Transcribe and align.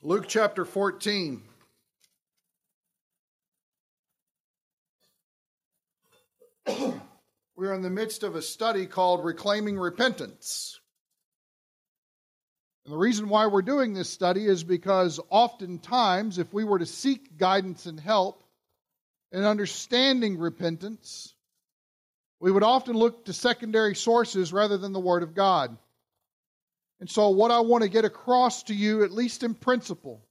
Luke 0.00 0.26
chapter 0.28 0.64
14. 0.64 1.42
we 6.68 7.66
are 7.66 7.74
in 7.74 7.82
the 7.82 7.90
midst 7.90 8.22
of 8.22 8.36
a 8.36 8.42
study 8.42 8.86
called 8.86 9.24
Reclaiming 9.24 9.76
Repentance. 9.76 10.78
And 12.84 12.94
the 12.94 12.98
reason 12.98 13.28
why 13.28 13.48
we're 13.48 13.60
doing 13.62 13.92
this 13.92 14.08
study 14.08 14.46
is 14.46 14.62
because 14.62 15.18
oftentimes, 15.30 16.38
if 16.38 16.52
we 16.52 16.62
were 16.62 16.78
to 16.78 16.86
seek 16.86 17.36
guidance 17.36 17.86
and 17.86 17.98
help 17.98 18.44
in 19.32 19.42
understanding 19.42 20.38
repentance, 20.38 21.34
we 22.38 22.52
would 22.52 22.62
often 22.62 22.96
look 22.96 23.24
to 23.24 23.32
secondary 23.32 23.96
sources 23.96 24.52
rather 24.52 24.78
than 24.78 24.92
the 24.92 25.00
Word 25.00 25.24
of 25.24 25.34
God. 25.34 25.76
And 27.00 27.08
so, 27.08 27.28
what 27.30 27.50
I 27.50 27.60
want 27.60 27.82
to 27.84 27.88
get 27.88 28.04
across 28.04 28.64
to 28.64 28.74
you, 28.74 29.04
at 29.04 29.12
least 29.12 29.42
in 29.42 29.54
principle, 29.54 30.24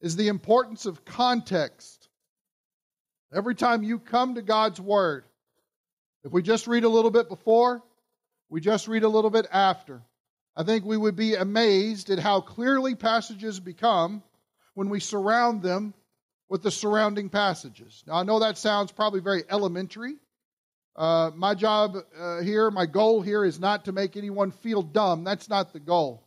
is 0.00 0.14
the 0.16 0.28
importance 0.28 0.86
of 0.86 1.04
context. 1.04 2.08
Every 3.34 3.54
time 3.54 3.82
you 3.82 3.98
come 3.98 4.36
to 4.36 4.42
God's 4.42 4.80
Word, 4.80 5.24
if 6.24 6.32
we 6.32 6.42
just 6.42 6.66
read 6.66 6.84
a 6.84 6.88
little 6.88 7.10
bit 7.10 7.28
before, 7.28 7.82
we 8.48 8.60
just 8.60 8.86
read 8.86 9.02
a 9.02 9.08
little 9.08 9.30
bit 9.30 9.46
after, 9.50 10.02
I 10.56 10.62
think 10.62 10.84
we 10.84 10.96
would 10.96 11.16
be 11.16 11.34
amazed 11.34 12.10
at 12.10 12.18
how 12.18 12.40
clearly 12.40 12.94
passages 12.94 13.60
become 13.60 14.22
when 14.74 14.88
we 14.88 15.00
surround 15.00 15.62
them 15.62 15.94
with 16.48 16.62
the 16.62 16.70
surrounding 16.70 17.28
passages. 17.28 18.04
Now, 18.06 18.14
I 18.14 18.22
know 18.22 18.38
that 18.38 18.56
sounds 18.56 18.92
probably 18.92 19.20
very 19.20 19.42
elementary. 19.50 20.16
Uh, 20.96 21.30
my 21.34 21.54
job 21.54 21.96
uh, 22.18 22.40
here, 22.40 22.70
my 22.70 22.86
goal 22.86 23.20
here 23.20 23.44
is 23.44 23.60
not 23.60 23.84
to 23.84 23.92
make 23.92 24.16
anyone 24.16 24.50
feel 24.50 24.82
dumb. 24.82 25.24
That's 25.24 25.48
not 25.48 25.74
the 25.74 25.80
goal. 25.80 26.26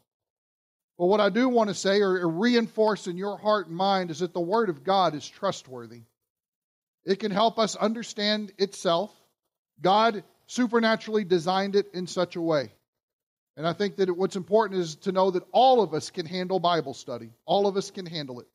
But 1.00 1.08
what 1.08 1.20
I 1.20 1.30
do 1.30 1.50
want 1.50 1.70
to 1.70 1.74
say 1.74 2.02
or, 2.02 2.20
or 2.20 2.30
reinforce 2.30 3.08
in 3.08 3.18
your 3.18 3.38
heart 3.38 3.68
and 3.68 3.76
mind 3.76 4.12
is 4.12 4.20
that 4.20 4.34
the 4.34 4.40
Word 4.40 4.70
of 4.70 4.84
God 4.84 5.16
is 5.16 5.28
trustworthy. 5.28 6.04
It 7.04 7.20
can 7.20 7.32
help 7.32 7.58
us 7.58 7.76
understand 7.76 8.52
itself. 8.60 9.12
God 9.82 10.24
supernaturally 10.46 11.24
designed 11.24 11.76
it 11.76 11.88
in 11.94 12.06
such 12.06 12.36
a 12.36 12.42
way. 12.42 12.72
And 13.58 13.66
I 13.68 13.74
think 13.74 13.96
that 13.96 14.16
what's 14.16 14.36
important 14.36 14.82
is 14.82 14.96
to 14.98 15.12
know 15.12 15.32
that 15.32 15.44
all 15.52 15.82
of 15.82 15.94
us 15.96 16.12
can 16.12 16.26
handle 16.26 16.60
Bible 16.60 16.94
study. 16.94 17.32
All 17.46 17.66
of 17.66 17.76
us 17.76 17.90
can 17.90 18.06
handle 18.06 18.40
it. 18.40 18.48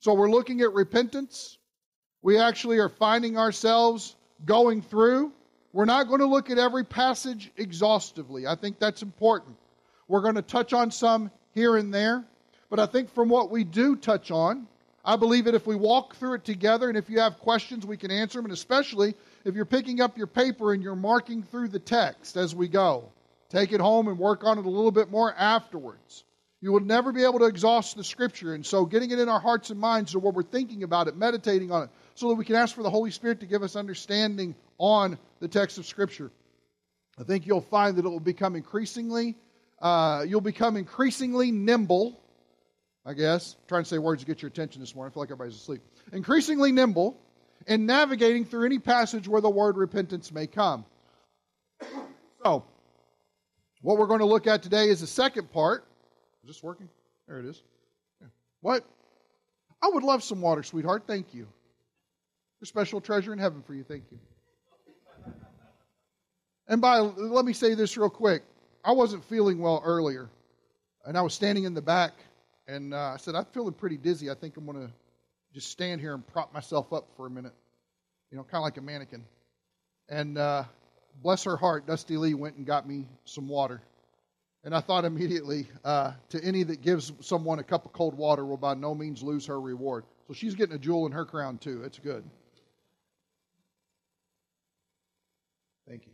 So 0.00 0.12
we're 0.14 0.30
looking 0.30 0.60
at 0.60 0.72
repentance. 0.72 1.56
We 2.20 2.38
actually 2.38 2.78
are 2.78 2.88
finding 2.88 3.38
ourselves 3.38 4.14
going 4.44 4.82
through. 4.82 5.32
We're 5.72 5.84
not 5.84 6.08
going 6.08 6.20
to 6.20 6.26
look 6.26 6.50
at 6.50 6.58
every 6.58 6.84
passage 6.84 7.50
exhaustively. 7.56 8.46
I 8.46 8.54
think 8.54 8.78
that's 8.78 9.02
important. 9.02 9.56
We're 10.08 10.22
going 10.22 10.36
to 10.36 10.42
touch 10.42 10.72
on 10.72 10.90
some 10.90 11.30
here 11.54 11.76
and 11.76 11.92
there. 11.92 12.24
But 12.70 12.80
I 12.80 12.86
think 12.86 13.12
from 13.14 13.28
what 13.28 13.50
we 13.50 13.64
do 13.64 13.96
touch 13.96 14.30
on, 14.30 14.66
I 15.04 15.16
believe 15.16 15.46
that 15.46 15.54
if 15.54 15.66
we 15.66 15.76
walk 15.76 16.16
through 16.16 16.34
it 16.34 16.44
together 16.44 16.88
and 16.88 16.98
if 16.98 17.08
you 17.08 17.20
have 17.20 17.38
questions, 17.38 17.86
we 17.86 17.96
can 17.96 18.10
answer 18.10 18.38
them. 18.38 18.46
And 18.46 18.52
especially 18.52 19.14
if 19.44 19.54
you're 19.54 19.64
picking 19.64 20.00
up 20.00 20.18
your 20.18 20.26
paper 20.26 20.72
and 20.72 20.82
you're 20.82 20.96
marking 20.96 21.42
through 21.42 21.68
the 21.68 21.78
text 21.78 22.36
as 22.36 22.54
we 22.54 22.68
go, 22.68 23.04
take 23.48 23.72
it 23.72 23.80
home 23.80 24.08
and 24.08 24.18
work 24.18 24.44
on 24.44 24.58
it 24.58 24.66
a 24.66 24.70
little 24.70 24.90
bit 24.90 25.10
more 25.10 25.34
afterwards. 25.34 26.24
You 26.60 26.72
will 26.72 26.80
never 26.80 27.12
be 27.12 27.22
able 27.22 27.38
to 27.38 27.44
exhaust 27.44 27.96
the 27.96 28.02
scripture. 28.02 28.54
And 28.54 28.66
so 28.66 28.84
getting 28.84 29.10
it 29.10 29.20
in 29.20 29.28
our 29.28 29.38
hearts 29.38 29.70
and 29.70 29.78
minds 29.78 30.12
so 30.12 30.18
what 30.18 30.34
we're 30.34 30.42
thinking 30.42 30.82
about 30.82 31.06
it, 31.06 31.16
meditating 31.16 31.70
on 31.70 31.84
it, 31.84 31.90
so 32.14 32.28
that 32.28 32.34
we 32.34 32.44
can 32.44 32.56
ask 32.56 32.74
for 32.74 32.82
the 32.82 32.90
Holy 32.90 33.12
Spirit 33.12 33.40
to 33.40 33.46
give 33.46 33.62
us 33.62 33.76
understanding 33.76 34.56
on 34.78 35.18
the 35.40 35.46
text 35.46 35.78
of 35.78 35.86
Scripture. 35.86 36.32
I 37.18 37.22
think 37.22 37.46
you'll 37.46 37.60
find 37.60 37.96
that 37.96 38.04
it 38.04 38.08
will 38.08 38.20
become 38.20 38.56
increasingly, 38.56 39.36
uh, 39.80 40.24
you'll 40.26 40.40
become 40.40 40.76
increasingly 40.76 41.52
nimble. 41.52 42.20
I 43.06 43.14
guess 43.14 43.54
I'm 43.54 43.68
trying 43.68 43.82
to 43.84 43.88
say 43.88 43.98
words 43.98 44.22
to 44.22 44.26
get 44.26 44.42
your 44.42 44.48
attention 44.48 44.80
this 44.80 44.94
morning. 44.94 45.12
I 45.12 45.14
feel 45.14 45.22
like 45.22 45.30
everybody's 45.30 45.56
asleep. 45.56 45.80
Increasingly 46.12 46.72
nimble 46.72 47.16
in 47.66 47.86
navigating 47.86 48.44
through 48.44 48.66
any 48.66 48.78
passage 48.78 49.28
where 49.28 49.40
the 49.40 49.50
word 49.50 49.76
repentance 49.76 50.32
may 50.32 50.46
come. 50.46 50.84
So, 52.44 52.64
what 53.82 53.98
we're 53.98 54.06
going 54.06 54.20
to 54.20 54.26
look 54.26 54.46
at 54.46 54.62
today 54.62 54.88
is 54.88 55.00
the 55.00 55.06
second 55.06 55.52
part. 55.52 55.87
Is 56.48 56.56
this 56.56 56.62
working? 56.62 56.88
There 57.26 57.38
it 57.40 57.44
is. 57.44 57.60
Yeah. 58.22 58.28
What? 58.62 58.82
I 59.82 59.90
would 59.92 60.02
love 60.02 60.24
some 60.24 60.40
water, 60.40 60.62
sweetheart. 60.62 61.04
Thank 61.06 61.34
you. 61.34 61.46
A 62.62 62.66
special 62.66 63.02
treasure 63.02 63.34
in 63.34 63.38
heaven 63.38 63.62
for 63.66 63.74
you. 63.74 63.84
Thank 63.84 64.04
you. 64.10 64.18
And 66.66 66.80
by 66.80 67.00
let 67.00 67.44
me 67.44 67.52
say 67.52 67.74
this 67.74 67.98
real 67.98 68.08
quick. 68.08 68.44
I 68.82 68.92
wasn't 68.92 69.26
feeling 69.26 69.58
well 69.58 69.82
earlier, 69.84 70.30
and 71.04 71.18
I 71.18 71.20
was 71.20 71.34
standing 71.34 71.64
in 71.64 71.74
the 71.74 71.82
back, 71.82 72.12
and 72.66 72.94
uh, 72.94 73.12
I 73.14 73.16
said, 73.18 73.34
"I'm 73.34 73.44
feeling 73.52 73.74
pretty 73.74 73.98
dizzy. 73.98 74.30
I 74.30 74.34
think 74.34 74.56
I'm 74.56 74.64
going 74.64 74.86
to 74.86 74.92
just 75.52 75.70
stand 75.70 76.00
here 76.00 76.14
and 76.14 76.26
prop 76.26 76.54
myself 76.54 76.94
up 76.94 77.08
for 77.16 77.26
a 77.26 77.30
minute, 77.30 77.54
you 78.30 78.38
know, 78.38 78.44
kind 78.44 78.56
of 78.56 78.62
like 78.62 78.78
a 78.78 78.82
mannequin." 78.82 79.24
And 80.08 80.38
uh, 80.38 80.64
bless 81.22 81.44
her 81.44 81.58
heart, 81.58 81.86
Dusty 81.86 82.16
Lee 82.16 82.32
went 82.32 82.56
and 82.56 82.66
got 82.66 82.88
me 82.88 83.06
some 83.26 83.48
water. 83.48 83.82
And 84.68 84.74
I 84.74 84.80
thought 84.80 85.06
immediately, 85.06 85.66
uh, 85.82 86.12
to 86.28 86.44
any 86.44 86.62
that 86.64 86.82
gives 86.82 87.10
someone 87.20 87.58
a 87.58 87.62
cup 87.62 87.86
of 87.86 87.94
cold 87.94 88.12
water 88.12 88.44
will 88.44 88.58
by 88.58 88.74
no 88.74 88.94
means 88.94 89.22
lose 89.22 89.46
her 89.46 89.58
reward. 89.58 90.04
So 90.26 90.34
she's 90.34 90.54
getting 90.54 90.74
a 90.74 90.78
jewel 90.78 91.06
in 91.06 91.12
her 91.12 91.24
crown 91.24 91.56
too. 91.56 91.84
It's 91.84 91.98
good. 91.98 92.22
Thank 95.88 96.04
you. 96.04 96.12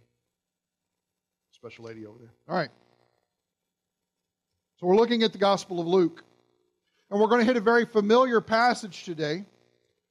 Special 1.50 1.86
lady 1.86 2.06
over 2.06 2.16
there. 2.16 2.30
All 2.48 2.54
right. 2.54 2.68
So 4.78 4.86
we're 4.86 4.94
looking 4.94 5.24
at 5.24 5.32
the 5.32 5.38
Gospel 5.38 5.80
of 5.80 5.88
Luke. 5.88 6.22
And 7.10 7.20
we're 7.20 7.26
going 7.26 7.40
to 7.40 7.46
hit 7.46 7.56
a 7.56 7.60
very 7.60 7.84
familiar 7.84 8.40
passage 8.40 9.02
today, 9.02 9.46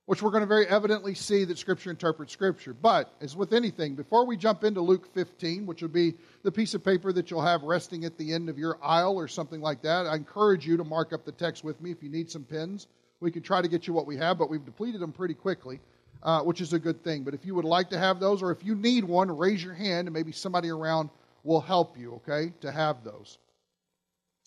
which 0.06 0.22
we're 0.22 0.32
going 0.32 0.42
to 0.42 0.48
very 0.48 0.68
evidently 0.68 1.16
see 1.16 1.46
that 1.46 1.58
Scripture 1.58 1.90
interprets 1.90 2.34
Scripture. 2.34 2.74
But, 2.74 3.14
as 3.22 3.36
with 3.36 3.54
anything, 3.54 3.96
before 3.96 4.26
we 4.26 4.36
jump 4.36 4.64
into 4.64 4.82
Luke 4.82 5.08
15, 5.14 5.66
which 5.66 5.82
would 5.82 5.94
be 5.94 6.14
the 6.44 6.52
piece 6.52 6.74
of 6.74 6.84
paper 6.84 7.14
that 7.14 7.32
you'll 7.32 7.42
have 7.42 7.64
resting 7.64 8.04
at 8.06 8.18
the 8.18 8.34
end 8.34 8.50
of 8.50 8.58
your 8.58 8.78
aisle 8.84 9.16
or 9.16 9.28
something 9.28 9.62
like 9.62 9.82
that, 9.84 10.06
I 10.06 10.16
encourage 10.16 10.68
you 10.68 10.78
to 10.78 10.84
mark 10.84 11.14
up 11.14 11.26
the 11.26 11.32
text 11.32 11.64
with 11.64 11.80
me 11.82 11.92
if 11.92 12.04
you 12.04 12.10
need 12.10 12.30
some 12.30 12.44
pens. 12.44 12.88
We 13.20 13.32
can 13.32 13.42
try 13.42 13.62
to 13.62 13.68
get 13.70 13.88
you 13.88 13.94
what 13.94 14.06
we 14.06 14.18
have, 14.18 14.38
but 14.38 14.50
we've 14.50 14.66
depleted 14.66 15.00
them 15.00 15.14
pretty 15.14 15.34
quickly 15.34 15.80
uh, 16.24 16.42
which 16.42 16.62
is 16.62 16.74
a 16.74 16.80
good 16.80 17.04
thing. 17.04 17.24
But 17.24 17.34
if 17.34 17.46
you 17.46 17.54
would 17.56 17.66
like 17.66 17.90
to 17.90 18.00
have 18.00 18.20
those, 18.20 18.42
or 18.42 18.52
if 18.52 18.64
you 18.64 18.76
need 18.76 19.04
one, 19.04 19.36
raise 19.36 19.64
your 19.64 19.74
hand, 19.74 20.08
and 20.08 20.14
maybe 20.14 20.32
somebody 20.32 20.70
around 20.70 21.10
will 21.44 21.62
help 21.62 21.98
you, 21.98 22.16
okay, 22.16 22.54
to 22.62 22.72
have 22.72 23.04
those. 23.04 23.38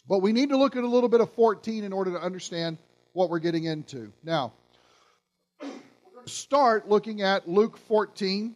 But 0.09 0.21
we 0.21 0.33
need 0.33 0.49
to 0.51 0.57
look 0.57 0.77
at 0.77 0.85
a 0.85 0.89
little 0.89 1.09
bit 1.09 1.21
of 1.21 1.33
14 1.33 1.85
in 1.85 1.93
order 1.93 2.13
to 2.13 2.21
understand 2.21 2.79
what 3.13 3.29
we're 3.29 3.41
getting 3.41 3.65
into. 3.65 4.13
Now, 4.25 4.53
start 6.27 6.89
looking 6.89 7.23
at 7.23 7.49
Luke 7.49 7.77
14, 7.77 8.55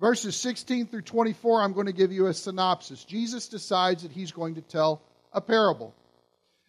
verses 0.00 0.36
16 0.36 0.86
through 0.86 1.02
24. 1.02 1.62
I'm 1.62 1.72
going 1.72 1.86
to 1.86 1.92
give 1.92 2.12
you 2.12 2.26
a 2.26 2.34
synopsis. 2.34 3.04
Jesus 3.04 3.48
decides 3.48 4.02
that 4.02 4.12
he's 4.12 4.32
going 4.32 4.54
to 4.56 4.62
tell 4.62 5.02
a 5.32 5.40
parable. 5.40 5.94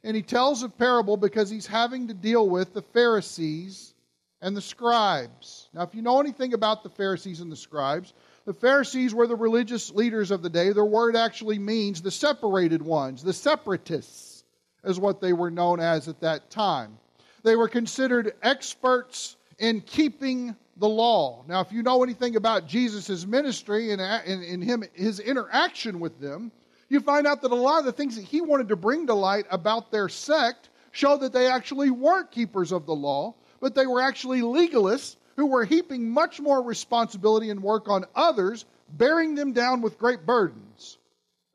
And 0.04 0.16
he 0.16 0.22
tells 0.22 0.64
a 0.64 0.70
parable 0.70 1.18
because 1.18 1.50
he's 1.50 1.68
having 1.68 2.08
to 2.08 2.14
deal 2.14 2.50
with 2.50 2.74
the 2.74 2.82
Pharisees 2.82 3.94
and 4.42 4.56
the 4.56 4.62
scribes. 4.62 5.70
Now, 5.74 5.84
if 5.84 5.96
you 5.96 6.02
know 6.02 6.20
anything 6.20 6.54
about 6.54 6.84
the 6.84 6.90
Pharisees 6.90 7.40
and 7.40 7.52
the 7.52 7.56
scribes, 7.56 8.14
the 8.46 8.54
Pharisees 8.54 9.14
were 9.14 9.28
the 9.28 9.36
religious 9.36 9.92
leaders 9.92 10.32
of 10.32 10.42
the 10.42 10.50
day. 10.50 10.74
Their 10.74 10.84
word 10.84 11.16
actually 11.16 11.60
means 11.60 12.02
the 12.02 12.12
separated 12.12 12.82
ones, 12.82 13.24
the 13.24 13.32
separatists, 13.32 14.44
is 14.84 15.00
what 15.00 15.22
they 15.22 15.32
were 15.32 15.52
known 15.52 15.80
as 15.80 16.10
at 16.10 16.20
that 16.20 16.50
time. 16.50 16.98
They 17.44 17.56
were 17.56 17.70
considered 17.70 18.34
experts 18.42 19.38
in 19.60 19.82
keeping 19.82 20.56
the 20.78 20.90
law. 20.90 21.44
Now, 21.48 21.62
if 21.62 21.72
you 21.72 21.84
know 21.84 22.04
anything 22.04 22.36
about 22.36 22.68
Jesus' 22.68 23.26
ministry 23.26 23.92
and 23.92 24.02
in 24.26 24.62
him 24.62 24.84
his 24.94 25.20
interaction 25.20 26.00
with 26.00 26.20
them, 26.20 26.52
you 26.90 27.00
find 27.00 27.26
out 27.28 27.42
that 27.42 27.52
a 27.52 27.56
lot 27.56 27.80
of 27.80 27.86
the 27.86 27.92
things 27.92 28.16
that 28.16 28.26
he 28.26 28.42
wanted 28.42 28.70
to 28.70 28.76
bring 28.76 29.08
to 29.08 29.14
light 29.14 29.46
about 29.50 29.92
their 29.92 30.10
sect 30.10 30.70
show 30.92 31.18
that 31.18 31.34
they 31.34 31.48
actually 31.48 31.90
weren't 31.90 32.32
keepers 32.32 32.72
of 32.72 32.86
the 32.86 32.96
law 32.96 33.34
but 33.64 33.76
they 33.76 33.88
were 33.88 34.02
actually 34.02 34.42
legalists 34.42 35.16
who 35.38 35.46
were 35.46 35.64
heaping 35.64 36.10
much 36.10 36.42
more 36.42 36.62
responsibility 36.62 37.50
and 37.50 37.64
work 37.64 37.88
on 37.88 38.04
others, 38.14 38.66
bearing 38.90 39.36
them 39.36 39.54
down 39.54 39.82
with 39.82 39.98
great 39.98 40.26
burdens. 40.26 40.98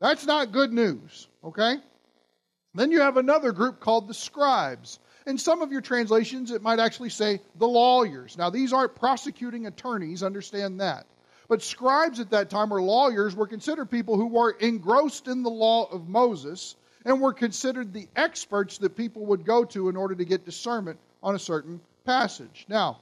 That's 0.01 0.25
not 0.25 0.51
good 0.51 0.73
news, 0.73 1.27
okay? 1.43 1.75
Then 2.73 2.89
you 2.89 3.01
have 3.01 3.17
another 3.17 3.51
group 3.51 3.79
called 3.79 4.07
the 4.07 4.15
scribes. 4.15 4.97
In 5.25 5.37
some 5.37 5.61
of 5.61 5.71
your 5.71 5.81
translations, 5.81 6.51
it 6.51 6.61
might 6.61 6.79
actually 6.79 7.09
say 7.09 7.41
the 7.55 7.67
lawyers. 7.67 8.37
Now, 8.37 8.49
these 8.49 8.73
aren't 8.73 8.95
prosecuting 8.95 9.67
attorneys, 9.67 10.23
understand 10.23 10.79
that. 10.79 11.05
But 11.47 11.63
scribes 11.63 12.19
at 12.19 12.29
that 12.29 12.49
time, 12.49 12.71
or 12.71 12.81
lawyers, 12.81 13.35
were 13.35 13.47
considered 13.47 13.89
people 13.89 14.15
who 14.15 14.27
were 14.27 14.51
engrossed 14.51 15.27
in 15.27 15.43
the 15.43 15.49
law 15.49 15.89
of 15.91 16.07
Moses 16.07 16.75
and 17.05 17.21
were 17.21 17.33
considered 17.33 17.91
the 17.91 18.07
experts 18.15 18.77
that 18.79 18.95
people 18.95 19.25
would 19.27 19.45
go 19.45 19.65
to 19.65 19.89
in 19.89 19.95
order 19.95 20.15
to 20.15 20.25
get 20.25 20.45
discernment 20.45 20.99
on 21.23 21.35
a 21.35 21.39
certain 21.39 21.81
passage. 22.05 22.65
Now, 22.69 22.99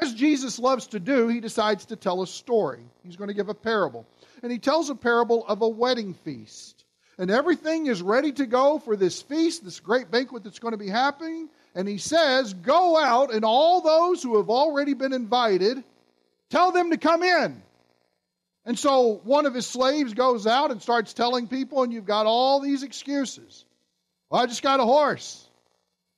as 0.00 0.14
Jesus 0.14 0.58
loves 0.58 0.86
to 0.88 1.00
do, 1.00 1.28
he 1.28 1.40
decides 1.40 1.86
to 1.86 1.96
tell 1.96 2.22
a 2.22 2.26
story. 2.26 2.80
He's 3.04 3.16
going 3.16 3.28
to 3.28 3.34
give 3.34 3.48
a 3.48 3.54
parable. 3.54 4.06
And 4.42 4.50
he 4.50 4.58
tells 4.58 4.90
a 4.90 4.94
parable 4.94 5.46
of 5.46 5.62
a 5.62 5.68
wedding 5.68 6.14
feast. 6.14 6.83
And 7.18 7.30
everything 7.30 7.86
is 7.86 8.02
ready 8.02 8.32
to 8.32 8.46
go 8.46 8.78
for 8.78 8.96
this 8.96 9.22
feast, 9.22 9.64
this 9.64 9.80
great 9.80 10.10
banquet 10.10 10.44
that's 10.44 10.58
going 10.58 10.72
to 10.72 10.78
be 10.78 10.88
happening. 10.88 11.48
And 11.74 11.88
he 11.88 11.98
says, 11.98 12.54
Go 12.54 12.98
out, 12.98 13.32
and 13.32 13.44
all 13.44 13.80
those 13.80 14.22
who 14.22 14.36
have 14.36 14.50
already 14.50 14.94
been 14.94 15.12
invited, 15.12 15.82
tell 16.50 16.72
them 16.72 16.90
to 16.90 16.96
come 16.96 17.22
in. 17.22 17.62
And 18.64 18.78
so 18.78 19.20
one 19.24 19.46
of 19.46 19.54
his 19.54 19.66
slaves 19.66 20.14
goes 20.14 20.46
out 20.46 20.70
and 20.70 20.80
starts 20.80 21.12
telling 21.12 21.48
people, 21.48 21.82
and 21.82 21.92
you've 21.92 22.06
got 22.06 22.26
all 22.26 22.60
these 22.60 22.82
excuses. 22.82 23.64
Well, 24.30 24.42
I 24.42 24.46
just 24.46 24.62
got 24.62 24.80
a 24.80 24.84
horse. 24.84 25.43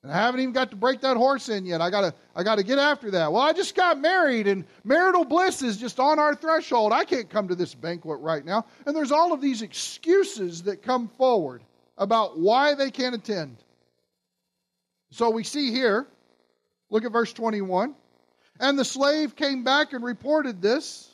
And 0.06 0.14
I 0.14 0.18
haven't 0.18 0.38
even 0.38 0.52
got 0.52 0.70
to 0.70 0.76
break 0.76 1.00
that 1.00 1.16
horse 1.16 1.48
in 1.48 1.66
yet. 1.66 1.80
I 1.80 1.90
gotta 1.90 2.14
I 2.36 2.44
gotta 2.44 2.62
get 2.62 2.78
after 2.78 3.10
that. 3.10 3.32
Well, 3.32 3.42
I 3.42 3.52
just 3.52 3.74
got 3.74 3.98
married 3.98 4.46
and 4.46 4.64
marital 4.84 5.24
bliss 5.24 5.62
is 5.62 5.76
just 5.76 5.98
on 5.98 6.20
our 6.20 6.32
threshold. 6.32 6.92
I 6.92 7.04
can't 7.04 7.28
come 7.28 7.48
to 7.48 7.56
this 7.56 7.74
banquet 7.74 8.20
right 8.20 8.44
now. 8.44 8.66
And 8.86 8.94
there's 8.94 9.10
all 9.10 9.32
of 9.32 9.40
these 9.40 9.62
excuses 9.62 10.62
that 10.62 10.80
come 10.80 11.08
forward 11.08 11.64
about 11.98 12.38
why 12.38 12.74
they 12.74 12.92
can't 12.92 13.16
attend. 13.16 13.56
So 15.10 15.30
we 15.30 15.42
see 15.42 15.72
here, 15.72 16.06
look 16.88 17.04
at 17.04 17.10
verse 17.10 17.32
21. 17.32 17.92
And 18.60 18.78
the 18.78 18.84
slave 18.84 19.34
came 19.34 19.64
back 19.64 19.92
and 19.92 20.04
reported 20.04 20.62
this 20.62 21.10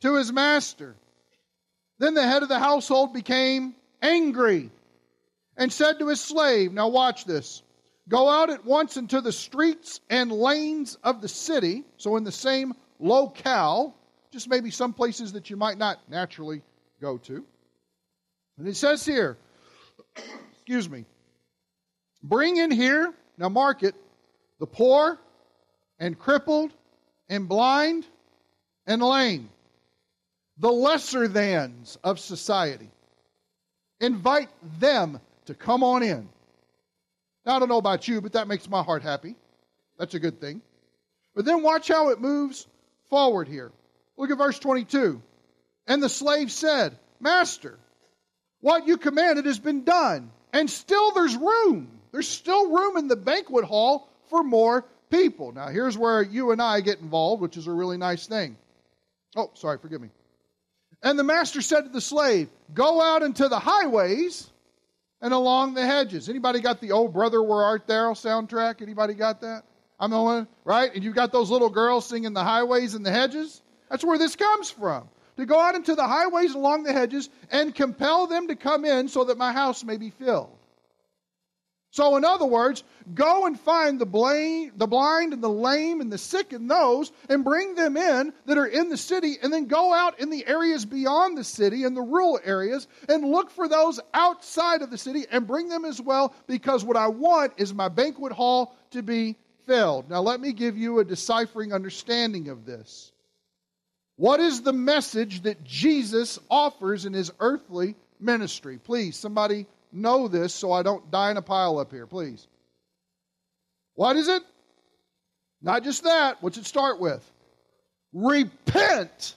to 0.00 0.16
his 0.16 0.32
master. 0.32 0.96
Then 2.00 2.14
the 2.14 2.26
head 2.26 2.42
of 2.42 2.48
the 2.48 2.58
household 2.58 3.12
became 3.12 3.76
angry 4.02 4.72
and 5.56 5.72
said 5.72 6.00
to 6.00 6.08
his 6.08 6.20
slave, 6.20 6.72
Now 6.72 6.88
watch 6.88 7.26
this. 7.26 7.62
Go 8.08 8.28
out 8.28 8.50
at 8.50 8.64
once 8.64 8.96
into 8.96 9.20
the 9.20 9.32
streets 9.32 10.00
and 10.10 10.32
lanes 10.32 10.98
of 11.04 11.20
the 11.20 11.28
city, 11.28 11.84
so 11.96 12.16
in 12.16 12.24
the 12.24 12.32
same 12.32 12.74
locale, 12.98 13.94
just 14.32 14.48
maybe 14.48 14.70
some 14.70 14.92
places 14.92 15.32
that 15.32 15.50
you 15.50 15.56
might 15.56 15.78
not 15.78 15.98
naturally 16.08 16.62
go 17.00 17.18
to. 17.18 17.44
And 18.58 18.66
it 18.66 18.76
says 18.76 19.04
here, 19.04 19.36
excuse 20.52 20.88
me, 20.88 21.04
bring 22.22 22.56
in 22.56 22.70
here, 22.70 23.12
now 23.38 23.48
mark 23.48 23.82
it, 23.82 23.94
the 24.58 24.66
poor 24.66 25.18
and 25.98 26.18
crippled 26.18 26.72
and 27.28 27.48
blind 27.48 28.06
and 28.86 29.02
lame 29.02 29.48
the 30.58 30.70
lesser 30.70 31.28
thans 31.28 31.98
of 32.04 32.20
society. 32.20 32.90
Invite 34.00 34.48
them 34.78 35.20
to 35.46 35.54
come 35.54 35.82
on 35.82 36.02
in. 36.02 36.28
Now, 37.44 37.56
I 37.56 37.58
don't 37.58 37.68
know 37.68 37.78
about 37.78 38.06
you, 38.06 38.20
but 38.20 38.34
that 38.34 38.48
makes 38.48 38.68
my 38.68 38.82
heart 38.82 39.02
happy. 39.02 39.34
That's 39.98 40.14
a 40.14 40.20
good 40.20 40.40
thing. 40.40 40.62
But 41.34 41.44
then 41.44 41.62
watch 41.62 41.88
how 41.88 42.10
it 42.10 42.20
moves 42.20 42.66
forward 43.10 43.48
here. 43.48 43.72
Look 44.16 44.30
at 44.30 44.38
verse 44.38 44.58
22. 44.58 45.20
And 45.86 46.02
the 46.02 46.08
slave 46.08 46.52
said, 46.52 46.96
Master, 47.20 47.78
what 48.60 48.86
you 48.86 48.96
commanded 48.96 49.46
has 49.46 49.58
been 49.58 49.84
done, 49.84 50.30
and 50.52 50.70
still 50.70 51.12
there's 51.12 51.36
room. 51.36 51.88
There's 52.12 52.28
still 52.28 52.70
room 52.70 52.96
in 52.96 53.08
the 53.08 53.16
banquet 53.16 53.64
hall 53.64 54.08
for 54.28 54.44
more 54.44 54.84
people. 55.10 55.52
Now, 55.52 55.68
here's 55.68 55.98
where 55.98 56.22
you 56.22 56.52
and 56.52 56.62
I 56.62 56.80
get 56.80 57.00
involved, 57.00 57.42
which 57.42 57.56
is 57.56 57.66
a 57.66 57.72
really 57.72 57.96
nice 57.96 58.26
thing. 58.26 58.56
Oh, 59.34 59.50
sorry, 59.54 59.78
forgive 59.78 60.00
me. 60.00 60.10
And 61.02 61.18
the 61.18 61.24
master 61.24 61.62
said 61.62 61.82
to 61.82 61.88
the 61.88 62.00
slave, 62.00 62.48
Go 62.72 63.02
out 63.02 63.22
into 63.22 63.48
the 63.48 63.58
highways 63.58 64.48
and 65.22 65.32
along 65.32 65.74
the 65.74 65.86
hedges. 65.86 66.28
Anybody 66.28 66.60
got 66.60 66.80
the 66.80 66.92
Oh 66.92 67.08
Brother 67.08 67.42
Where 67.42 67.62
Art 67.62 67.86
Thou 67.86 68.12
soundtrack? 68.12 68.82
Anybody 68.82 69.14
got 69.14 69.40
that? 69.40 69.62
I'm 69.98 70.10
the 70.10 70.20
one, 70.20 70.48
right? 70.64 70.92
And 70.92 71.02
you've 71.02 71.14
got 71.14 71.30
those 71.30 71.48
little 71.48 71.70
girls 71.70 72.06
singing 72.06 72.32
the 72.32 72.42
highways 72.42 72.94
and 72.94 73.06
the 73.06 73.12
hedges. 73.12 73.62
That's 73.88 74.04
where 74.04 74.18
this 74.18 74.34
comes 74.34 74.68
from. 74.68 75.08
To 75.36 75.46
go 75.46 75.58
out 75.58 75.76
into 75.76 75.94
the 75.94 76.06
highways 76.06 76.54
along 76.54 76.82
the 76.82 76.92
hedges 76.92 77.30
and 77.50 77.74
compel 77.74 78.26
them 78.26 78.48
to 78.48 78.56
come 78.56 78.84
in 78.84 79.08
so 79.08 79.24
that 79.24 79.38
my 79.38 79.52
house 79.52 79.84
may 79.84 79.96
be 79.96 80.10
filled. 80.10 80.50
So, 81.92 82.16
in 82.16 82.24
other 82.24 82.46
words, 82.46 82.84
go 83.14 83.44
and 83.44 83.60
find 83.60 84.00
the, 84.00 84.06
blind, 84.06 84.72
the 84.76 84.86
blind 84.86 85.34
and 85.34 85.42
the 85.42 85.50
lame 85.50 86.00
and 86.00 86.10
the 86.10 86.16
sick 86.16 86.54
and 86.54 86.70
those 86.70 87.12
and 87.28 87.44
bring 87.44 87.74
them 87.74 87.98
in 87.98 88.32
that 88.46 88.56
are 88.56 88.64
in 88.64 88.88
the 88.88 88.96
city, 88.96 89.36
and 89.42 89.52
then 89.52 89.66
go 89.66 89.92
out 89.92 90.18
in 90.18 90.30
the 90.30 90.46
areas 90.46 90.86
beyond 90.86 91.36
the 91.36 91.44
city 91.44 91.84
and 91.84 91.94
the 91.94 92.00
rural 92.00 92.40
areas 92.42 92.88
and 93.10 93.30
look 93.30 93.50
for 93.50 93.68
those 93.68 94.00
outside 94.14 94.80
of 94.80 94.90
the 94.90 94.96
city 94.96 95.26
and 95.30 95.46
bring 95.46 95.68
them 95.68 95.84
as 95.84 96.00
well 96.00 96.34
because 96.46 96.82
what 96.82 96.96
I 96.96 97.08
want 97.08 97.52
is 97.58 97.74
my 97.74 97.90
banquet 97.90 98.32
hall 98.32 98.74
to 98.92 99.02
be 99.02 99.36
filled. 99.66 100.08
Now, 100.08 100.22
let 100.22 100.40
me 100.40 100.54
give 100.54 100.78
you 100.78 100.98
a 100.98 101.04
deciphering 101.04 101.74
understanding 101.74 102.48
of 102.48 102.64
this. 102.64 103.12
What 104.16 104.40
is 104.40 104.62
the 104.62 104.72
message 104.72 105.42
that 105.42 105.62
Jesus 105.62 106.38
offers 106.50 107.04
in 107.04 107.12
his 107.12 107.30
earthly 107.38 107.96
ministry? 108.18 108.78
Please, 108.82 109.14
somebody 109.14 109.66
know 109.92 110.28
this 110.28 110.54
so 110.54 110.72
I 110.72 110.82
don't 110.82 111.10
die 111.10 111.30
in 111.30 111.36
a 111.36 111.42
pile 111.42 111.78
up 111.78 111.90
here, 111.90 112.06
please. 112.06 112.46
What 113.94 114.16
is 114.16 114.28
it? 114.28 114.42
Not 115.60 115.84
just 115.84 116.04
that. 116.04 116.42
What's 116.42 116.58
it 116.58 116.66
start 116.66 117.00
with? 117.00 117.28
Repent, 118.12 119.34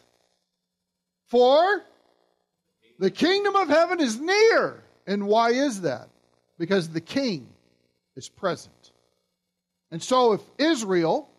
for 1.27 1.83
the 2.99 3.11
kingdom 3.11 3.55
of 3.55 3.69
heaven 3.69 3.99
is 3.99 4.19
near. 4.19 4.83
And 5.07 5.27
why 5.27 5.51
is 5.51 5.81
that? 5.81 6.09
Because 6.57 6.89
the 6.89 7.01
king 7.01 7.47
is 8.15 8.29
present. 8.29 8.91
And 9.91 10.01
so, 10.01 10.33
if 10.33 10.41
Israel 10.57 11.29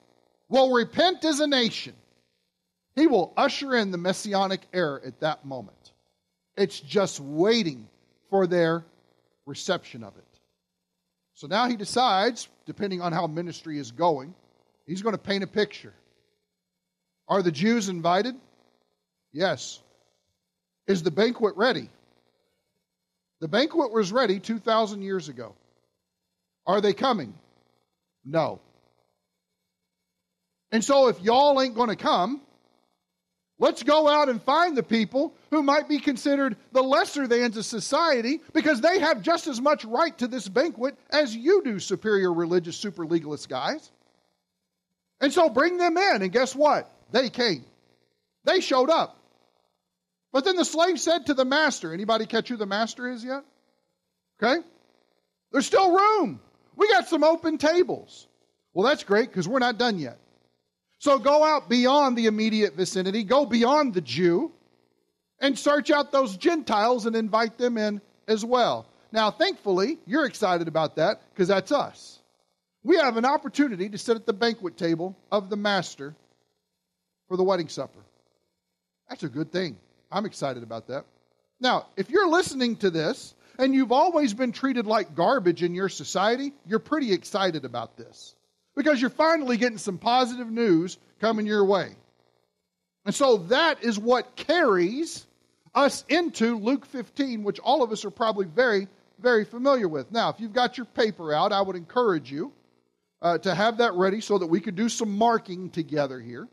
will 0.48 0.72
repent 0.72 1.24
as 1.24 1.40
a 1.40 1.46
nation, 1.46 1.94
he 2.94 3.06
will 3.06 3.32
usher 3.36 3.74
in 3.74 3.90
the 3.90 3.98
messianic 3.98 4.62
era 4.72 5.00
at 5.04 5.20
that 5.20 5.44
moment. 5.44 5.92
It's 6.56 6.78
just 6.80 7.20
waiting 7.20 7.88
for 8.30 8.46
their 8.46 8.84
reception 9.46 10.04
of 10.04 10.16
it. 10.16 10.24
So 11.34 11.46
now 11.46 11.68
he 11.68 11.76
decides, 11.76 12.48
depending 12.66 13.00
on 13.00 13.12
how 13.12 13.26
ministry 13.26 13.78
is 13.78 13.92
going, 13.92 14.34
he's 14.86 15.02
going 15.02 15.14
to 15.14 15.22
paint 15.22 15.44
a 15.44 15.46
picture. 15.46 15.92
Are 17.28 17.42
the 17.42 17.52
Jews 17.52 17.88
invited? 17.88 18.34
Yes. 19.32 19.80
Is 20.86 21.02
the 21.02 21.10
banquet 21.10 21.56
ready? 21.56 21.90
The 23.40 23.48
banquet 23.48 23.92
was 23.92 24.12
ready 24.12 24.40
2,000 24.40 25.02
years 25.02 25.28
ago. 25.28 25.54
Are 26.66 26.80
they 26.80 26.94
coming? 26.94 27.34
No. 28.24 28.60
And 30.72 30.82
so 30.82 31.08
if 31.08 31.20
y'all 31.20 31.60
ain't 31.60 31.74
going 31.74 31.90
to 31.90 31.96
come, 31.96 32.40
Let's 33.58 33.82
go 33.82 34.06
out 34.06 34.28
and 34.28 34.42
find 34.42 34.76
the 34.76 34.82
people 34.82 35.34
who 35.50 35.62
might 35.62 35.88
be 35.88 35.98
considered 35.98 36.56
the 36.72 36.82
lesser 36.82 37.26
thans 37.26 37.56
of 37.56 37.64
society 37.64 38.40
because 38.52 38.82
they 38.82 38.98
have 38.98 39.22
just 39.22 39.46
as 39.46 39.60
much 39.60 39.84
right 39.86 40.16
to 40.18 40.28
this 40.28 40.46
banquet 40.46 40.94
as 41.08 41.34
you 41.34 41.62
do, 41.64 41.78
superior 41.78 42.32
religious, 42.32 42.76
super 42.76 43.06
legalist 43.06 43.48
guys. 43.48 43.90
And 45.22 45.32
so 45.32 45.48
bring 45.48 45.78
them 45.78 45.96
in, 45.96 46.22
and 46.22 46.30
guess 46.30 46.54
what? 46.54 46.92
They 47.12 47.30
came. 47.30 47.64
They 48.44 48.60
showed 48.60 48.90
up. 48.90 49.16
But 50.32 50.44
then 50.44 50.56
the 50.56 50.64
slave 50.64 51.00
said 51.00 51.26
to 51.26 51.34
the 51.34 51.46
master, 51.46 51.94
anybody 51.94 52.26
catch 52.26 52.50
who 52.50 52.58
the 52.58 52.66
master 52.66 53.08
is 53.08 53.24
yet? 53.24 53.42
Okay? 54.42 54.60
There's 55.50 55.64
still 55.64 55.96
room. 55.96 56.40
We 56.76 56.88
got 56.88 57.08
some 57.08 57.24
open 57.24 57.56
tables. 57.56 58.26
Well, 58.74 58.86
that's 58.86 59.02
great 59.04 59.30
because 59.30 59.48
we're 59.48 59.60
not 59.60 59.78
done 59.78 59.98
yet. 59.98 60.18
So 60.98 61.18
go 61.18 61.44
out 61.44 61.68
beyond 61.68 62.16
the 62.16 62.26
immediate 62.26 62.74
vicinity, 62.74 63.22
go 63.22 63.46
beyond 63.46 63.94
the 63.94 64.00
Jew, 64.00 64.52
and 65.40 65.58
search 65.58 65.90
out 65.90 66.12
those 66.12 66.36
Gentiles 66.36 67.06
and 67.06 67.14
invite 67.14 67.58
them 67.58 67.76
in 67.76 68.00
as 68.26 68.44
well. 68.44 68.86
Now, 69.12 69.30
thankfully, 69.30 69.98
you're 70.06 70.24
excited 70.24 70.68
about 70.68 70.96
that 70.96 71.20
because 71.32 71.48
that's 71.48 71.72
us. 71.72 72.18
We 72.82 72.96
have 72.96 73.16
an 73.16 73.24
opportunity 73.24 73.88
to 73.88 73.98
sit 73.98 74.16
at 74.16 74.26
the 74.26 74.32
banquet 74.32 74.76
table 74.76 75.16
of 75.30 75.50
the 75.50 75.56
Master 75.56 76.14
for 77.28 77.36
the 77.36 77.44
wedding 77.44 77.68
supper. 77.68 77.98
That's 79.08 79.22
a 79.22 79.28
good 79.28 79.52
thing. 79.52 79.76
I'm 80.10 80.24
excited 80.24 80.62
about 80.62 80.88
that. 80.88 81.04
Now, 81.60 81.86
if 81.96 82.10
you're 82.10 82.28
listening 82.28 82.76
to 82.76 82.90
this 82.90 83.34
and 83.58 83.74
you've 83.74 83.92
always 83.92 84.34
been 84.34 84.52
treated 84.52 84.86
like 84.86 85.14
garbage 85.14 85.62
in 85.62 85.74
your 85.74 85.88
society, 85.88 86.52
you're 86.66 86.78
pretty 86.78 87.12
excited 87.12 87.64
about 87.64 87.96
this 87.96 88.34
because 88.76 89.00
you're 89.00 89.10
finally 89.10 89.56
getting 89.56 89.78
some 89.78 89.98
positive 89.98 90.50
news 90.50 90.98
coming 91.20 91.46
your 91.46 91.64
way. 91.64 91.96
And 93.06 93.14
so 93.14 93.38
that 93.48 93.82
is 93.82 93.98
what 93.98 94.36
carries 94.36 95.26
us 95.74 96.04
into 96.08 96.58
Luke 96.58 96.84
15, 96.86 97.42
which 97.42 97.58
all 97.60 97.82
of 97.82 97.90
us 97.90 98.04
are 98.04 98.10
probably 98.10 98.46
very, 98.46 98.88
very 99.18 99.44
familiar 99.44 99.88
with. 99.88 100.12
Now, 100.12 100.28
if 100.28 100.40
you've 100.40 100.52
got 100.52 100.76
your 100.76 100.86
paper 100.86 101.32
out, 101.32 101.52
I 101.52 101.60
would 101.60 101.76
encourage 101.76 102.30
you 102.30 102.52
uh, 103.22 103.38
to 103.38 103.54
have 103.54 103.78
that 103.78 103.94
ready 103.94 104.20
so 104.20 104.38
that 104.38 104.46
we 104.46 104.60
could 104.60 104.76
do 104.76 104.88
some 104.88 105.16
marking 105.16 105.70
together 105.70 106.20
here. 106.20 106.48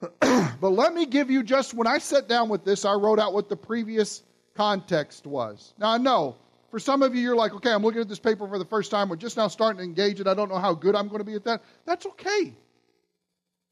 but 0.20 0.70
let 0.70 0.94
me 0.94 1.06
give 1.06 1.30
you 1.30 1.42
just 1.42 1.74
when 1.74 1.86
I 1.86 1.98
sat 1.98 2.28
down 2.28 2.48
with 2.48 2.64
this, 2.64 2.84
I 2.84 2.94
wrote 2.94 3.18
out 3.18 3.32
what 3.32 3.48
the 3.48 3.56
previous 3.56 4.22
context 4.54 5.26
was. 5.26 5.74
Now, 5.78 5.90
I 5.90 5.98
know 5.98 6.36
for 6.70 6.78
some 6.78 7.02
of 7.02 7.14
you, 7.14 7.22
you're 7.22 7.36
like, 7.36 7.54
okay, 7.54 7.72
I'm 7.72 7.82
looking 7.82 8.00
at 8.00 8.08
this 8.08 8.18
paper 8.18 8.46
for 8.46 8.58
the 8.58 8.64
first 8.64 8.90
time. 8.90 9.08
We're 9.08 9.16
just 9.16 9.36
now 9.36 9.48
starting 9.48 9.78
to 9.78 9.84
engage 9.84 10.20
it. 10.20 10.26
I 10.26 10.34
don't 10.34 10.48
know 10.48 10.58
how 10.58 10.74
good 10.74 10.94
I'm 10.94 11.08
going 11.08 11.20
to 11.20 11.24
be 11.24 11.34
at 11.34 11.44
that. 11.44 11.62
That's 11.86 12.04
okay. 12.06 12.54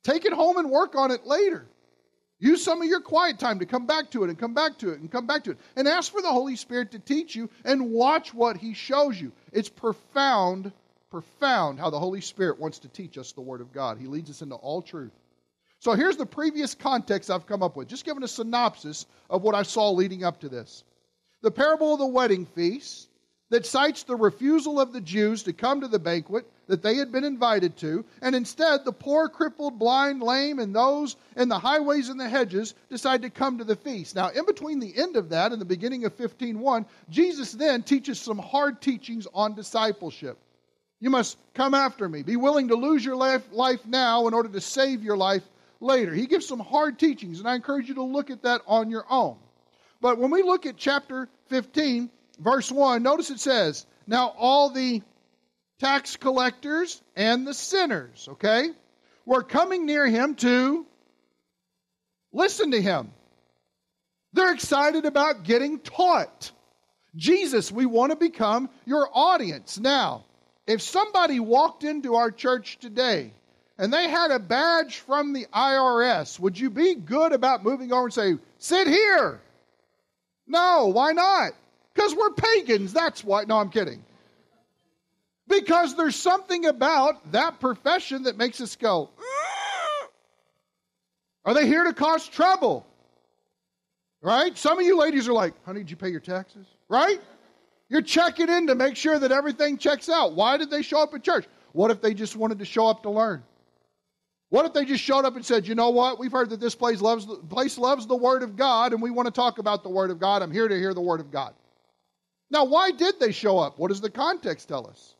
Take 0.03 0.25
it 0.25 0.33
home 0.33 0.57
and 0.57 0.71
work 0.71 0.95
on 0.95 1.11
it 1.11 1.27
later. 1.27 1.67
Use 2.39 2.63
some 2.63 2.83
of 2.83 2.89
your 2.89 3.01
quiet 3.01 3.39
time 3.39 3.61
to 3.61 3.67
come 3.67 3.87
back 3.87 4.11
to 4.11 4.25
it 4.25 4.29
and 4.29 4.39
come 4.39 4.55
back 4.55 4.79
to 4.79 4.91
it 4.91 5.01
and 5.01 5.11
come 5.11 5.27
back 5.27 5.45
to 5.45 5.53
it. 5.53 5.59
And 5.75 5.89
ask 5.89 6.13
for 6.13 6.21
the 6.21 6.29
Holy 6.29 6.57
Spirit 6.57 6.93
to 6.93 6.99
teach 6.99 7.35
you 7.35 7.51
and 7.65 7.91
watch 7.91 8.35
what 8.35 8.57
He 8.57 8.75
shows 8.75 9.21
you. 9.21 9.33
It's 9.53 9.71
profound, 9.71 10.73
profound 11.11 11.79
how 11.79 11.91
the 11.91 11.99
Holy 11.99 12.21
Spirit 12.21 12.61
wants 12.61 12.81
to 12.81 12.89
teach 12.89 13.17
us 13.17 13.33
the 13.33 13.41
Word 13.41 13.63
of 13.63 13.73
God. 13.73 13.99
He 13.99 14.07
leads 14.07 14.31
us 14.31 14.43
into 14.43 14.57
all 14.57 14.83
truth. 14.83 15.13
So 15.81 15.93
here's 15.93 16.17
the 16.17 16.27
previous 16.27 16.75
context 16.75 17.31
I've 17.31 17.47
come 17.47 17.63
up 17.63 17.77
with, 17.77 17.89
just 17.89 18.05
giving 18.05 18.23
a 18.23 18.29
synopsis 18.29 19.07
of 19.31 19.43
what 19.43 19.55
I 19.55 19.63
saw 19.63 19.91
leading 19.91 20.25
up 20.25 20.41
to 20.41 20.49
this. 20.49 20.85
The 21.43 21.51
parable 21.51 21.95
of 21.95 21.99
the 22.01 22.07
wedding 22.07 22.47
feast 22.47 23.09
that 23.51 23.67
cites 23.67 24.03
the 24.03 24.17
refusal 24.17 24.81
of 24.81 24.93
the 24.93 25.01
Jews 25.01 25.45
to 25.45 25.53
come 25.53 25.81
to 25.81 25.89
the 25.89 25.99
banquet 25.99 26.51
that 26.67 26.83
they 26.83 26.97
had 26.97 27.13
been 27.13 27.23
invited 27.23 27.77
to, 27.77 28.05
and 28.21 28.35
instead 28.35 28.85
the 28.85 28.93
poor, 28.93 29.29
crippled, 29.29 29.79
blind, 29.79 30.21
lame, 30.21 30.59
and 30.59 30.75
those 30.75 31.15
in 31.37 31.49
the 31.49 31.59
highways 31.59 32.09
and 32.09 32.19
the 32.19 32.29
hedges 32.29 32.75
decide 32.91 33.23
to 33.23 33.31
come 33.31 33.59
to 33.59 33.65
the 33.65 33.77
feast. 33.77 34.17
Now, 34.17 34.31
in 34.31 34.45
between 34.47 34.81
the 34.81 34.97
end 34.97 35.17
of 35.17 35.29
that 35.29 35.53
and 35.53 35.61
the 35.61 35.67
beginning 35.67 36.05
of 36.05 36.17
15:1, 36.17 36.87
Jesus 37.09 37.53
then 37.53 37.85
teaches 37.85 38.19
some 38.19 38.39
hard 38.39 38.81
teachings 38.81 39.29
on 39.33 39.55
discipleship. 39.55 40.39
You 40.99 41.11
must 41.11 41.39
come 41.55 41.75
after 41.75 42.09
me. 42.09 42.23
Be 42.23 42.37
willing 42.37 42.69
to 42.69 42.75
lose 42.75 43.05
your 43.05 43.17
life, 43.17 43.47
life 43.53 43.87
now 43.87 44.27
in 44.27 44.35
order 44.35 44.49
to 44.49 44.61
save 44.61 45.05
your 45.05 45.17
life 45.17 45.45
later. 45.79 46.13
He 46.13 46.27
gives 46.27 46.47
some 46.47 46.59
hard 46.59 46.99
teachings, 46.99 47.39
and 47.39 47.49
I 47.49 47.55
encourage 47.55 47.89
you 47.89 47.95
to 47.95 48.03
look 48.03 48.31
at 48.31 48.43
that 48.43 48.63
on 48.67 48.91
your 48.91 49.05
own. 49.09 49.37
But 50.07 50.19
when 50.19 50.31
we 50.31 50.45
look 50.45 50.67
at 50.67 50.77
chapter 50.77 51.29
15, 51.49 52.09
verse 52.39 52.71
1, 52.71 53.03
notice 53.03 53.31
it 53.31 53.41
says, 53.41 53.87
Now 54.07 54.33
all 54.39 54.71
the 54.71 55.03
tax 55.81 56.15
collectors 56.15 57.03
and 57.17 57.45
the 57.45 57.53
sinners, 57.53 58.29
okay, 58.35 58.69
were 59.25 59.43
coming 59.43 59.85
near 59.85 60.07
him 60.07 60.37
to 60.37 60.87
listen 62.33 62.71
to 62.71 62.81
him. 62.81 63.11
They're 64.33 64.55
excited 64.55 65.07
about 65.07 65.43
getting 65.43 65.81
taught. 65.81 66.53
Jesus, 67.17 67.73
we 67.73 67.85
want 67.85 68.13
to 68.13 68.17
become 68.17 68.71
your 68.85 69.09
audience. 69.13 69.77
Now, 69.77 70.25
if 70.69 70.83
somebody 70.83 71.41
walked 71.41 71.83
into 71.83 72.15
our 72.15 72.31
church 72.31 72.79
today 72.79 73.33
and 73.77 73.93
they 73.93 74.09
had 74.09 74.31
a 74.31 74.39
badge 74.39 74.99
from 74.99 75.33
the 75.33 75.47
IRS, 75.53 76.39
would 76.39 76.57
you 76.57 76.71
be 76.71 76.95
good 76.95 77.33
about 77.33 77.65
moving 77.65 77.93
over 77.93 78.05
and 78.05 78.15
say, 78.15 78.35
sit 78.59 78.87
here? 78.87 79.41
No, 80.47 80.87
why 80.87 81.13
not? 81.13 81.53
Because 81.95 82.15
we're 82.15 82.31
pagans, 82.31 82.93
that's 82.93 83.25
why. 83.25 83.45
No, 83.45 83.57
I'm 83.57 83.71
kidding. 83.71 84.05
Because 85.49 85.97
there's 85.97 86.17
something 86.17 86.67
about 86.67 87.33
that 87.33 87.61
profession 87.61 88.25
that 88.25 88.37
makes 88.37 88.61
us 88.61 88.77
go, 88.77 89.11
are 91.45 91.55
they 91.55 91.67
here 91.67 91.85
to 91.85 91.93
cause 91.93 92.29
trouble? 92.29 92.85
Right? 94.21 94.57
Some 94.59 94.79
of 94.79 94.85
you 94.85 94.99
ladies 94.99 95.29
are 95.29 95.33
like, 95.33 95.55
honey, 95.65 95.81
did 95.81 95.91
you 95.91 95.97
pay 95.97 96.09
your 96.09 96.21
taxes? 96.21 96.67
Right? 96.89 97.21
You're 97.89 98.03
checking 98.03 98.49
in 98.49 98.67
to 98.67 98.75
make 98.75 98.97
sure 98.97 99.19
that 99.19 99.31
everything 99.31 99.79
checks 99.79 100.09
out. 100.09 100.35
Why 100.35 100.57
did 100.57 100.71
they 100.71 100.83
show 100.83 101.01
up 101.01 101.15
at 101.15 101.23
church? 101.23 101.47
What 101.73 101.93
if 101.93 102.01
they 102.01 102.15
just 102.15 102.35
wanted 102.35 102.59
to 102.59 102.65
show 102.65 102.89
up 102.89 103.03
to 103.05 103.11
learn? 103.11 103.45
What 104.57 104.65
if 104.65 104.73
they 104.73 104.87
just 104.87 105.05
showed 105.05 105.27
up 105.27 105.37
and 105.37 105.45
said, 105.45 105.69
you 105.69 105.75
know 105.75 105.91
what? 105.91 106.19
We've 106.19 106.33
heard 106.33 106.49
that 106.49 106.61
this 106.61 106.75
place 106.75 107.03
loves, 107.03 107.27
place 107.51 107.77
loves 107.77 108.07
the 108.07 108.17
Word 108.17 108.43
of 108.43 108.57
God, 108.57 108.95
and 108.95 109.03
we 109.03 109.11
want 109.11 109.27
to 109.27 109.31
talk 109.31 109.59
about 109.59 109.83
the 109.83 109.91
Word 109.91 110.11
of 110.11 110.19
God. 110.19 110.41
I'm 110.41 110.51
here 110.51 110.67
to 110.67 110.75
hear 110.75 110.95
the 110.95 111.03
Word 111.03 111.21
of 111.21 111.31
God. 111.31 111.53
Now, 112.51 112.65
why 112.65 112.91
did 112.91 113.21
they 113.21 113.33
show 113.33 113.59
up? 113.59 113.79
What 113.79 113.89
does 113.89 114.01
the 114.01 114.09
context 114.09 114.67
tell 114.67 114.87
us? 114.87 115.15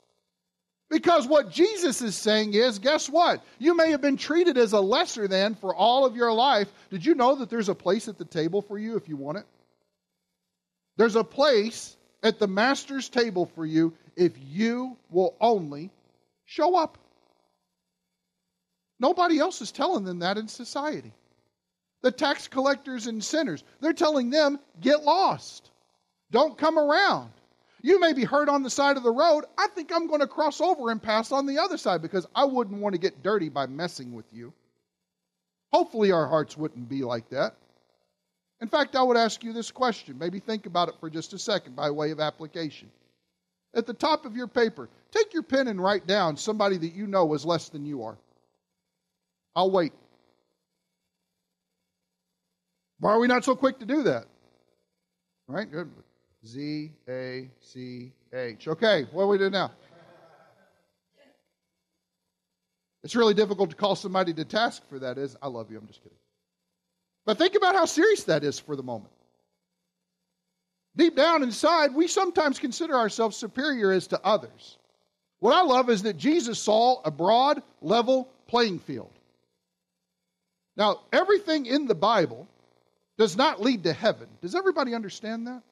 Because 0.89 1.27
what 1.27 1.51
Jesus 1.51 2.01
is 2.01 2.17
saying 2.17 2.55
is, 2.55 2.79
guess 2.79 3.11
what? 3.11 3.45
You 3.59 3.77
may 3.77 3.91
have 3.91 4.01
been 4.01 4.17
treated 4.17 4.57
as 4.57 4.73
a 4.73 4.81
lesser 4.81 5.29
than 5.29 5.55
for 5.55 5.75
all 5.75 6.07
of 6.07 6.17
your 6.17 6.33
life. 6.33 6.73
Did 6.89 7.05
you 7.05 7.15
know 7.15 7.35
that 7.35 7.51
there's 7.51 7.69
a 7.69 7.75
place 7.75 8.09
at 8.09 8.17
the 8.17 8.25
table 8.25 8.63
for 8.63 8.79
you 8.79 8.97
if 8.97 9.07
you 9.07 9.17
want 9.19 9.37
it? 9.37 9.45
There's 10.97 11.15
a 11.15 11.23
place 11.23 11.95
at 12.23 12.39
the 12.39 12.49
Master's 12.49 13.11
table 13.11 13.45
for 13.55 13.67
you 13.67 13.93
if 14.17 14.33
you 14.49 14.97
will 15.11 15.35
only 15.43 15.91
show 16.47 16.75
up. 16.75 16.97
Nobody 18.99 19.39
else 19.39 19.61
is 19.61 19.73
telling 19.73 20.05
them 20.05 20.21
that 20.21 20.39
in 20.39 20.49
society. 20.49 21.13
The 22.03 22.11
tax 22.11 22.49
collectors 22.49 23.07
and 23.07 23.23
sinners, 23.23 23.65
they're 23.81 23.93
telling 23.93 24.31
them, 24.31 24.59
get 24.81 25.03
lost. 25.03 25.71
Don't 26.31 26.59
come 26.59 26.79
around. 26.79 27.31
You 27.83 28.01
may 28.01 28.13
be 28.13 28.25
hurt 28.25 28.49
on 28.49 28.63
the 28.63 28.71
side 28.71 28.97
of 28.97 29.03
the 29.03 29.11
road. 29.11 29.45
I 29.57 29.69
think 29.69 29.93
I'm 29.93 30.07
going 30.07 30.21
to 30.21 30.27
cross 30.27 30.61
over 30.61 30.91
and 30.91 31.03
pass 31.03 31.31
on 31.31 31.47
the 31.47 31.59
other 31.59 31.77
side 31.77 32.03
because 32.03 32.27
I 32.35 32.45
wouldn't 32.45 32.81
want 32.81 32.95
to 32.95 33.01
get 33.01 33.23
dirty 33.23 33.49
by 33.49 33.67
messing 33.67 34.13
with 34.15 34.27
you. 34.33 34.53
Hopefully, 35.73 36.11
our 36.11 36.27
hearts 36.27 36.57
wouldn't 36.57 36.89
be 36.89 37.03
like 37.03 37.29
that. 37.31 37.55
In 38.61 38.69
fact, 38.69 38.97
I 38.97 39.03
would 39.03 39.17
ask 39.17 39.45
you 39.45 39.53
this 39.53 39.71
question. 39.71 40.19
Maybe 40.19 40.41
think 40.41 40.67
about 40.67 40.89
it 40.89 40.95
for 40.99 41.11
just 41.11 41.35
a 41.35 41.39
second 41.39 41.77
by 41.77 41.91
way 41.91 42.11
of 42.11 42.21
application. 42.21 42.91
At 43.75 43.87
the 43.87 43.95
top 43.95 44.25
of 44.25 44.37
your 44.37 44.47
paper, 44.47 44.89
take 45.11 45.35
your 45.35 45.43
pen 45.43 45.69
and 45.69 45.81
write 45.81 46.07
down 46.07 46.37
somebody 46.37 46.79
that 46.79 46.95
you 46.95 47.07
know 47.07 47.35
is 47.35 47.45
less 47.45 47.69
than 47.69 47.85
you 47.85 48.03
are. 48.05 48.17
I'll 49.57 49.71
wait. 49.71 49.93
Why 53.01 53.13
are 53.13 53.19
we 53.19 53.27
not 53.27 53.45
so 53.45 53.57
quick 53.57 53.79
to 53.81 53.87
do 53.87 54.05
that? 54.05 54.27
Right? 55.49 55.69
Z 56.47 56.93
A 57.09 57.51
C 57.61 58.13
H. 58.33 58.69
Okay, 58.69 59.07
what 59.13 59.25
do 59.25 59.29
we 59.29 59.39
do 59.39 59.51
now? 59.51 59.73
It's 63.03 63.17
really 63.17 63.35
difficult 63.35 63.71
to 63.71 63.77
call 63.77 63.97
somebody 63.97 64.35
to 64.35 64.45
task 64.45 64.83
for 64.89 64.99
that. 64.99 65.17
Is 65.17 65.37
I 65.41 65.49
love 65.49 65.71
you. 65.71 65.79
I'm 65.79 65.87
just 65.87 66.03
kidding. 66.03 66.19
But 67.25 67.39
think 67.39 67.55
about 67.55 67.75
how 67.75 67.87
serious 67.87 68.25
that 68.25 68.45
is 68.45 68.59
for 68.59 68.77
the 68.77 68.83
moment. 68.83 69.13
Deep 70.97 71.17
down 71.17 71.43
inside, 71.43 71.95
we 71.95 72.09
sometimes 72.09 72.59
consider 72.59 72.95
ourselves 72.95 73.37
superior 73.37 73.93
as 73.93 74.07
to 74.09 74.21
others. 74.25 74.79
What 75.39 75.55
I 75.55 75.63
love 75.63 75.91
is 75.91 76.03
that 76.03 76.17
Jesus 76.17 76.59
saw 76.59 77.01
a 77.05 77.11
broad, 77.11 77.63
level 77.81 78.29
playing 78.49 78.79
field. 78.81 79.11
Now, 80.77 81.01
everything 81.13 81.67
in 81.67 81.87
the 81.87 81.95
Bible 81.95 82.47
does 83.19 83.37
not 83.37 83.61
lead 83.61 83.85
to 83.85 83.93
heaven. 83.93 84.29
Does 84.43 84.55
everybody 84.55 84.95
understand 84.95 85.47
that? 85.47 85.63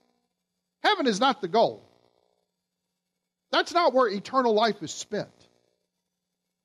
Heaven 0.83 1.07
is 1.07 1.21
not 1.21 1.41
the 1.41 1.49
goal. 1.49 1.83
That's 3.53 3.73
not 3.73 3.93
where 3.93 4.09
eternal 4.09 4.55
life 4.55 4.83
is 4.83 4.91
spent. 4.91 5.29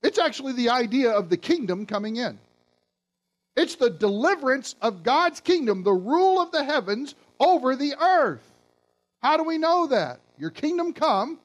It's 0.02 0.20
actually 0.20 0.54
the 0.54 0.70
idea 0.70 1.12
of 1.12 1.30
the 1.30 1.38
kingdom 1.38 1.86
coming 1.86 2.16
in. 2.18 2.40
It's 3.56 3.76
the 3.76 3.90
deliverance 3.90 4.76
of 4.82 5.04
God's 5.04 5.42
kingdom, 5.42 5.84
the 5.84 5.92
rule 5.92 6.42
of 6.42 6.52
the 6.52 6.64
heavens 6.64 7.16
over 7.40 7.76
the 7.76 7.96
earth. 8.02 8.44
How 9.22 9.36
do 9.36 9.44
we 9.44 9.58
know 9.58 9.88
that? 9.88 10.22
Your 10.38 10.50
kingdom 10.50 10.94
come, 10.94 11.38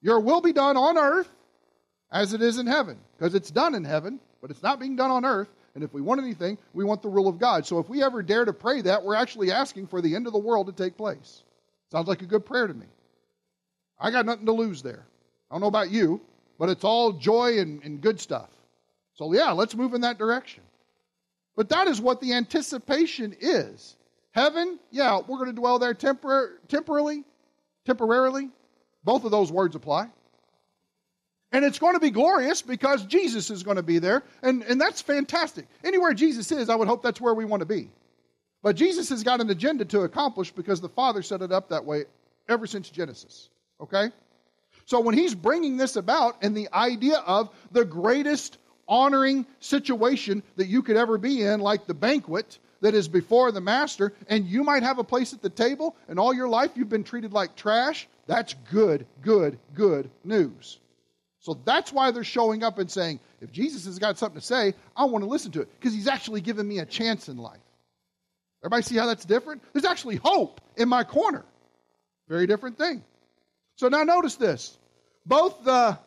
your 0.00 0.20
will 0.20 0.40
be 0.40 0.52
done 0.52 0.76
on 0.76 0.96
earth 0.96 1.28
as 2.12 2.32
it 2.32 2.42
is 2.42 2.58
in 2.58 2.66
heaven. 2.66 2.96
Because 3.16 3.34
it's 3.34 3.50
done 3.50 3.74
in 3.74 3.84
heaven, 3.84 4.20
but 4.40 4.50
it's 4.50 4.62
not 4.62 4.78
being 4.78 4.94
done 4.94 5.10
on 5.10 5.24
earth. 5.24 5.48
And 5.78 5.84
if 5.84 5.94
we 5.94 6.02
want 6.02 6.20
anything, 6.20 6.58
we 6.74 6.82
want 6.82 7.02
the 7.02 7.08
rule 7.08 7.28
of 7.28 7.38
God. 7.38 7.64
So 7.64 7.78
if 7.78 7.88
we 7.88 8.02
ever 8.02 8.20
dare 8.20 8.44
to 8.44 8.52
pray 8.52 8.80
that, 8.80 9.04
we're 9.04 9.14
actually 9.14 9.52
asking 9.52 9.86
for 9.86 10.00
the 10.00 10.16
end 10.16 10.26
of 10.26 10.32
the 10.32 10.38
world 10.40 10.66
to 10.66 10.72
take 10.72 10.96
place. 10.96 11.44
Sounds 11.92 12.08
like 12.08 12.20
a 12.20 12.26
good 12.26 12.44
prayer 12.44 12.66
to 12.66 12.74
me. 12.74 12.86
I 13.96 14.10
got 14.10 14.26
nothing 14.26 14.46
to 14.46 14.52
lose 14.52 14.82
there. 14.82 15.06
I 15.48 15.54
don't 15.54 15.60
know 15.60 15.68
about 15.68 15.92
you, 15.92 16.20
but 16.58 16.68
it's 16.68 16.82
all 16.82 17.12
joy 17.12 17.60
and, 17.60 17.80
and 17.84 18.00
good 18.00 18.18
stuff. 18.18 18.50
So, 19.14 19.32
yeah, 19.32 19.52
let's 19.52 19.76
move 19.76 19.94
in 19.94 20.00
that 20.00 20.18
direction. 20.18 20.64
But 21.54 21.68
that 21.68 21.86
is 21.86 22.00
what 22.00 22.20
the 22.20 22.32
anticipation 22.32 23.36
is. 23.40 23.94
Heaven, 24.32 24.80
yeah, 24.90 25.20
we're 25.28 25.38
going 25.38 25.46
to 25.46 25.52
dwell 25.52 25.78
there 25.78 25.94
tempor- 25.94 26.56
temporarily, 26.66 27.22
temporarily. 27.86 28.48
Both 29.04 29.24
of 29.24 29.30
those 29.30 29.52
words 29.52 29.76
apply. 29.76 30.08
And 31.50 31.64
it's 31.64 31.78
going 31.78 31.94
to 31.94 32.00
be 32.00 32.10
glorious 32.10 32.60
because 32.60 33.04
Jesus 33.06 33.50
is 33.50 33.62
going 33.62 33.78
to 33.78 33.82
be 33.82 33.98
there. 33.98 34.22
And, 34.42 34.62
and 34.64 34.80
that's 34.80 35.00
fantastic. 35.00 35.66
Anywhere 35.82 36.12
Jesus 36.12 36.52
is, 36.52 36.68
I 36.68 36.74
would 36.74 36.88
hope 36.88 37.02
that's 37.02 37.20
where 37.20 37.34
we 37.34 37.44
want 37.44 37.60
to 37.60 37.66
be. 37.66 37.90
But 38.62 38.76
Jesus 38.76 39.08
has 39.08 39.22
got 39.22 39.40
an 39.40 39.48
agenda 39.48 39.84
to 39.86 40.00
accomplish 40.00 40.50
because 40.50 40.80
the 40.80 40.88
Father 40.88 41.22
set 41.22 41.42
it 41.42 41.52
up 41.52 41.70
that 41.70 41.84
way 41.84 42.04
ever 42.48 42.66
since 42.66 42.90
Genesis. 42.90 43.48
Okay? 43.80 44.10
So 44.84 45.00
when 45.00 45.14
he's 45.14 45.34
bringing 45.34 45.76
this 45.76 45.96
about 45.96 46.36
and 46.42 46.56
the 46.56 46.68
idea 46.72 47.18
of 47.18 47.50
the 47.72 47.84
greatest 47.84 48.58
honoring 48.88 49.46
situation 49.60 50.42
that 50.56 50.66
you 50.66 50.82
could 50.82 50.96
ever 50.96 51.18
be 51.18 51.42
in, 51.42 51.60
like 51.60 51.86
the 51.86 51.94
banquet 51.94 52.58
that 52.80 52.94
is 52.94 53.08
before 53.08 53.52
the 53.52 53.60
master, 53.60 54.12
and 54.28 54.46
you 54.46 54.64
might 54.64 54.82
have 54.82 54.98
a 54.98 55.04
place 55.04 55.32
at 55.32 55.42
the 55.42 55.50
table, 55.50 55.96
and 56.08 56.18
all 56.18 56.32
your 56.32 56.48
life 56.48 56.70
you've 56.74 56.88
been 56.88 57.04
treated 57.04 57.32
like 57.32 57.56
trash, 57.56 58.08
that's 58.26 58.54
good, 58.70 59.06
good, 59.22 59.58
good 59.74 60.10
news. 60.24 60.78
So 61.48 61.58
that's 61.64 61.90
why 61.94 62.10
they're 62.10 62.24
showing 62.24 62.62
up 62.62 62.78
and 62.78 62.90
saying, 62.90 63.20
if 63.40 63.50
Jesus 63.50 63.86
has 63.86 63.98
got 63.98 64.18
something 64.18 64.38
to 64.38 64.46
say, 64.46 64.74
I 64.94 65.06
want 65.06 65.24
to 65.24 65.30
listen 65.30 65.50
to 65.52 65.62
it 65.62 65.70
because 65.80 65.94
he's 65.94 66.06
actually 66.06 66.42
given 66.42 66.68
me 66.68 66.78
a 66.78 66.84
chance 66.84 67.30
in 67.30 67.38
life. 67.38 67.62
Everybody 68.62 68.82
see 68.82 68.96
how 68.98 69.06
that's 69.06 69.24
different? 69.24 69.62
There's 69.72 69.86
actually 69.86 70.16
hope 70.16 70.60
in 70.76 70.90
my 70.90 71.04
corner. 71.04 71.46
Very 72.28 72.46
different 72.46 72.76
thing. 72.76 73.02
So 73.76 73.88
now 73.88 74.02
notice 74.02 74.34
this. 74.34 74.76
Both 75.24 75.64
the 75.64 75.98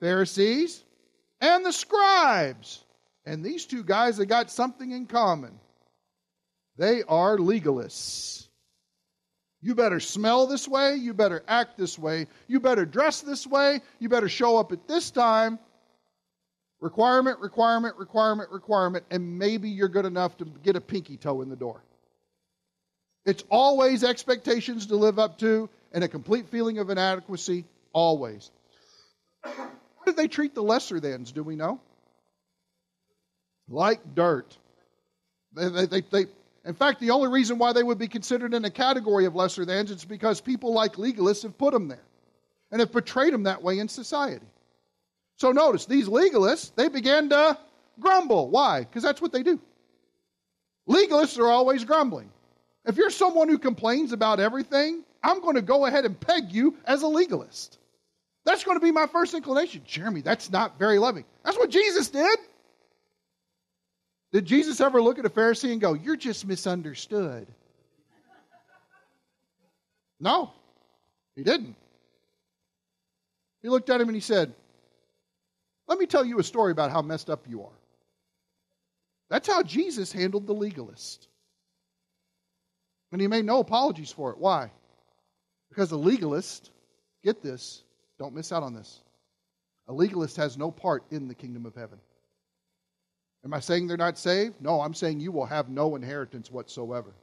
Pharisees 0.00 0.84
and 1.40 1.64
the 1.64 1.72
scribes, 1.72 2.84
and 3.24 3.42
these 3.42 3.64
two 3.64 3.82
guys 3.82 4.18
have 4.18 4.28
got 4.28 4.50
something 4.50 4.90
in 4.90 5.06
common. 5.06 5.58
They 6.76 7.02
are 7.08 7.38
legalists. 7.38 8.46
You 9.62 9.74
better 9.74 10.00
smell 10.00 10.46
this 10.46 10.66
way. 10.66 10.94
You 10.94 11.12
better 11.12 11.42
act 11.46 11.76
this 11.76 11.98
way. 11.98 12.26
You 12.48 12.60
better 12.60 12.86
dress 12.86 13.20
this 13.20 13.46
way. 13.46 13.80
You 13.98 14.08
better 14.08 14.28
show 14.28 14.56
up 14.56 14.72
at 14.72 14.88
this 14.88 15.10
time. 15.10 15.58
Requirement, 16.80 17.38
requirement, 17.40 17.96
requirement, 17.98 18.50
requirement, 18.50 19.04
and 19.10 19.38
maybe 19.38 19.68
you're 19.68 19.88
good 19.88 20.06
enough 20.06 20.38
to 20.38 20.46
get 20.62 20.76
a 20.76 20.80
pinky 20.80 21.18
toe 21.18 21.42
in 21.42 21.50
the 21.50 21.56
door. 21.56 21.82
It's 23.26 23.44
always 23.50 24.02
expectations 24.02 24.86
to 24.86 24.96
live 24.96 25.18
up 25.18 25.38
to 25.40 25.68
and 25.92 26.02
a 26.02 26.08
complete 26.08 26.48
feeling 26.48 26.78
of 26.78 26.88
inadequacy, 26.88 27.66
always. 27.92 28.50
How 29.42 29.70
did 30.06 30.16
they 30.16 30.28
treat 30.28 30.54
the 30.54 30.62
lesser 30.62 30.98
thans, 31.00 31.32
do 31.32 31.42
we 31.42 31.54
know? 31.54 31.80
Like 33.68 34.14
dirt. 34.14 34.56
They, 35.54 35.68
they, 35.68 35.86
they, 35.86 36.00
they, 36.00 36.26
in 36.64 36.74
fact, 36.74 37.00
the 37.00 37.10
only 37.10 37.28
reason 37.28 37.58
why 37.58 37.72
they 37.72 37.82
would 37.82 37.98
be 37.98 38.08
considered 38.08 38.52
in 38.52 38.64
a 38.64 38.70
category 38.70 39.24
of 39.24 39.34
lesser 39.34 39.64
thans 39.64 39.90
is 39.90 40.04
because 40.04 40.40
people 40.40 40.72
like 40.72 40.94
legalists 40.94 41.42
have 41.42 41.56
put 41.56 41.72
them 41.72 41.88
there 41.88 42.04
and 42.70 42.80
have 42.80 42.92
portrayed 42.92 43.32
them 43.32 43.44
that 43.44 43.62
way 43.62 43.78
in 43.78 43.88
society. 43.88 44.46
So 45.36 45.52
notice, 45.52 45.86
these 45.86 46.06
legalists, 46.06 46.74
they 46.74 46.88
began 46.88 47.30
to 47.30 47.56
grumble. 47.98 48.50
Why? 48.50 48.80
Because 48.80 49.02
that's 49.02 49.22
what 49.22 49.32
they 49.32 49.42
do. 49.42 49.58
Legalists 50.88 51.38
are 51.38 51.48
always 51.48 51.84
grumbling. 51.84 52.30
If 52.84 52.96
you're 52.96 53.10
someone 53.10 53.48
who 53.48 53.58
complains 53.58 54.12
about 54.12 54.40
everything, 54.40 55.04
I'm 55.22 55.40
going 55.40 55.56
to 55.56 55.62
go 55.62 55.86
ahead 55.86 56.04
and 56.04 56.18
peg 56.18 56.52
you 56.52 56.76
as 56.84 57.02
a 57.02 57.06
legalist. 57.06 57.78
That's 58.44 58.64
going 58.64 58.76
to 58.76 58.82
be 58.82 58.90
my 58.90 59.06
first 59.06 59.34
inclination. 59.34 59.82
Jeremy, 59.86 60.22
that's 60.22 60.50
not 60.50 60.78
very 60.78 60.98
loving. 60.98 61.24
That's 61.44 61.56
what 61.56 61.70
Jesus 61.70 62.08
did. 62.08 62.38
Did 64.32 64.44
Jesus 64.44 64.80
ever 64.80 65.02
look 65.02 65.18
at 65.18 65.26
a 65.26 65.30
Pharisee 65.30 65.72
and 65.72 65.80
go, 65.80 65.94
You're 65.94 66.16
just 66.16 66.46
misunderstood? 66.46 67.46
No, 70.20 70.52
he 71.34 71.42
didn't. 71.42 71.76
He 73.62 73.68
looked 73.68 73.90
at 73.90 74.00
him 74.00 74.08
and 74.08 74.14
he 74.14 74.20
said, 74.20 74.54
Let 75.88 75.98
me 75.98 76.06
tell 76.06 76.24
you 76.24 76.38
a 76.38 76.44
story 76.44 76.72
about 76.72 76.90
how 76.90 77.02
messed 77.02 77.30
up 77.30 77.46
you 77.48 77.62
are. 77.62 77.78
That's 79.30 79.48
how 79.48 79.62
Jesus 79.62 80.12
handled 80.12 80.46
the 80.46 80.54
legalist. 80.54 81.28
And 83.12 83.20
he 83.20 83.26
made 83.26 83.44
no 83.44 83.60
apologies 83.60 84.12
for 84.12 84.30
it. 84.30 84.38
Why? 84.38 84.70
Because 85.68 85.92
a 85.92 85.96
legalist, 85.96 86.70
get 87.24 87.42
this, 87.42 87.82
don't 88.18 88.34
miss 88.34 88.52
out 88.52 88.62
on 88.62 88.74
this. 88.74 89.00
A 89.88 89.92
legalist 89.92 90.36
has 90.36 90.58
no 90.58 90.70
part 90.70 91.04
in 91.10 91.26
the 91.26 91.34
kingdom 91.34 91.66
of 91.66 91.74
heaven. 91.74 91.98
Am 93.44 93.54
I 93.54 93.60
saying 93.60 93.86
they're 93.86 93.96
not 93.96 94.18
saved? 94.18 94.60
No, 94.60 94.80
I'm 94.80 94.94
saying 94.94 95.20
you 95.20 95.32
will 95.32 95.46
have 95.46 95.68
no 95.68 95.96
inheritance 95.96 96.50
whatsoever. 96.50 97.14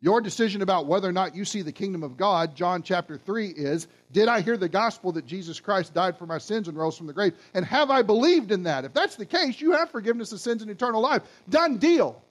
Your 0.00 0.20
decision 0.20 0.60
about 0.60 0.86
whether 0.86 1.08
or 1.08 1.12
not 1.12 1.34
you 1.34 1.44
see 1.44 1.62
the 1.62 1.72
kingdom 1.72 2.02
of 2.02 2.18
God, 2.18 2.54
John 2.54 2.82
chapter 2.82 3.16
3, 3.16 3.48
is 3.48 3.88
Did 4.12 4.28
I 4.28 4.42
hear 4.42 4.56
the 4.56 4.68
gospel 4.68 5.12
that 5.12 5.26
Jesus 5.26 5.60
Christ 5.60 5.94
died 5.94 6.18
for 6.18 6.26
my 6.26 6.38
sins 6.38 6.68
and 6.68 6.76
rose 6.76 6.96
from 6.96 7.06
the 7.06 7.12
grave? 7.14 7.32
And 7.54 7.64
have 7.64 7.90
I 7.90 8.02
believed 8.02 8.52
in 8.52 8.64
that? 8.64 8.84
If 8.84 8.92
that's 8.92 9.16
the 9.16 9.24
case, 9.24 9.60
you 9.60 9.72
have 9.72 9.90
forgiveness 9.90 10.30
of 10.32 10.40
sins 10.40 10.60
and 10.60 10.70
eternal 10.70 11.00
life. 11.00 11.22
Done 11.48 11.78
deal. 11.78 12.22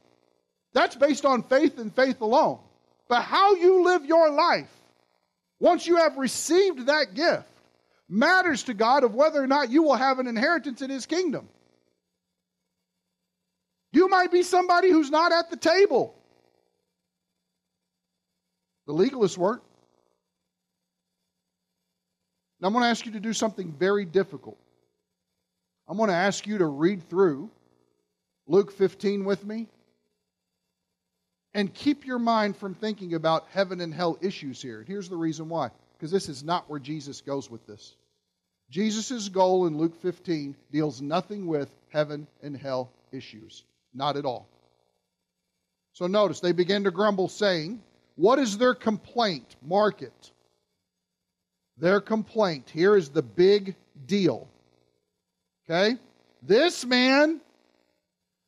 That's 0.73 0.95
based 0.95 1.25
on 1.25 1.43
faith 1.43 1.79
and 1.79 1.93
faith 1.93 2.21
alone. 2.21 2.59
But 3.07 3.23
how 3.23 3.55
you 3.55 3.83
live 3.83 4.05
your 4.05 4.29
life 4.29 4.69
once 5.59 5.87
you 5.87 5.97
have 5.97 6.17
received 6.17 6.85
that 6.85 7.15
gift 7.15 7.47
matters 8.07 8.63
to 8.63 8.73
God 8.73 9.03
of 9.03 9.15
whether 9.15 9.41
or 9.41 9.47
not 9.47 9.71
you 9.71 9.83
will 9.83 9.95
have 9.95 10.19
an 10.19 10.27
inheritance 10.27 10.81
in 10.81 10.89
His 10.89 11.05
kingdom. 11.05 11.49
You 13.93 14.09
might 14.09 14.31
be 14.31 14.41
somebody 14.41 14.89
who's 14.89 15.11
not 15.11 15.31
at 15.31 15.51
the 15.51 15.55
table. 15.55 16.15
The 18.87 18.93
legalists 18.93 19.37
weren't. 19.37 19.61
Now, 22.59 22.67
I'm 22.67 22.73
going 22.73 22.83
to 22.83 22.89
ask 22.89 23.05
you 23.05 23.11
to 23.11 23.19
do 23.19 23.33
something 23.33 23.71
very 23.71 24.03
difficult. 24.03 24.57
I'm 25.87 25.97
going 25.97 26.09
to 26.09 26.15
ask 26.15 26.47
you 26.47 26.57
to 26.57 26.65
read 26.65 27.07
through 27.07 27.51
Luke 28.47 28.71
15 28.71 29.25
with 29.25 29.45
me 29.45 29.67
and 31.53 31.71
keep 31.71 32.05
your 32.05 32.19
mind 32.19 32.57
from 32.57 32.73
thinking 32.73 33.13
about 33.13 33.45
heaven 33.51 33.79
and 33.79 33.93
hell 33.93 34.17
issues 34.21 34.59
here. 34.61 34.79
And 34.79 34.87
here's 34.87 35.09
the 35.09 35.15
reason 35.15 35.49
why 35.49 35.69
because 35.93 36.09
this 36.09 36.29
is 36.29 36.43
not 36.43 36.69
where 36.69 36.79
Jesus 36.79 37.21
goes 37.21 37.49
with 37.49 37.65
this. 37.67 37.95
Jesus' 38.71 39.29
goal 39.29 39.67
in 39.67 39.77
Luke 39.77 39.95
15 40.01 40.55
deals 40.71 40.99
nothing 41.01 41.45
with 41.45 41.69
heaven 41.89 42.27
and 42.41 42.57
hell 42.57 42.89
issues. 43.11 43.63
Not 43.93 44.17
at 44.17 44.25
all. 44.25 44.47
So 45.93 46.07
notice, 46.07 46.39
they 46.39 46.51
begin 46.51 46.85
to 46.85 46.91
grumble, 46.91 47.29
saying, 47.29 47.81
What 48.15 48.39
is 48.39 48.57
their 48.57 48.73
complaint? 48.73 49.55
Mark 49.61 50.01
it. 50.01 50.31
Their 51.77 52.01
complaint. 52.01 52.69
Here 52.69 52.95
is 52.95 53.09
the 53.09 53.21
big 53.21 53.75
deal. 54.05 54.47
Okay? 55.69 55.97
This 56.41 56.85
man 56.85 57.41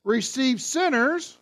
receives 0.04 0.66
sinners, 0.66 1.38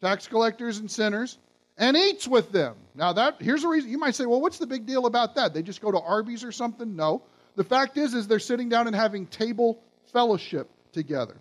tax 0.00 0.26
collectors 0.26 0.78
and 0.78 0.90
sinners, 0.90 1.38
and 1.78 1.96
eats 1.96 2.26
with 2.26 2.52
them. 2.52 2.76
Now 2.94 3.12
that 3.12 3.40
here's 3.40 3.64
a 3.64 3.68
reason 3.68 3.90
you 3.90 3.98
might 3.98 4.14
say, 4.14 4.26
well, 4.26 4.40
what's 4.40 4.58
the 4.58 4.66
big 4.66 4.86
deal 4.86 5.06
about 5.06 5.34
that? 5.34 5.54
They 5.54 5.62
just 5.62 5.80
go 5.80 5.92
to 5.92 6.00
Arby's 6.00 6.42
or 6.42 6.52
something? 6.52 6.96
No. 6.96 7.22
The 7.54 7.64
fact 7.64 7.96
is, 7.96 8.14
is 8.14 8.26
they're 8.26 8.38
sitting 8.38 8.68
down 8.68 8.86
and 8.86 8.96
having 8.96 9.26
table 9.26 9.78
fellowship 10.12 10.70
together. 10.92 11.36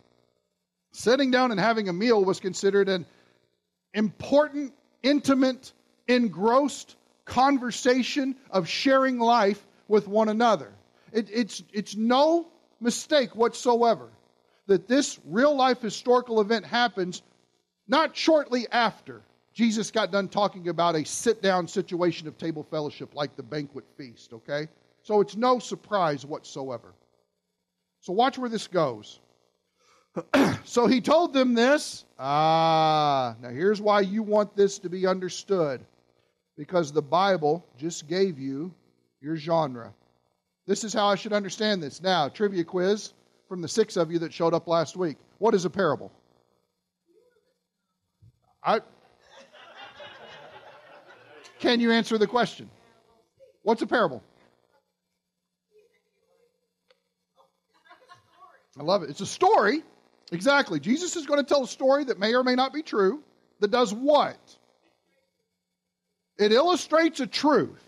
Sitting 0.96 1.30
down 1.30 1.52
and 1.52 1.60
having 1.60 1.90
a 1.90 1.94
meal 1.94 2.24
was 2.24 2.40
considered 2.40 2.88
an 2.88 3.06
important, 3.94 4.74
intimate, 5.04 5.74
engrossed 6.08 6.96
conversation 7.26 8.34
of 8.50 8.70
sharing 8.70 9.20
life 9.20 9.62
with 9.90 10.08
one 10.08 10.30
another. 10.30 10.72
It, 11.12 11.28
it's, 11.34 11.62
it's 11.74 11.98
no 11.98 12.48
mistake 12.80 13.36
whatsoever 13.36 14.08
that 14.68 14.88
this 14.88 15.20
real 15.26 15.54
life 15.54 15.82
historical 15.82 16.40
event 16.40 16.66
happens 16.66 17.22
not 17.90 18.16
shortly 18.16 18.66
after 18.72 19.22
Jesus 19.54 19.92
got 19.92 20.14
done 20.14 20.30
talking 20.30 20.70
about 20.70 20.96
a 20.96 21.04
sit 21.04 21.42
down 21.42 21.68
situation 21.68 22.26
of 22.30 22.38
table 22.38 22.64
fellowship 22.64 23.14
like 23.14 23.36
the 23.36 23.44
banquet 23.44 23.84
feast, 23.98 24.32
okay? 24.32 24.70
So 25.04 25.20
it's 25.20 25.36
no 25.36 25.60
surprise 25.60 26.26
whatsoever. 26.26 26.94
So 28.00 28.14
watch 28.14 28.38
where 28.38 28.50
this 28.50 28.68
goes. 28.68 29.20
so 30.64 30.88
he 30.88 31.02
told 31.02 31.34
them 31.34 31.54
this. 31.54 32.06
Ah, 32.20 33.36
now 33.42 33.50
here's 33.50 33.82
why 33.82 34.02
you 34.02 34.24
want 34.24 34.56
this 34.56 34.80
to 34.80 34.90
be 34.90 35.06
understood. 35.06 35.86
Because 36.58 36.92
the 36.92 37.02
Bible 37.02 37.66
just 37.78 38.08
gave 38.08 38.40
you 38.40 38.74
your 39.22 39.36
genre. 39.36 39.94
This 40.68 40.84
is 40.84 40.94
how 40.94 41.08
I 41.08 41.16
should 41.16 41.34
understand 41.34 41.84
this. 41.84 42.02
Now, 42.02 42.30
trivia 42.30 42.64
quiz 42.64 43.14
from 43.50 43.62
the 43.62 43.68
six 43.68 43.98
of 43.98 44.12
you 44.12 44.20
that 44.20 44.34
showed 44.34 44.54
up 44.54 44.68
last 44.68 44.96
week. 44.96 45.18
What 45.38 45.54
is 45.54 45.66
a 45.66 45.70
parable? 45.70 46.12
I, 48.64 48.80
can 51.60 51.80
you 51.80 51.92
answer 51.92 52.18
the 52.18 52.26
question? 52.26 52.70
What's 53.64 53.82
a 53.82 53.88
parable? 53.88 54.24
I 58.80 58.84
love 58.84 59.04
it. 59.04 59.10
It's 59.10 59.22
a 59.22 59.26
story 59.26 59.84
Exactly. 60.32 60.80
Jesus 60.80 61.16
is 61.16 61.26
going 61.26 61.40
to 61.40 61.46
tell 61.46 61.64
a 61.64 61.68
story 61.68 62.04
that 62.06 62.20
may 62.20 62.34
or 62.34 62.44
may 62.44 62.56
not 62.56 62.74
be 62.74 62.82
true 62.82 63.24
that 63.60 63.72
does 63.72 63.94
what? 63.94 64.38
It 66.38 66.52
illustrates 66.52 67.20
a 67.20 67.28
truth. 67.28 67.82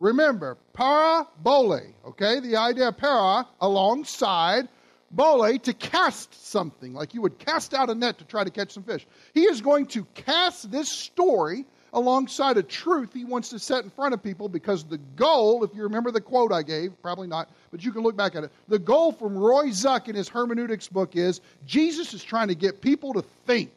Remember, 0.00 0.56
parabole, 0.72 1.94
okay? 2.06 2.40
The 2.40 2.56
idea 2.56 2.88
of 2.88 2.96
para, 2.96 3.46
alongside, 3.60 4.68
bole, 5.10 5.58
to 5.58 5.72
cast 5.74 6.48
something, 6.48 6.92
like 6.94 7.14
you 7.14 7.22
would 7.22 7.38
cast 7.38 7.74
out 7.74 7.90
a 7.90 7.94
net 7.94 8.18
to 8.18 8.24
try 8.24 8.42
to 8.42 8.50
catch 8.50 8.72
some 8.72 8.82
fish. 8.82 9.06
He 9.34 9.42
is 9.42 9.60
going 9.60 9.86
to 9.88 10.04
cast 10.14 10.70
this 10.70 10.88
story 10.88 11.66
alongside 11.92 12.56
a 12.56 12.62
truth 12.62 13.12
he 13.12 13.24
wants 13.24 13.50
to 13.50 13.58
set 13.58 13.84
in 13.84 13.90
front 13.90 14.14
of 14.14 14.22
people 14.22 14.48
because 14.48 14.84
the 14.84 14.98
goal, 15.16 15.62
if 15.64 15.74
you 15.74 15.82
remember 15.82 16.10
the 16.10 16.20
quote 16.20 16.52
I 16.52 16.62
gave, 16.62 17.00
probably 17.02 17.28
not, 17.28 17.50
but 17.70 17.84
you 17.84 17.92
can 17.92 18.02
look 18.02 18.16
back 18.16 18.34
at 18.34 18.44
it. 18.44 18.52
The 18.68 18.78
goal 18.78 19.12
from 19.12 19.36
Roy 19.36 19.66
Zuck 19.66 20.08
in 20.08 20.14
his 20.14 20.28
hermeneutics 20.28 20.88
book 20.88 21.16
is 21.16 21.40
Jesus 21.66 22.14
is 22.14 22.24
trying 22.24 22.48
to 22.48 22.54
get 22.54 22.80
people 22.80 23.14
to 23.14 23.22
think. 23.46 23.72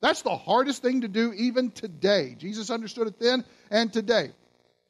That's 0.00 0.22
the 0.22 0.36
hardest 0.36 0.82
thing 0.82 1.02
to 1.02 1.08
do 1.08 1.32
even 1.34 1.70
today. 1.70 2.34
Jesus 2.38 2.70
understood 2.70 3.06
it 3.06 3.18
then 3.18 3.44
and 3.70 3.92
today. 3.92 4.30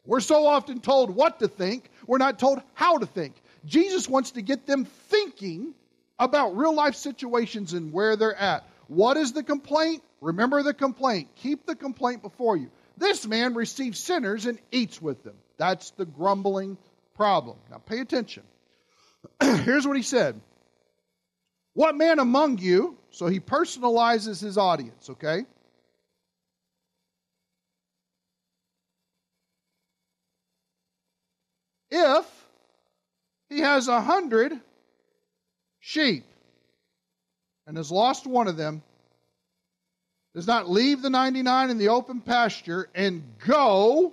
We're 0.06 0.20
so 0.20 0.46
often 0.46 0.80
told 0.80 1.10
what 1.10 1.40
to 1.40 1.48
think, 1.48 1.90
we're 2.06 2.18
not 2.18 2.38
told 2.38 2.62
how 2.74 2.98
to 2.98 3.06
think. 3.06 3.34
Jesus 3.66 4.08
wants 4.08 4.32
to 4.32 4.42
get 4.42 4.66
them 4.66 4.86
thinking 4.86 5.74
about 6.18 6.56
real 6.56 6.74
life 6.74 6.94
situations 6.94 7.74
and 7.74 7.92
where 7.92 8.16
they're 8.16 8.34
at. 8.34 8.66
What 8.88 9.16
is 9.16 9.32
the 9.32 9.42
complaint? 9.42 10.02
Remember 10.20 10.62
the 10.62 10.74
complaint. 10.74 11.28
Keep 11.36 11.66
the 11.66 11.74
complaint 11.74 12.22
before 12.22 12.56
you. 12.56 12.70
This 12.98 13.26
man 13.26 13.54
receives 13.54 13.98
sinners 13.98 14.46
and 14.46 14.58
eats 14.70 15.00
with 15.00 15.22
them. 15.24 15.36
That's 15.56 15.90
the 15.92 16.04
grumbling 16.04 16.76
problem. 17.14 17.56
Now 17.70 17.78
pay 17.78 18.00
attention. 18.00 18.42
Here's 19.42 19.86
what 19.86 19.96
he 19.96 20.02
said 20.02 20.40
What 21.72 21.96
man 21.96 22.18
among 22.18 22.58
you, 22.58 22.98
So 23.10 23.26
he 23.26 23.40
personalizes 23.40 24.40
his 24.40 24.58
audience, 24.58 25.10
okay? 25.10 25.44
If 31.90 32.26
he 33.48 33.60
has 33.60 33.88
a 33.88 34.00
hundred 34.00 34.52
sheep 35.80 36.24
and 37.66 37.76
has 37.76 37.90
lost 37.90 38.26
one 38.26 38.46
of 38.46 38.56
them, 38.56 38.82
does 40.34 40.46
not 40.46 40.70
leave 40.70 41.02
the 41.02 41.10
99 41.10 41.70
in 41.70 41.78
the 41.78 41.88
open 41.88 42.20
pasture 42.20 42.88
and 42.94 43.22
go. 43.46 44.12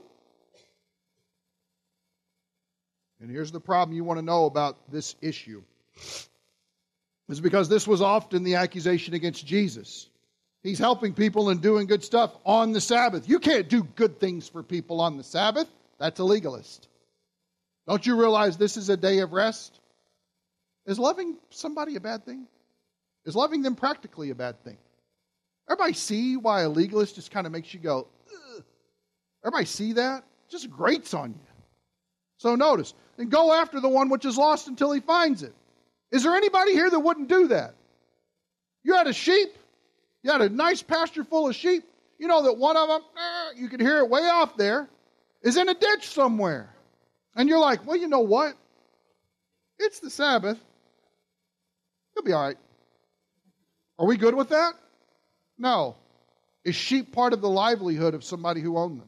And 3.20 3.30
here's 3.30 3.52
the 3.52 3.60
problem 3.60 3.96
you 3.96 4.04
want 4.04 4.20
to 4.20 4.26
know 4.26 4.46
about 4.46 4.92
this 4.92 5.16
issue. 5.22 5.64
Is 7.30 7.42
because 7.42 7.68
this 7.68 7.88
was 7.88 8.02
often 8.02 8.44
the 8.44 8.56
accusation 8.56 9.14
against 9.14 9.46
Jesus. 9.46 10.08
He's 10.64 10.80
helping 10.80 11.14
people 11.14 11.50
and 11.50 11.62
doing 11.62 11.88
good 11.88 12.04
stuff 12.04 12.36
on 12.46 12.72
the 12.72 12.82
Sabbath. 12.82 13.28
You 13.28 13.40
can't 13.40 13.68
do 13.68 13.84
good 13.84 14.20
things 14.20 14.48
for 14.48 14.64
people 14.64 15.02
on 15.02 15.18
the 15.18 15.24
Sabbath. 15.24 15.68
That's 16.00 16.20
a 16.20 16.24
legalist. 16.24 16.88
Don't 17.88 18.06
you 18.06 18.20
realize 18.20 18.58
this 18.58 18.78
is 18.78 18.90
a 18.90 18.98
day 18.98 19.20
of 19.20 19.34
rest? 19.34 19.80
Is 20.86 21.00
loving 21.00 21.36
somebody 21.50 21.96
a 21.96 22.00
bad 22.00 22.26
thing? 22.26 22.48
Is 23.26 23.36
loving 23.36 23.62
them 23.62 23.76
practically 23.76 24.30
a 24.30 24.36
bad 24.36 24.64
thing? 24.64 24.78
Everybody 25.70 25.94
see 25.94 26.38
why 26.38 26.62
a 26.62 26.70
legalist 26.70 27.16
just 27.16 27.32
kind 27.32 27.46
of 27.46 27.52
makes 27.52 27.74
you 27.74 27.80
go, 27.80 28.08
Ugh. 28.32 28.64
everybody 29.44 29.66
see 29.66 29.94
that? 29.94 30.24
Just 30.50 30.70
grates 30.70 31.14
on 31.14 31.32
you. 31.32 31.40
So 32.38 32.56
notice, 32.56 32.94
and 33.18 33.30
go 33.30 33.54
after 33.54 33.80
the 33.80 33.90
one 33.90 34.10
which 34.10 34.26
is 34.26 34.38
lost 34.38 34.68
until 34.68 34.92
he 34.92 35.02
finds 35.02 35.44
it. 35.44 35.54
Is 36.12 36.24
there 36.24 36.36
anybody 36.36 36.74
here 36.74 36.90
that 36.90 37.00
wouldn't 37.00 37.28
do 37.28 37.48
that? 37.48 37.74
You 38.84 38.96
had 38.96 39.08
a 39.08 39.14
sheep, 39.14 39.50
you 40.24 40.32
had 40.32 40.42
a 40.42 40.50
nice 40.50 40.82
pasture 40.82 41.24
full 41.24 41.50
of 41.50 41.56
sheep. 41.56 41.84
You 42.20 42.28
know 42.28 42.44
that 42.44 42.54
one 42.58 42.78
of 42.78 42.88
them, 42.88 43.02
you 43.56 43.68
could 43.68 43.82
hear 43.82 44.00
it 44.00 44.10
way 44.10 44.22
off 44.22 44.56
there, 44.58 44.90
is 45.42 45.58
in 45.58 45.70
a 45.70 45.74
ditch 45.74 46.08
somewhere. 46.08 46.70
And 47.36 47.48
you're 47.48 47.60
like, 47.60 47.86
well, 47.86 47.98
you 47.98 48.08
know 48.08 48.22
what? 48.22 48.56
It's 49.78 50.00
the 50.00 50.10
Sabbath. 50.10 50.58
You'll 52.16 52.26
be 52.26 52.34
all 52.34 52.44
right. 52.44 52.58
Are 54.00 54.08
we 54.08 54.18
good 54.18 54.34
with 54.34 54.50
that? 54.50 54.74
No. 55.58 55.96
Is 56.64 56.76
sheep 56.76 57.12
part 57.12 57.34
of 57.34 57.42
the 57.42 57.50
livelihood 57.50 58.14
of 58.14 58.24
somebody 58.24 58.62
who 58.62 58.78
owned 58.78 59.00
them? 59.00 59.08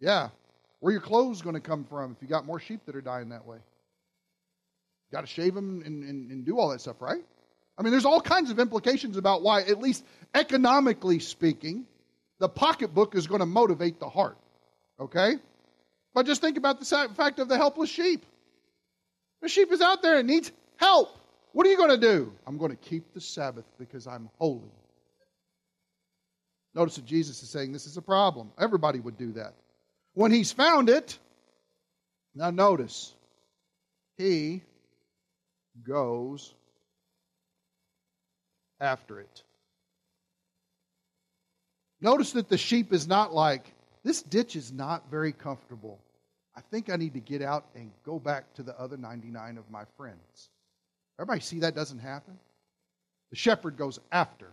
Yeah. 0.00 0.28
Where 0.80 0.92
your 0.92 1.00
clothes 1.00 1.42
going 1.42 1.54
to 1.54 1.60
come 1.60 1.84
from 1.84 2.12
if 2.12 2.22
you 2.22 2.28
got 2.28 2.46
more 2.46 2.60
sheep 2.60 2.80
that 2.86 2.94
are 2.94 3.00
dying 3.00 3.30
that 3.30 3.46
way? 3.46 3.56
You 3.56 5.12
Got 5.12 5.22
to 5.22 5.26
shave 5.26 5.54
them 5.54 5.82
and, 5.84 6.04
and, 6.04 6.30
and 6.30 6.44
do 6.44 6.58
all 6.58 6.68
that 6.70 6.80
stuff, 6.80 7.00
right? 7.00 7.24
I 7.76 7.82
mean, 7.82 7.90
there's 7.92 8.04
all 8.04 8.20
kinds 8.20 8.50
of 8.50 8.58
implications 8.58 9.16
about 9.16 9.42
why, 9.42 9.62
at 9.62 9.80
least 9.80 10.04
economically 10.34 11.20
speaking, 11.20 11.86
the 12.38 12.48
pocketbook 12.48 13.14
is 13.14 13.26
going 13.26 13.40
to 13.40 13.46
motivate 13.46 13.98
the 14.00 14.08
heart. 14.08 14.36
Okay? 15.00 15.34
But 16.14 16.26
just 16.26 16.40
think 16.40 16.58
about 16.58 16.80
the 16.80 17.08
fact 17.14 17.38
of 17.38 17.48
the 17.48 17.56
helpless 17.56 17.90
sheep. 17.90 18.24
The 19.42 19.48
sheep 19.48 19.70
is 19.72 19.80
out 19.80 20.02
there 20.02 20.18
and 20.18 20.26
needs 20.26 20.50
help. 20.76 21.16
What 21.52 21.66
are 21.66 21.70
you 21.70 21.76
going 21.76 21.90
to 21.90 21.96
do? 21.96 22.32
I'm 22.46 22.58
going 22.58 22.72
to 22.72 22.76
keep 22.76 23.14
the 23.14 23.20
Sabbath 23.20 23.64
because 23.78 24.06
I'm 24.06 24.28
holy. 24.38 24.70
Notice 26.74 26.96
that 26.96 27.06
Jesus 27.06 27.42
is 27.42 27.48
saying 27.48 27.72
this 27.72 27.86
is 27.86 27.96
a 27.96 28.02
problem. 28.02 28.50
Everybody 28.58 29.00
would 29.00 29.18
do 29.18 29.32
that. 29.32 29.54
When 30.14 30.30
he's 30.30 30.52
found 30.52 30.88
it, 30.88 31.18
now 32.34 32.50
notice, 32.50 33.14
he 34.16 34.62
goes 35.82 36.54
after 38.80 39.20
it. 39.20 39.42
Notice 42.00 42.32
that 42.32 42.48
the 42.48 42.58
sheep 42.58 42.92
is 42.92 43.08
not 43.08 43.34
like, 43.34 43.72
this 44.04 44.22
ditch 44.22 44.54
is 44.54 44.72
not 44.72 45.10
very 45.10 45.32
comfortable. 45.32 45.98
I 46.56 46.60
think 46.60 46.90
I 46.90 46.96
need 46.96 47.14
to 47.14 47.20
get 47.20 47.42
out 47.42 47.66
and 47.74 47.90
go 48.04 48.18
back 48.18 48.52
to 48.54 48.62
the 48.62 48.78
other 48.78 48.96
99 48.96 49.58
of 49.58 49.70
my 49.70 49.84
friends. 49.96 50.50
Everybody 51.18 51.40
see 51.40 51.60
that 51.60 51.74
doesn't 51.74 51.98
happen? 51.98 52.38
The 53.30 53.36
shepherd 53.36 53.76
goes 53.76 53.98
after 54.12 54.48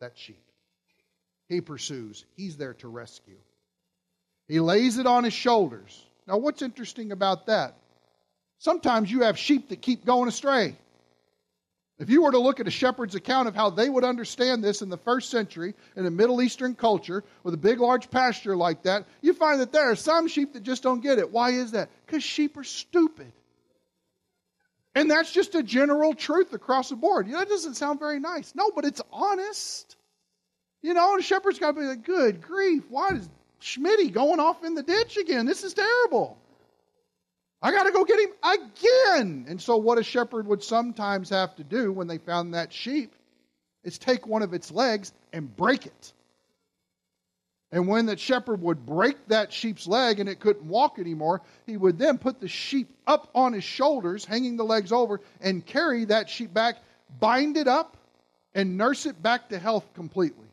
that 0.00 0.12
sheep. 0.16 0.42
He 1.48 1.60
pursues. 1.60 2.24
He's 2.36 2.56
there 2.56 2.74
to 2.74 2.88
rescue. 2.88 3.38
He 4.48 4.60
lays 4.60 4.98
it 4.98 5.06
on 5.06 5.24
his 5.24 5.32
shoulders. 5.32 6.04
Now, 6.26 6.38
what's 6.38 6.62
interesting 6.62 7.12
about 7.12 7.46
that? 7.46 7.74
Sometimes 8.58 9.10
you 9.10 9.22
have 9.22 9.38
sheep 9.38 9.68
that 9.68 9.80
keep 9.80 10.04
going 10.04 10.28
astray. 10.28 10.76
If 11.98 12.10
you 12.10 12.22
were 12.22 12.30
to 12.30 12.38
look 12.38 12.60
at 12.60 12.68
a 12.68 12.70
shepherd's 12.70 13.16
account 13.16 13.48
of 13.48 13.56
how 13.56 13.70
they 13.70 13.88
would 13.88 14.04
understand 14.04 14.62
this 14.62 14.82
in 14.82 14.88
the 14.88 14.96
first 14.96 15.30
century 15.30 15.74
in 15.96 16.06
a 16.06 16.10
Middle 16.10 16.40
Eastern 16.40 16.74
culture 16.74 17.24
with 17.42 17.54
a 17.54 17.58
big, 17.58 17.80
large 17.80 18.08
pasture 18.08 18.56
like 18.56 18.84
that, 18.84 19.06
you 19.20 19.32
find 19.32 19.60
that 19.60 19.72
there 19.72 19.90
are 19.90 19.96
some 19.96 20.28
sheep 20.28 20.52
that 20.52 20.62
just 20.62 20.82
don't 20.82 21.00
get 21.00 21.18
it. 21.18 21.32
Why 21.32 21.50
is 21.50 21.72
that? 21.72 21.90
Because 22.06 22.22
sheep 22.22 22.56
are 22.56 22.64
stupid. 22.64 23.32
And 24.94 25.10
that's 25.10 25.32
just 25.32 25.54
a 25.56 25.62
general 25.62 26.14
truth 26.14 26.52
across 26.52 26.88
the 26.88 26.96
board. 26.96 27.26
You 27.26 27.32
know, 27.32 27.40
that 27.40 27.48
doesn't 27.48 27.74
sound 27.74 27.98
very 27.98 28.20
nice. 28.20 28.54
No, 28.54 28.70
but 28.74 28.84
it's 28.84 29.02
honest. 29.12 29.96
You 30.82 30.94
know, 30.94 31.16
the 31.16 31.22
shepherd's 31.22 31.58
got 31.58 31.74
to 31.74 31.80
be 31.80 31.86
like, 31.86 32.04
good 32.04 32.40
grief, 32.40 32.84
why 32.88 33.10
is 33.10 33.28
Schmitty 33.60 34.12
going 34.12 34.40
off 34.40 34.64
in 34.64 34.74
the 34.74 34.82
ditch 34.82 35.16
again? 35.16 35.46
This 35.46 35.64
is 35.64 35.74
terrible. 35.74 36.38
I 37.60 37.72
got 37.72 37.84
to 37.84 37.90
go 37.90 38.04
get 38.04 38.20
him 38.20 38.30
again. 38.42 39.46
And 39.48 39.60
so, 39.60 39.76
what 39.76 39.98
a 39.98 40.04
shepherd 40.04 40.46
would 40.46 40.62
sometimes 40.62 41.30
have 41.30 41.56
to 41.56 41.64
do 41.64 41.92
when 41.92 42.06
they 42.06 42.18
found 42.18 42.54
that 42.54 42.72
sheep 42.72 43.12
is 43.82 43.98
take 43.98 44.26
one 44.26 44.42
of 44.42 44.54
its 44.54 44.70
legs 44.70 45.12
and 45.32 45.54
break 45.56 45.86
it. 45.86 46.12
And 47.70 47.86
when 47.86 48.06
that 48.06 48.20
shepherd 48.20 48.62
would 48.62 48.86
break 48.86 49.16
that 49.28 49.52
sheep's 49.52 49.86
leg 49.86 50.20
and 50.20 50.28
it 50.28 50.40
couldn't 50.40 50.66
walk 50.66 50.98
anymore, 50.98 51.42
he 51.66 51.76
would 51.76 51.98
then 51.98 52.16
put 52.16 52.40
the 52.40 52.48
sheep 52.48 52.90
up 53.06 53.28
on 53.34 53.52
his 53.52 53.64
shoulders, 53.64 54.24
hanging 54.24 54.56
the 54.56 54.64
legs 54.64 54.90
over, 54.90 55.20
and 55.40 55.66
carry 55.66 56.06
that 56.06 56.30
sheep 56.30 56.54
back, 56.54 56.76
bind 57.20 57.56
it 57.56 57.68
up, 57.68 57.96
and 58.54 58.78
nurse 58.78 59.04
it 59.04 59.22
back 59.22 59.50
to 59.50 59.58
health 59.58 59.84
completely. 59.94 60.47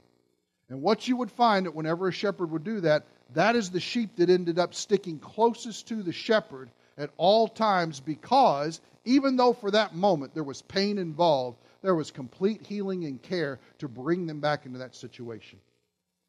And 0.70 0.82
what 0.82 1.08
you 1.08 1.18
would 1.18 1.32
find 1.32 1.66
that 1.66 1.76
whenever 1.76 2.08
a 2.08 2.12
shepherd 2.12 2.52
would 2.52 2.64
do 2.64 2.82
that, 2.82 3.06
that 3.34 3.56
is 3.56 3.70
the 3.70 3.80
sheep 3.80 4.16
that 4.16 4.30
ended 4.30 4.60
up 4.60 4.74
sticking 4.74 5.20
closest 5.20 5.88
to 5.90 6.02
the 6.02 6.12
shepherd 6.12 6.70
at 6.98 7.12
all 7.18 7.48
times 7.48 8.00
because 8.00 8.82
even 9.04 9.36
though 9.36 9.54
for 9.54 9.72
that 9.72 9.96
moment 9.96 10.34
there 10.34 10.44
was 10.44 10.62
pain 10.64 10.98
involved, 10.98 11.58
there 11.82 11.96
was 11.96 12.10
complete 12.10 12.66
healing 12.66 13.06
and 13.06 13.22
care 13.22 13.60
to 13.80 13.88
bring 13.88 14.26
them 14.26 14.40
back 14.40 14.66
into 14.66 14.80
that 14.80 14.96
situation. 14.96 15.60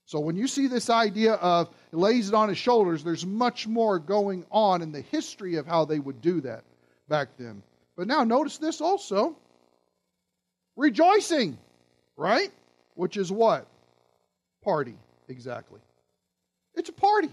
So 0.05 0.21
when 0.21 0.37
you 0.37 0.47
see 0.47 0.69
this 0.69 0.91
idea 0.91 1.35
of 1.35 1.69
lays 1.93 2.29
it 2.29 2.35
on 2.35 2.49
his 2.49 2.59
shoulders, 2.59 3.03
there's 3.03 3.27
much 3.27 3.67
more 3.67 3.99
going 3.99 4.45
on 4.53 4.83
in 4.83 4.93
the 4.93 5.01
history 5.01 5.57
of 5.57 5.67
how 5.67 5.85
they 5.85 5.99
would 5.99 6.21
do 6.21 6.41
that 6.43 6.63
back 7.09 7.29
then. 7.39 7.63
But 7.97 8.07
now 8.07 8.23
notice 8.23 8.59
this 8.59 8.81
also 8.81 9.35
rejoicing, 10.77 11.59
right? 12.17 12.53
Which 12.95 13.17
is 13.17 13.33
what? 13.33 13.67
Party, 14.67 14.97
exactly. 15.29 15.79
It's 16.75 16.89
a 16.89 16.93
party. 16.93 17.31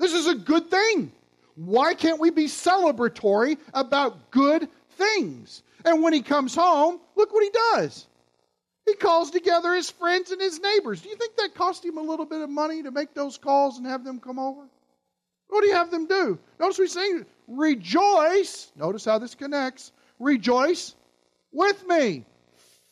This 0.00 0.12
is 0.12 0.26
a 0.26 0.34
good 0.34 0.68
thing. 0.72 1.12
Why 1.54 1.94
can't 1.94 2.18
we 2.18 2.30
be 2.30 2.46
celebratory 2.46 3.58
about 3.72 4.32
good 4.32 4.68
things? 4.98 5.62
And 5.84 6.02
when 6.02 6.12
he 6.12 6.22
comes 6.22 6.52
home, 6.52 6.98
look 7.14 7.32
what 7.32 7.44
he 7.44 7.50
does. 7.50 8.06
He 8.86 8.94
calls 8.94 9.30
together 9.30 9.72
his 9.72 9.88
friends 9.88 10.32
and 10.32 10.40
his 10.40 10.58
neighbors. 10.58 11.00
Do 11.00 11.10
you 11.10 11.16
think 11.16 11.36
that 11.36 11.54
cost 11.54 11.84
him 11.84 11.96
a 11.96 12.02
little 12.02 12.26
bit 12.26 12.42
of 12.42 12.50
money 12.50 12.82
to 12.82 12.90
make 12.90 13.14
those 13.14 13.38
calls 13.38 13.78
and 13.78 13.86
have 13.86 14.02
them 14.02 14.18
come 14.18 14.40
over? 14.40 14.62
What 15.48 15.60
do 15.60 15.68
you 15.68 15.74
have 15.74 15.92
them 15.92 16.06
do? 16.06 16.40
Notice 16.58 16.78
we 16.80 16.88
saying, 16.88 17.24
rejoice. 17.46 18.72
Notice 18.74 19.04
how 19.04 19.20
this 19.20 19.36
connects. 19.36 19.92
Rejoice 20.18 20.96
with 21.52 21.86
me. 21.86 22.24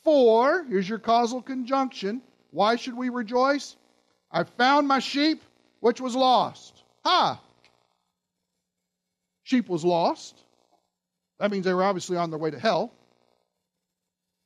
For, 0.05 0.63
here's 0.69 0.87
your 0.87 0.99
causal 0.99 1.41
conjunction. 1.41 2.21
Why 2.55 2.77
should 2.77 2.95
we 2.95 3.09
rejoice? 3.09 3.75
I 4.31 4.45
found 4.45 4.87
my 4.87 4.99
sheep 4.99 5.43
which 5.81 5.99
was 5.99 6.15
lost. 6.15 6.83
Ha! 7.03 7.41
Sheep 9.43 9.67
was 9.67 9.83
lost. 9.83 10.41
That 11.37 11.51
means 11.51 11.65
they 11.65 11.73
were 11.73 11.83
obviously 11.83 12.15
on 12.15 12.29
their 12.29 12.39
way 12.39 12.51
to 12.51 12.57
hell. 12.57 12.93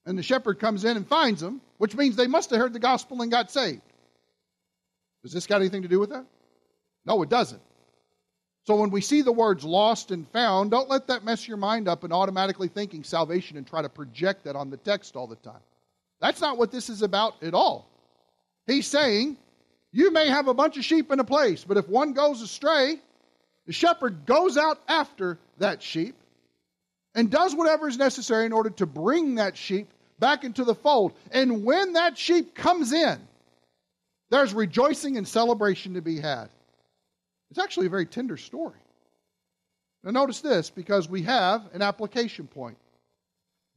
And 0.07 0.17
the 0.17 0.23
shepherd 0.23 0.59
comes 0.59 0.85
in 0.85 0.97
and 0.97 1.07
finds 1.07 1.39
them, 1.39 1.61
which 1.77 1.95
means 1.95 2.15
they 2.15 2.25
must 2.25 2.49
have 2.49 2.59
heard 2.59 2.73
the 2.73 2.79
gospel 2.79 3.21
and 3.21 3.29
got 3.29 3.51
saved. 3.51 3.83
Does 5.21 5.31
this 5.31 5.45
got 5.45 5.61
anything 5.61 5.83
to 5.83 5.87
do 5.87 5.99
with 5.99 6.09
that? 6.09 6.25
No, 7.05 7.21
it 7.21 7.29
doesn't. 7.29 7.61
So 8.65 8.75
when 8.75 8.89
we 8.89 9.01
see 9.01 9.21
the 9.21 9.31
words 9.31 9.63
lost 9.63 10.09
and 10.09 10.27
found, 10.29 10.71
don't 10.71 10.89
let 10.89 11.05
that 11.07 11.23
mess 11.23 11.47
your 11.47 11.57
mind 11.57 11.87
up 11.87 12.03
and 12.03 12.11
automatically 12.11 12.69
thinking 12.69 13.03
salvation 13.03 13.55
and 13.55 13.67
try 13.67 13.83
to 13.83 13.89
project 13.89 14.45
that 14.45 14.55
on 14.55 14.71
the 14.71 14.77
text 14.77 15.15
all 15.15 15.27
the 15.27 15.35
time. 15.35 15.61
That's 16.19 16.41
not 16.41 16.57
what 16.57 16.71
this 16.71 16.89
is 16.89 17.03
about 17.03 17.43
at 17.43 17.53
all. 17.53 17.87
He's 18.69 18.87
saying, 18.87 19.37
you 19.91 20.11
may 20.11 20.29
have 20.29 20.47
a 20.47 20.53
bunch 20.53 20.77
of 20.77 20.85
sheep 20.85 21.11
in 21.11 21.19
a 21.19 21.23
place, 21.23 21.63
but 21.63 21.77
if 21.77 21.89
one 21.89 22.13
goes 22.13 22.41
astray, 22.41 22.99
the 23.65 23.73
shepherd 23.73 24.25
goes 24.25 24.57
out 24.57 24.79
after 24.87 25.39
that 25.57 25.81
sheep 25.81 26.15
and 27.15 27.31
does 27.31 27.55
whatever 27.55 27.87
is 27.87 27.97
necessary 27.97 28.45
in 28.45 28.53
order 28.53 28.69
to 28.69 28.85
bring 28.85 29.35
that 29.35 29.57
sheep 29.57 29.87
back 30.19 30.43
into 30.43 30.63
the 30.63 30.75
fold. 30.75 31.13
And 31.31 31.63
when 31.63 31.93
that 31.93 32.17
sheep 32.17 32.53
comes 32.53 32.93
in, 32.93 33.19
there's 34.29 34.53
rejoicing 34.53 35.17
and 35.17 35.27
celebration 35.27 35.95
to 35.95 36.01
be 36.01 36.19
had. 36.19 36.49
It's 37.49 37.59
actually 37.59 37.87
a 37.87 37.89
very 37.89 38.05
tender 38.05 38.37
story. 38.37 38.77
Now, 40.03 40.11
notice 40.11 40.41
this 40.41 40.69
because 40.69 41.09
we 41.09 41.23
have 41.23 41.63
an 41.73 41.81
application 41.81 42.45
point. 42.45 42.77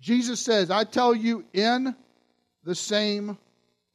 Jesus 0.00 0.40
says, 0.40 0.70
I 0.70 0.84
tell 0.84 1.14
you 1.14 1.44
in 1.54 1.96
the 2.64 2.74
same 2.74 3.38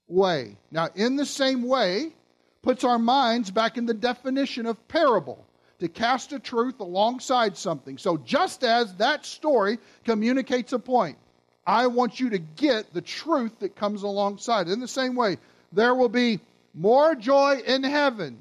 way. 0.08 0.58
Now, 0.72 0.90
in 0.96 1.16
the 1.16 1.26
same 1.26 1.64
way 1.64 2.14
puts 2.62 2.84
our 2.84 3.00
minds 3.00 3.52
back 3.52 3.78
in 3.78 3.86
the 3.86 3.94
definition 3.94 4.66
of 4.66 4.88
parable 4.88 5.46
to 5.80 5.88
cast 5.88 6.34
a 6.34 6.40
truth 6.40 6.80
alongside 6.80 7.56
something. 7.56 7.98
So, 7.98 8.18
just 8.18 8.64
as 8.64 8.96
that 8.96 9.26
story 9.26 9.78
communicates 10.06 10.74
a 10.74 10.80
point, 10.80 11.18
I 11.66 11.88
want 11.88 12.20
you 12.20 12.30
to 12.30 12.40
get 12.40 12.94
the 12.94 13.02
truth 13.02 13.60
that 13.60 13.76
comes 13.76 14.04
alongside. 14.04 14.70
In 14.70 14.80
the 14.80 14.88
same 14.88 15.16
way, 15.16 15.38
there 15.72 15.96
will 15.96 16.10
be 16.10 16.40
more 16.74 17.14
joy 17.14 17.62
in 17.66 17.84
heaven. 17.84 18.38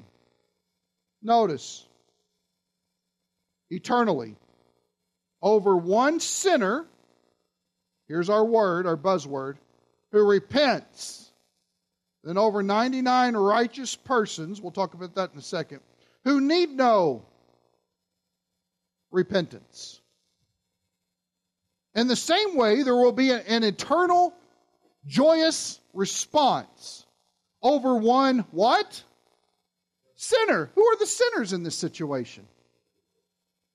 Notice, 1.21 1.85
eternally, 3.69 4.35
over 5.41 5.75
one 5.75 6.19
sinner, 6.19 6.85
here's 8.07 8.29
our 8.29 8.45
word, 8.45 8.87
our 8.87 8.97
buzzword, 8.97 9.55
who 10.11 10.23
repents, 10.23 11.26
than 12.27 12.37
over 12.37 12.61
99 12.61 13.37
righteous 13.37 13.95
persons, 13.95 14.59
we'll 14.59 14.69
talk 14.69 14.93
about 14.93 15.15
that 15.15 15.31
in 15.31 15.39
a 15.39 15.41
second, 15.41 15.79
who 16.25 16.41
need 16.41 16.69
no 16.71 17.25
repentance. 19.11 20.01
In 21.95 22.09
the 22.09 22.17
same 22.17 22.57
way, 22.57 22.83
there 22.83 22.97
will 22.97 23.13
be 23.13 23.31
an 23.31 23.63
eternal, 23.63 24.33
joyous 25.05 25.79
response 25.93 27.05
over 27.63 27.95
one 27.95 28.39
what? 28.51 29.01
Sinner. 30.17 30.69
Who 30.75 30.83
are 30.85 30.97
the 30.97 31.07
sinners 31.07 31.53
in 31.53 31.63
this 31.63 31.77
situation? 31.77 32.45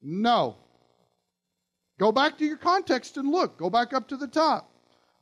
No. 0.02 0.56
Go 1.98 2.12
back 2.12 2.36
to 2.36 2.44
your 2.44 2.58
context 2.58 3.16
and 3.16 3.30
look. 3.30 3.56
Go 3.56 3.70
back 3.70 3.94
up 3.94 4.08
to 4.08 4.18
the 4.18 4.28
top. 4.28 4.70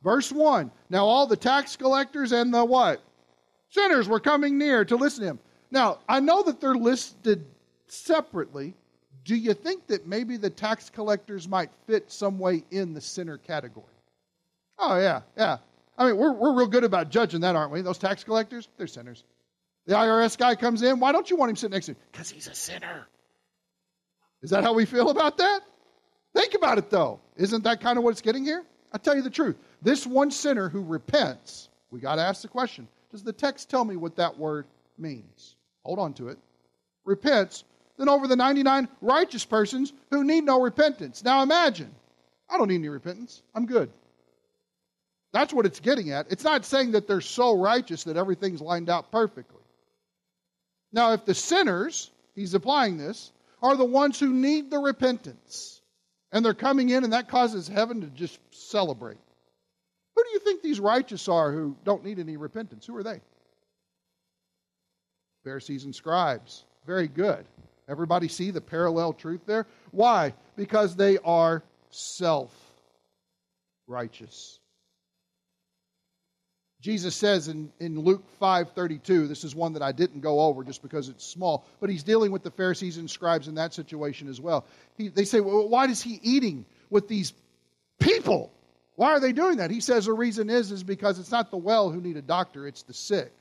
Verse 0.03 0.33
1. 0.33 0.69
Now 0.89 1.05
all 1.05 1.27
the 1.27 1.37
tax 1.37 1.77
collectors 1.77 2.33
and 2.33 2.53
the 2.53 2.65
what? 2.65 3.01
Sinners 3.71 4.07
were 4.07 4.19
coming 4.19 4.57
near 4.57 4.85
to 4.85 4.95
listen 4.95 5.23
to 5.23 5.29
him. 5.31 5.39
Now, 5.71 5.99
I 6.07 6.19
know 6.19 6.43
that 6.43 6.59
they're 6.59 6.75
listed 6.75 7.45
separately. 7.87 8.73
Do 9.23 9.35
you 9.35 9.53
think 9.53 9.87
that 9.87 10.05
maybe 10.05 10.35
the 10.35 10.49
tax 10.49 10.89
collectors 10.89 11.47
might 11.47 11.69
fit 11.87 12.11
some 12.11 12.37
way 12.37 12.63
in 12.71 12.93
the 12.93 13.01
sinner 13.01 13.37
category? 13.37 13.85
Oh, 14.77 14.97
yeah, 14.97 15.21
yeah. 15.37 15.57
I 15.97 16.07
mean, 16.07 16.17
we're, 16.17 16.33
we're 16.33 16.53
real 16.53 16.67
good 16.67 16.83
about 16.83 17.09
judging 17.09 17.41
that, 17.41 17.55
aren't 17.55 17.71
we? 17.71 17.81
Those 17.81 17.97
tax 17.97 18.23
collectors, 18.23 18.67
they're 18.77 18.87
sinners. 18.87 19.23
The 19.85 19.93
IRS 19.93 20.37
guy 20.37 20.55
comes 20.55 20.81
in. 20.81 20.99
Why 20.99 21.11
don't 21.11 21.29
you 21.29 21.37
want 21.37 21.51
him 21.51 21.55
sitting 21.55 21.73
next 21.73 21.85
to 21.85 21.93
you? 21.93 21.97
Because 22.11 22.29
he's 22.29 22.47
a 22.47 22.55
sinner. 22.55 23.07
Is 24.41 24.49
that 24.49 24.63
how 24.63 24.73
we 24.73 24.85
feel 24.85 25.11
about 25.11 25.37
that? 25.37 25.61
Think 26.35 26.55
about 26.55 26.77
it, 26.77 26.89
though. 26.89 27.19
Isn't 27.37 27.63
that 27.63 27.79
kind 27.79 27.97
of 27.97 28.03
what 28.03 28.11
it's 28.11 28.21
getting 28.21 28.43
here? 28.43 28.63
I 28.91 28.97
tell 28.97 29.15
you 29.15 29.21
the 29.21 29.29
truth. 29.29 29.55
This 29.81 30.05
one 30.05 30.31
sinner 30.31 30.67
who 30.67 30.83
repents, 30.83 31.69
we 31.89 31.99
got 31.99 32.15
to 32.15 32.21
ask 32.21 32.41
the 32.41 32.47
question 32.47 32.87
Does 33.11 33.23
the 33.23 33.33
text 33.33 33.69
tell 33.69 33.85
me 33.85 33.95
what 33.95 34.15
that 34.15 34.37
word 34.37 34.65
means? 34.97 35.55
Hold 35.83 35.99
on 35.99 36.13
to 36.15 36.29
it. 36.29 36.37
Repents, 37.05 37.63
then 37.97 38.09
over 38.09 38.27
the 38.27 38.35
99 38.35 38.87
righteous 39.01 39.45
persons 39.45 39.93
who 40.09 40.23
need 40.23 40.43
no 40.43 40.61
repentance. 40.61 41.23
Now 41.23 41.43
imagine, 41.43 41.91
I 42.49 42.57
don't 42.57 42.67
need 42.67 42.75
any 42.75 42.89
repentance. 42.89 43.41
I'm 43.53 43.65
good. 43.65 43.89
That's 45.33 45.53
what 45.53 45.65
it's 45.65 45.79
getting 45.79 46.11
at. 46.11 46.31
It's 46.31 46.43
not 46.43 46.65
saying 46.65 46.91
that 46.91 47.07
they're 47.07 47.21
so 47.21 47.57
righteous 47.57 48.03
that 48.03 48.17
everything's 48.17 48.61
lined 48.61 48.89
out 48.89 49.11
perfectly. 49.11 49.61
Now, 50.91 51.13
if 51.13 51.25
the 51.25 51.33
sinners, 51.33 52.11
he's 52.35 52.53
applying 52.53 52.97
this, 52.97 53.31
are 53.61 53.77
the 53.77 53.85
ones 53.85 54.19
who 54.19 54.33
need 54.33 54.69
the 54.69 54.79
repentance, 54.79 55.81
and 56.31 56.43
they're 56.43 56.53
coming 56.53 56.89
in, 56.89 57.03
and 57.03 57.13
that 57.13 57.29
causes 57.29 57.67
heaven 57.67 58.01
to 58.01 58.07
just 58.07 58.39
celebrate. 58.51 59.17
Who 60.21 60.25
do 60.25 60.33
you 60.33 60.39
think 60.39 60.61
these 60.61 60.79
righteous 60.79 61.27
are 61.27 61.51
who 61.51 61.75
don't 61.83 62.05
need 62.05 62.19
any 62.19 62.37
repentance? 62.37 62.85
Who 62.85 62.95
are 62.95 63.01
they? 63.01 63.21
Pharisees 65.43 65.85
and 65.85 65.95
scribes. 65.95 66.63
Very 66.85 67.07
good. 67.07 67.43
Everybody 67.89 68.27
see 68.27 68.51
the 68.51 68.61
parallel 68.61 69.13
truth 69.13 69.41
there? 69.47 69.65
Why? 69.89 70.35
Because 70.55 70.95
they 70.95 71.17
are 71.25 71.63
self 71.89 72.55
righteous. 73.87 74.59
Jesus 76.81 77.15
says 77.15 77.47
in, 77.47 77.71
in 77.79 77.99
Luke 77.99 78.23
5:32, 78.39 79.27
this 79.27 79.43
is 79.43 79.55
one 79.55 79.73
that 79.73 79.81
I 79.81 79.91
didn't 79.91 80.21
go 80.21 80.41
over 80.41 80.63
just 80.63 80.83
because 80.83 81.09
it's 81.09 81.25
small, 81.25 81.65
but 81.79 81.89
he's 81.89 82.03
dealing 82.03 82.31
with 82.31 82.43
the 82.43 82.51
Pharisees 82.51 82.97
and 82.97 83.09
scribes 83.09 83.47
in 83.47 83.55
that 83.55 83.73
situation 83.73 84.27
as 84.27 84.39
well. 84.39 84.65
He, 84.97 85.07
they 85.07 85.25
say, 85.25 85.39
well, 85.39 85.67
why 85.67 85.85
is 85.85 85.99
he 85.99 86.19
eating 86.21 86.63
with 86.91 87.07
these 87.07 87.33
people? 87.99 88.51
Why 89.01 89.13
are 89.13 89.19
they 89.19 89.31
doing 89.31 89.57
that? 89.57 89.71
He 89.71 89.79
says 89.79 90.05
the 90.05 90.13
reason 90.13 90.47
is 90.51 90.71
is 90.71 90.83
because 90.83 91.17
it's 91.17 91.31
not 91.31 91.49
the 91.49 91.57
well 91.57 91.89
who 91.89 91.99
need 91.99 92.17
a 92.17 92.21
doctor, 92.21 92.67
it's 92.67 92.83
the 92.83 92.93
sick. 92.93 93.33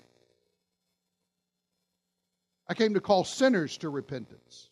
I 2.67 2.73
came 2.73 2.95
to 2.95 3.01
call 3.01 3.25
sinners 3.25 3.77
to 3.77 3.91
repentance. 3.91 4.71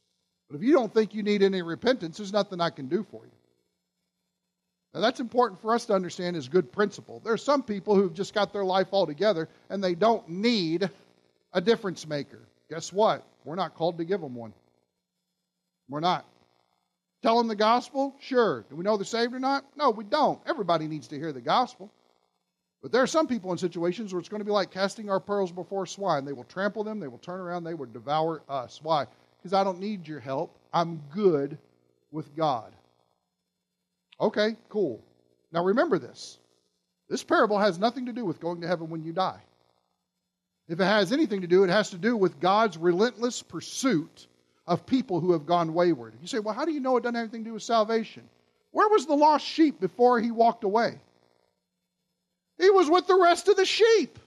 But 0.49 0.57
if 0.57 0.63
you 0.63 0.73
don't 0.73 0.91
think 0.95 1.13
you 1.13 1.23
need 1.23 1.43
any 1.43 1.61
repentance, 1.61 2.17
there's 2.17 2.33
nothing 2.33 2.63
I 2.63 2.71
can 2.71 2.89
do 2.89 3.05
for 3.11 3.23
you. 3.23 3.31
Now, 4.95 5.01
that's 5.01 5.21
important 5.21 5.61
for 5.61 5.75
us 5.75 5.85
to 5.85 5.93
understand 5.93 6.37
as 6.37 6.49
good 6.49 6.73
principle. 6.73 7.21
There 7.23 7.35
are 7.35 7.37
some 7.37 7.63
people 7.63 7.95
who've 7.95 8.15
just 8.15 8.33
got 8.33 8.55
their 8.55 8.65
life 8.65 8.89
all 8.91 9.07
together 9.07 9.51
and 9.69 9.85
they 9.85 9.95
don't 9.95 10.27
need 10.27 10.89
a 11.53 11.61
difference 11.61 12.07
maker. 12.07 12.41
Guess 12.71 12.95
what? 12.95 13.27
We're 13.45 13.57
not 13.57 13.75
called 13.75 13.99
to 13.99 14.07
give 14.07 14.23
them 14.23 14.35
one. 14.35 14.55
We're 15.87 16.01
not. 16.01 16.25
Tell 17.23 17.39
them 17.39 17.49
the 17.49 17.57
gospel? 17.57 18.15
Sure. 18.21 18.65
Do 18.69 18.77
we 18.77 18.85
know 18.85 18.97
they're 18.97 19.05
saved 19.05 19.35
or 19.35 19.41
not? 19.41 19.65
No, 19.77 19.91
we 19.91 20.05
don't. 20.05 20.41
Everybody 20.47 20.87
needs 20.87 21.09
to 21.09 21.19
hear 21.19 21.33
the 21.33 21.41
gospel. 21.41 21.91
But 22.81 22.93
there 22.93 23.03
are 23.03 23.09
some 23.09 23.27
people 23.27 23.51
in 23.51 23.59
situations 23.59 24.13
where 24.13 24.21
it's 24.21 24.29
going 24.29 24.41
to 24.41 24.45
be 24.45 24.53
like 24.53 24.71
casting 24.71 25.11
our 25.11 25.19
pearls 25.19 25.51
before 25.51 25.87
swine. 25.87 26.25
They 26.25 26.33
will 26.33 26.45
trample 26.45 26.85
them, 26.85 27.01
they 27.01 27.09
will 27.09 27.19
turn 27.19 27.41
around, 27.41 27.65
they 27.65 27.75
will 27.75 27.87
devour 27.87 28.43
us. 28.49 28.79
Why? 28.83 29.07
Because 29.39 29.53
I 29.53 29.65
don't 29.65 29.81
need 29.81 30.07
your 30.07 30.21
help. 30.21 30.57
I'm 30.73 31.03
good 31.13 31.59
with 32.13 32.37
God. 32.37 32.73
Okay, 34.21 34.57
cool. 34.69 35.03
Now 35.51 35.65
remember 35.65 35.99
this. 35.99 36.39
This 37.09 37.25
parable 37.25 37.59
has 37.59 37.79
nothing 37.79 38.07
to 38.07 38.13
do 38.13 38.25
with 38.25 38.41
going 38.41 38.61
to 38.61 38.69
heaven 38.69 38.91
when 38.91 39.03
you 39.03 39.13
die. 39.13 39.41
If 40.69 40.79
it 40.79 40.85
has 40.85 41.13
anything 41.13 41.41
to 41.41 41.47
do, 41.47 41.65
it 41.65 41.71
has 41.71 41.91
to 41.91 41.99
do 41.99 42.17
with 42.17 42.39
God's 42.39 42.77
relentless 42.77 43.43
pursuit 43.43 44.27
of 44.69 44.87
people 44.87 45.19
who 45.19 45.33
have 45.33 45.47
gone 45.47 45.75
wayward. 45.75 46.15
You 46.21 46.29
say, 46.29 46.39
well, 46.39 46.55
how 46.55 46.65
do 46.65 46.73
you 46.73 46.81
know 46.81 46.97
it 46.97 47.03
doesn't 47.03 47.15
have 47.15 47.25
anything 47.25 47.45
to 47.45 47.51
do 47.51 47.55
with 47.55 47.63
salvation? 47.63 48.23
Where 48.71 48.89
was 48.89 49.07
the 49.07 49.15
lost 49.15 49.47
sheep 49.47 49.81
before 49.81 50.21
he 50.21 50.31
walked 50.31 50.63
away? 50.63 51.01
He 52.59 52.71
was 52.71 52.91
with 52.91 53.07
the 53.07 53.19
rest 53.19 53.49
of 53.49 53.57
the 53.57 53.65
sheep. 53.65 54.19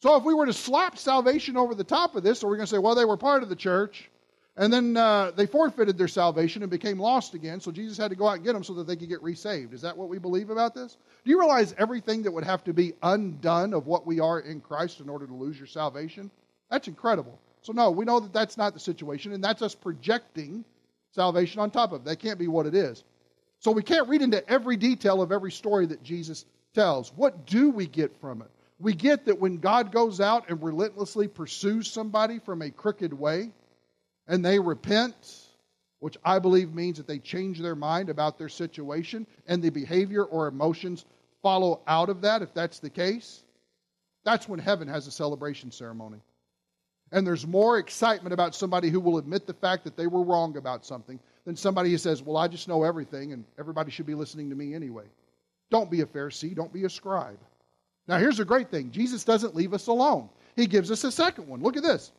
So 0.00 0.16
if 0.16 0.24
we 0.24 0.32
were 0.32 0.46
to 0.46 0.52
slap 0.52 0.96
salvation 0.96 1.56
over 1.56 1.74
the 1.74 1.84
top 1.84 2.16
of 2.16 2.22
this, 2.22 2.42
are 2.42 2.48
we 2.48 2.56
going 2.56 2.66
to 2.66 2.70
say, 2.70 2.78
well, 2.78 2.94
they 2.94 3.04
were 3.04 3.16
part 3.16 3.42
of 3.42 3.48
the 3.48 3.56
church, 3.56 4.08
and 4.56 4.72
then 4.72 4.96
uh, 4.96 5.32
they 5.32 5.46
forfeited 5.46 5.98
their 5.98 6.08
salvation 6.08 6.62
and 6.62 6.70
became 6.70 6.98
lost 6.98 7.34
again, 7.34 7.60
so 7.60 7.70
Jesus 7.72 7.98
had 7.98 8.10
to 8.10 8.16
go 8.16 8.26
out 8.26 8.36
and 8.36 8.44
get 8.44 8.52
them 8.52 8.64
so 8.64 8.74
that 8.74 8.86
they 8.86 8.96
could 8.96 9.08
get 9.08 9.22
resaved. 9.22 9.74
Is 9.74 9.82
that 9.82 9.96
what 9.96 10.08
we 10.08 10.18
believe 10.18 10.50
about 10.50 10.74
this? 10.74 10.96
Do 11.24 11.30
you 11.30 11.38
realize 11.38 11.74
everything 11.76 12.22
that 12.22 12.32
would 12.32 12.44
have 12.44 12.62
to 12.64 12.72
be 12.72 12.94
undone 13.02 13.74
of 13.74 13.86
what 13.86 14.06
we 14.06 14.20
are 14.20 14.38
in 14.40 14.60
Christ 14.60 15.00
in 15.00 15.08
order 15.08 15.26
to 15.26 15.34
lose 15.34 15.58
your 15.58 15.66
salvation? 15.66 16.30
That's 16.70 16.86
incredible. 16.86 17.38
So, 17.62 17.72
no, 17.72 17.90
we 17.90 18.04
know 18.04 18.20
that 18.20 18.32
that's 18.32 18.56
not 18.56 18.74
the 18.74 18.80
situation, 18.80 19.32
and 19.32 19.42
that's 19.42 19.62
us 19.62 19.74
projecting 19.74 20.64
salvation 21.12 21.60
on 21.60 21.70
top 21.70 21.92
of 21.92 22.02
it. 22.02 22.04
That 22.04 22.20
can't 22.20 22.38
be 22.38 22.48
what 22.48 22.66
it 22.66 22.74
is. 22.74 23.04
So, 23.60 23.70
we 23.72 23.82
can't 23.82 24.08
read 24.08 24.22
into 24.22 24.48
every 24.48 24.76
detail 24.76 25.20
of 25.22 25.32
every 25.32 25.52
story 25.52 25.86
that 25.86 26.02
Jesus 26.02 26.44
tells. 26.74 27.12
What 27.14 27.46
do 27.46 27.70
we 27.70 27.86
get 27.86 28.20
from 28.20 28.42
it? 28.42 28.50
We 28.78 28.94
get 28.94 29.24
that 29.24 29.40
when 29.40 29.58
God 29.58 29.90
goes 29.90 30.20
out 30.20 30.48
and 30.48 30.62
relentlessly 30.62 31.26
pursues 31.26 31.90
somebody 31.90 32.38
from 32.38 32.62
a 32.62 32.70
crooked 32.70 33.12
way, 33.12 33.50
and 34.28 34.44
they 34.44 34.60
repent, 34.60 35.14
which 35.98 36.16
I 36.24 36.38
believe 36.38 36.72
means 36.72 36.98
that 36.98 37.08
they 37.08 37.18
change 37.18 37.58
their 37.58 37.74
mind 37.74 38.08
about 38.08 38.38
their 38.38 38.48
situation 38.48 39.26
and 39.48 39.62
the 39.62 39.70
behavior 39.70 40.22
or 40.22 40.46
emotions 40.46 41.04
follow 41.42 41.80
out 41.86 42.08
of 42.08 42.20
that, 42.22 42.42
if 42.42 42.52
that's 42.54 42.78
the 42.78 42.90
case, 42.90 43.42
that's 44.24 44.48
when 44.48 44.60
heaven 44.60 44.88
has 44.88 45.06
a 45.06 45.10
celebration 45.10 45.70
ceremony. 45.70 46.18
And 47.12 47.26
there's 47.26 47.46
more 47.46 47.78
excitement 47.78 48.32
about 48.32 48.54
somebody 48.54 48.90
who 48.90 49.00
will 49.00 49.18
admit 49.18 49.46
the 49.46 49.54
fact 49.54 49.84
that 49.84 49.96
they 49.96 50.06
were 50.06 50.22
wrong 50.22 50.56
about 50.56 50.84
something 50.84 51.18
than 51.44 51.56
somebody 51.56 51.90
who 51.90 51.98
says, 51.98 52.22
Well, 52.22 52.36
I 52.36 52.48
just 52.48 52.68
know 52.68 52.84
everything 52.84 53.32
and 53.32 53.44
everybody 53.58 53.90
should 53.90 54.06
be 54.06 54.14
listening 54.14 54.50
to 54.50 54.56
me 54.56 54.74
anyway. 54.74 55.04
Don't 55.70 55.90
be 55.90 56.02
a 56.02 56.06
Pharisee, 56.06 56.54
don't 56.54 56.72
be 56.72 56.84
a 56.84 56.90
scribe. 56.90 57.38
Now, 58.06 58.18
here's 58.18 58.40
a 58.40 58.44
great 58.44 58.70
thing 58.70 58.90
Jesus 58.90 59.24
doesn't 59.24 59.54
leave 59.54 59.72
us 59.72 59.86
alone, 59.86 60.28
He 60.56 60.66
gives 60.66 60.90
us 60.90 61.04
a 61.04 61.12
second 61.12 61.48
one. 61.48 61.62
Look 61.62 61.76
at 61.76 61.82
this. 61.82 62.12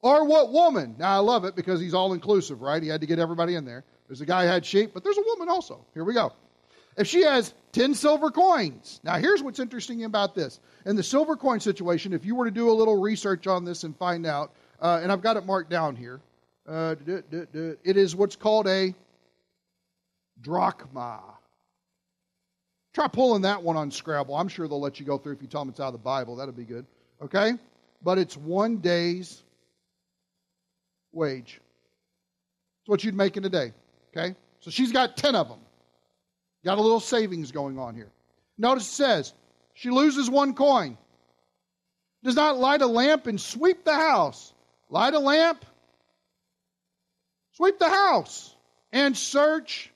Or 0.00 0.24
what 0.24 0.52
woman? 0.52 0.94
Now 0.98 1.16
I 1.16 1.18
love 1.18 1.44
it 1.44 1.56
because 1.56 1.80
he's 1.80 1.94
all 1.94 2.12
inclusive, 2.12 2.62
right? 2.62 2.82
He 2.82 2.88
had 2.88 3.00
to 3.00 3.06
get 3.06 3.18
everybody 3.18 3.56
in 3.56 3.64
there. 3.64 3.84
There's 4.06 4.20
a 4.20 4.26
guy 4.26 4.44
who 4.44 4.48
had 4.48 4.64
sheep, 4.64 4.92
but 4.94 5.02
there's 5.02 5.18
a 5.18 5.22
woman 5.22 5.48
also. 5.48 5.84
Here 5.92 6.04
we 6.04 6.14
go. 6.14 6.32
If 6.98 7.06
she 7.06 7.22
has 7.22 7.54
10 7.72 7.94
silver 7.94 8.30
coins. 8.30 9.00
Now, 9.04 9.18
here's 9.18 9.42
what's 9.42 9.60
interesting 9.60 10.04
about 10.04 10.34
this. 10.34 10.58
In 10.84 10.96
the 10.96 11.02
silver 11.02 11.36
coin 11.36 11.60
situation, 11.60 12.12
if 12.12 12.24
you 12.24 12.34
were 12.34 12.46
to 12.46 12.50
do 12.50 12.70
a 12.70 12.72
little 12.72 13.00
research 13.00 13.46
on 13.46 13.64
this 13.64 13.84
and 13.84 13.96
find 13.96 14.26
out, 14.26 14.52
uh, 14.80 15.00
and 15.02 15.12
I've 15.12 15.22
got 15.22 15.36
it 15.36 15.46
marked 15.46 15.70
down 15.70 15.94
here, 15.94 16.20
uh, 16.68 16.96
it 17.06 17.96
is 17.96 18.16
what's 18.16 18.36
called 18.36 18.66
a 18.66 18.94
drachma. 20.40 21.20
Try 22.94 23.06
pulling 23.06 23.42
that 23.42 23.62
one 23.62 23.76
on 23.76 23.90
Scrabble. 23.90 24.34
I'm 24.34 24.48
sure 24.48 24.66
they'll 24.66 24.80
let 24.80 24.98
you 24.98 25.06
go 25.06 25.18
through 25.18 25.34
if 25.34 25.42
you 25.42 25.48
tell 25.48 25.60
them 25.60 25.68
it's 25.68 25.80
out 25.80 25.88
of 25.88 25.92
the 25.92 25.98
Bible. 25.98 26.36
That'll 26.36 26.52
be 26.52 26.64
good. 26.64 26.84
Okay? 27.22 27.52
But 28.02 28.18
it's 28.18 28.36
one 28.36 28.78
day's 28.78 29.42
wage. 31.12 31.60
It's 32.80 32.88
what 32.88 33.04
you'd 33.04 33.14
make 33.14 33.36
in 33.36 33.44
a 33.44 33.48
day. 33.48 33.72
Okay? 34.16 34.34
So 34.60 34.70
she's 34.70 34.90
got 34.90 35.16
10 35.16 35.36
of 35.36 35.48
them. 35.48 35.60
Got 36.68 36.76
a 36.76 36.82
little 36.82 37.00
savings 37.00 37.50
going 37.50 37.78
on 37.78 37.94
here. 37.94 38.10
Notice 38.58 38.86
it 38.86 38.92
says, 38.92 39.32
she 39.72 39.88
loses 39.88 40.28
one 40.28 40.52
coin. 40.52 40.98
Does 42.22 42.34
not 42.34 42.58
light 42.58 42.82
a 42.82 42.86
lamp 42.86 43.26
and 43.26 43.40
sweep 43.40 43.86
the 43.86 43.94
house. 43.94 44.52
Light 44.90 45.14
a 45.14 45.18
lamp, 45.18 45.64
sweep 47.52 47.78
the 47.78 47.88
house, 47.88 48.54
and 48.92 49.16
search 49.16 49.90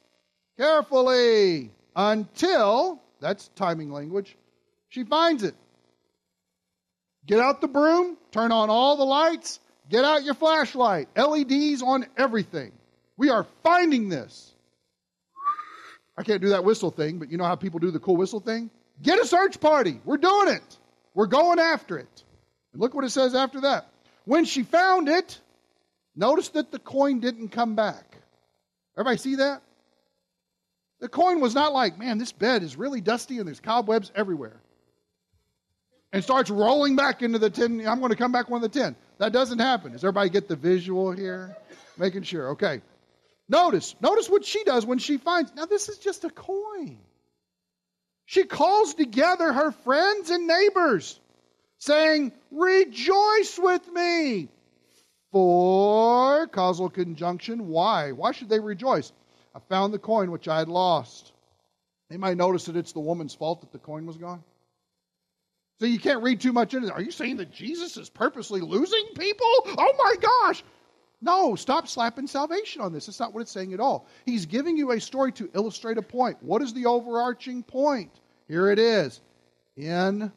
carefully 0.57 1.71
until, 1.95 3.03
that's 3.21 3.49
timing 3.49 3.93
language, 3.93 4.35
she 4.89 5.05
finds 5.05 5.43
it. 5.43 5.55
Get 7.27 7.39
out 7.39 7.61
the 7.61 7.69
broom, 7.69 8.17
turn 8.31 8.51
on 8.51 8.71
all 8.71 8.97
the 8.97 9.05
lights, 9.05 9.61
get 9.91 10.07
out 10.07 10.25
your 10.25 10.33
flashlight, 10.33 11.11
LEDs 11.19 11.83
on 11.83 12.07
everything. 12.17 12.73
We 13.19 13.29
are 13.29 13.47
finding 13.63 14.09
this. 14.09 14.52
I 16.17 16.23
can't 16.23 16.43
do 16.43 16.51
that 16.51 16.65
whistle 16.65 16.91
thing, 16.91 17.19
but 17.19 17.31
you 17.31 17.39
know 17.39 17.45
how 17.45 17.57
people 17.57 17.81
do 17.81 17.91
the 17.91 18.01
cool 18.01 18.17
whistle 18.17 18.41
thing? 18.41 18.71
Get 19.01 19.19
a 19.19 19.27
search 19.27 19.61
party. 19.61 20.01
We're 20.05 20.19
doing 20.19 20.49
it. 20.49 20.79
We're 21.15 21.27
going 21.27 21.59
after 21.59 21.99
it. 21.99 22.25
And 22.73 22.81
look 22.81 22.95
what 22.95 23.05
it 23.05 23.11
says 23.11 23.35
after 23.35 23.63
that. 23.63 23.87
When 24.25 24.45
she 24.45 24.63
found 24.63 25.09
it, 25.09 25.41
notice 26.15 26.51
that 26.51 26.71
the 26.71 26.79
coin 26.79 27.21
didn't 27.21 27.49
come 27.49 27.75
back. 27.75 28.17
Everybody 28.97 29.19
see 29.19 29.37
that? 29.37 29.63
The 31.01 31.09
coin 31.09 31.41
was 31.41 31.55
not 31.55 31.73
like, 31.73 31.99
man, 31.99 32.19
this 32.19 32.31
bed 32.31 32.63
is 32.63 32.77
really 32.77 33.01
dusty 33.01 33.39
and 33.39 33.47
there's 33.47 33.61
cobwebs 33.61 34.13
everywhere. 34.15 34.61
And 36.13 36.23
starts 36.23 36.51
rolling 36.51 36.95
back 36.95 37.23
into 37.23 37.39
the 37.39 37.51
tin. 37.51 37.87
I'm 37.89 37.99
going 37.99 38.11
to 38.11 38.17
come 38.17 38.33
back 38.33 38.51
one 38.51 38.63
of 38.63 38.71
the 38.71 38.79
ten. 38.79 38.95
That 39.19 39.33
doesn't 39.33 39.59
happen. 39.59 39.93
Does 39.93 40.05
everybody 40.05 40.29
get 40.29 40.47
the 40.47 40.57
visual 40.57 41.11
here? 41.11 41.57
Making 41.97 42.23
sure. 42.23 42.51
Okay. 42.51 42.83
Notice, 43.53 43.95
notice 44.01 44.31
what 44.31 44.47
she 44.47 44.65
does 44.65 44.87
when 44.87 44.97
she 44.97 45.19
finds. 45.19 45.55
Now, 45.55 45.67
this 45.67 45.91
is 45.91 45.99
just 45.99 46.25
a 46.25 46.31
coin. 46.31 46.97
She 48.25 48.45
calls 48.45 48.95
together 48.95 49.53
her 49.53 49.73
friends 49.73 50.31
and 50.31 50.47
neighbors, 50.47 51.21
saying, 51.79 52.33
Rejoice 52.51 53.59
with 53.59 53.87
me. 53.93 54.49
For 55.33 56.47
causal 56.47 56.89
conjunction. 56.89 57.69
Why? 57.69 58.13
Why 58.13 58.33
should 58.33 58.49
they 58.49 58.59
rejoice? 58.59 59.13
I 59.55 59.59
found 59.69 59.93
the 59.93 59.99
coin 59.99 60.31
which 60.31 60.49
I 60.49 60.59
had 60.59 60.69
lost. 60.69 61.31
They 62.09 62.17
might 62.17 62.39
notice 62.39 62.65
that 62.67 62.77
it's 62.77 62.93
the 62.93 63.01
woman's 63.01 63.35
fault 63.35 63.61
that 63.61 63.73
the 63.73 63.79
coin 63.79 64.07
was 64.07 64.17
gone. 64.17 64.43
So 65.79 65.85
you 65.85 65.99
can't 65.99 66.23
read 66.23 66.41
too 66.41 66.53
much 66.53 66.73
into 66.73 66.89
it. 66.89 66.93
Are 66.93 67.03
you 67.03 67.11
saying 67.11 67.37
that 67.37 67.53
Jesus 67.53 67.99
is 67.99 68.09
purposely 68.09 68.63
losing 68.63 69.05
people? 69.15 69.47
Oh 69.67 69.95
my 69.99 70.15
gosh. 70.21 70.65
No, 71.23 71.55
stop 71.55 71.87
slapping 71.87 72.27
salvation 72.27 72.83
on 72.83 72.93
this. 72.93 73.07
That's 73.07 73.21
not 73.21 73.33
what 73.33 73.43
it's 73.43 73.53
saying 73.53 73.73
at 73.73 73.81
all. 73.81 74.07
He's 74.27 74.47
giving 74.47 74.77
you 74.77 74.91
a 74.91 75.01
story 75.01 75.31
to 75.33 75.49
illustrate 75.55 75.97
a 75.97 76.03
point. 76.03 76.39
What 76.43 76.63
is 76.63 76.75
the 76.75 76.87
overarching 76.87 77.63
point? 77.63 78.11
Here 78.49 78.71
it 78.71 78.81
is. 78.81 79.21
In 79.77 80.33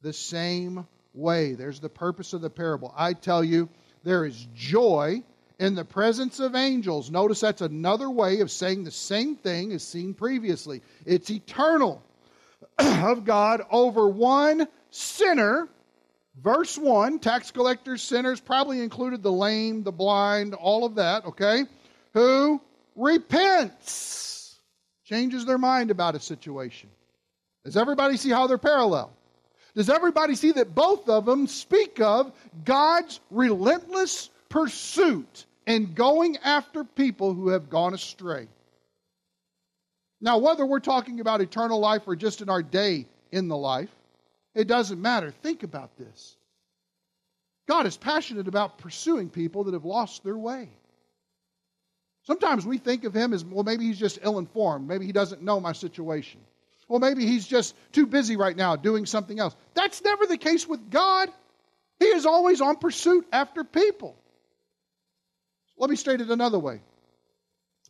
the 0.00 0.12
same 0.12 0.86
way. 1.12 1.54
There's 1.54 1.80
the 1.80 1.88
purpose 1.88 2.32
of 2.32 2.40
the 2.40 2.50
parable. 2.50 2.94
I 2.96 3.14
tell 3.14 3.42
you, 3.42 3.68
there 4.04 4.24
is 4.24 4.46
joy 4.54 5.24
in 5.58 5.74
the 5.74 5.84
presence 5.84 6.38
of 6.38 6.54
angels. 6.54 7.10
Notice 7.10 7.40
that's 7.40 7.60
another 7.60 8.08
way 8.08 8.40
of 8.40 8.50
saying 8.50 8.84
the 8.84 8.90
same 8.92 9.34
thing 9.34 9.72
as 9.72 9.82
seen 9.82 10.14
previously. 10.14 10.82
It's 11.04 11.30
eternal 11.30 12.00
of 12.78 13.24
God 13.24 13.62
over 13.70 14.08
one 14.08 14.68
sinner 14.90 15.68
Verse 16.40 16.78
1 16.78 17.18
tax 17.18 17.50
collectors, 17.50 18.02
sinners, 18.02 18.40
probably 18.40 18.80
included 18.80 19.22
the 19.22 19.32
lame, 19.32 19.82
the 19.82 19.92
blind, 19.92 20.54
all 20.54 20.84
of 20.84 20.94
that, 20.94 21.26
okay? 21.26 21.64
Who 22.14 22.60
repents, 22.96 24.58
changes 25.04 25.44
their 25.44 25.58
mind 25.58 25.90
about 25.90 26.14
a 26.14 26.20
situation. 26.20 26.88
Does 27.64 27.76
everybody 27.76 28.16
see 28.16 28.30
how 28.30 28.46
they're 28.46 28.58
parallel? 28.58 29.12
Does 29.74 29.88
everybody 29.88 30.34
see 30.34 30.52
that 30.52 30.74
both 30.74 31.08
of 31.08 31.24
them 31.24 31.46
speak 31.46 32.00
of 32.00 32.32
God's 32.64 33.20
relentless 33.30 34.30
pursuit 34.48 35.46
and 35.66 35.94
going 35.94 36.38
after 36.38 36.84
people 36.84 37.34
who 37.34 37.48
have 37.48 37.70
gone 37.70 37.94
astray? 37.94 38.48
Now, 40.20 40.38
whether 40.38 40.64
we're 40.64 40.80
talking 40.80 41.20
about 41.20 41.40
eternal 41.40 41.80
life 41.80 42.02
or 42.06 42.16
just 42.16 42.42
in 42.42 42.48
our 42.48 42.62
day 42.62 43.06
in 43.30 43.48
the 43.48 43.56
life, 43.56 43.90
it 44.54 44.66
doesn't 44.66 45.00
matter. 45.00 45.30
Think 45.42 45.62
about 45.62 45.96
this. 45.96 46.36
God 47.68 47.86
is 47.86 47.96
passionate 47.96 48.48
about 48.48 48.78
pursuing 48.78 49.30
people 49.30 49.64
that 49.64 49.74
have 49.74 49.84
lost 49.84 50.24
their 50.24 50.36
way. 50.36 50.68
Sometimes 52.24 52.66
we 52.66 52.78
think 52.78 53.04
of 53.04 53.14
him 53.14 53.32
as, 53.32 53.44
well, 53.44 53.64
maybe 53.64 53.84
he's 53.84 53.98
just 53.98 54.18
ill 54.22 54.38
informed. 54.38 54.86
Maybe 54.86 55.06
he 55.06 55.12
doesn't 55.12 55.42
know 55.42 55.58
my 55.60 55.72
situation. 55.72 56.40
Well, 56.88 57.00
maybe 57.00 57.26
he's 57.26 57.46
just 57.46 57.74
too 57.92 58.06
busy 58.06 58.36
right 58.36 58.56
now 58.56 58.76
doing 58.76 59.06
something 59.06 59.40
else. 59.40 59.56
That's 59.74 60.02
never 60.02 60.26
the 60.26 60.36
case 60.36 60.68
with 60.68 60.90
God. 60.90 61.30
He 61.98 62.06
is 62.06 62.26
always 62.26 62.60
on 62.60 62.76
pursuit 62.76 63.26
after 63.32 63.64
people. 63.64 64.16
Let 65.78 65.90
me 65.90 65.96
state 65.96 66.20
it 66.20 66.30
another 66.30 66.58
way. 66.58 66.80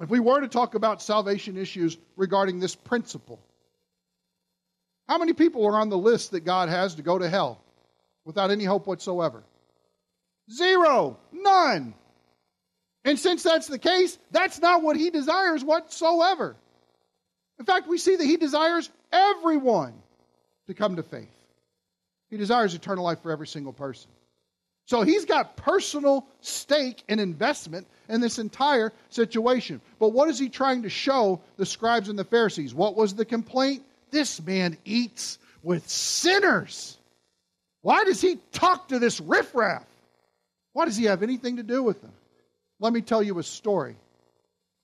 If 0.01 0.09
we 0.09 0.21
were 0.21 0.41
to 0.41 0.49
talk 0.49 0.75
about 0.75 1.03
salvation 1.03 1.57
issues 1.57 1.97
regarding 2.17 2.59
this 2.59 2.75
principle, 2.75 3.41
how 5.13 5.19
many 5.19 5.35
people 5.35 5.67
are 5.67 5.77
on 5.77 5.91
the 5.91 5.99
list 5.99 6.31
that 6.31 6.41
God 6.41 6.71
has 6.71 6.95
to 6.95 7.03
go 7.03 7.19
to 7.19 7.29
hell 7.29 7.61
without 8.25 8.51
any 8.51 8.65
hope 8.65 8.87
whatsoever? 8.87 9.43
Zero. 10.51 11.19
None. 11.31 11.93
And 13.05 13.19
since 13.19 13.43
that's 13.43 13.67
the 13.67 13.79
case, 13.79 14.17
that's 14.31 14.59
not 14.59 14.83
what 14.83 14.97
he 14.97 15.11
desires 15.11 15.63
whatsoever. 15.63 16.57
In 17.59 17.67
fact, 17.67 17.89
we 17.89 17.99
see 17.99 18.17
that 18.17 18.25
he 18.25 18.39
desires 18.39 18.89
everyone 19.13 19.93
to 20.67 20.73
come 20.73 20.97
to 20.97 21.03
faith. 21.03 21.29
He 22.31 22.39
desires 22.39 22.75
eternal 22.75 23.05
life 23.05 23.21
for 23.23 23.33
every 23.33 23.49
single 23.49 23.75
person. 23.75 24.11
So 24.87 25.03
he's 25.03 25.27
got 25.27 25.59
personal 25.59 26.27
stake 26.41 27.05
and 27.07 27.21
investment 27.21 27.87
in 28.09 28.23
this 28.23 28.39
entire 28.39 28.95
situation. 29.11 29.83
But 29.99 30.15
what 30.15 30.31
is 30.31 30.39
he 30.39 30.49
trying 30.49 30.85
to 30.85 30.89
show 30.89 31.43
the 31.59 31.67
scribes 31.67 32.09
and 32.09 32.19
the 32.19 32.25
Pharisees? 32.25 32.73
What 32.73 32.97
was 32.97 33.15
the 33.15 33.27
complaint? 33.27 33.83
This 34.13 34.41
man 34.41 34.77
eats 34.85 35.39
with 35.65 35.89
sinners. 35.89 36.97
Why 37.81 38.05
does 38.05 38.21
he 38.21 38.39
talk 38.53 38.89
to 38.89 39.01
this 39.01 39.21
riffraff? 39.21 39.85
Why 40.75 40.85
does 40.85 40.97
he 40.97 41.07
have 41.07 41.25
anything 41.25 41.57
to 41.57 41.65
do 41.65 41.83
with 41.83 42.01
them? 42.01 42.13
Let 42.79 42.93
me 42.93 43.01
tell 43.01 43.23
you 43.23 43.39
a 43.39 43.43
story. 43.43 43.97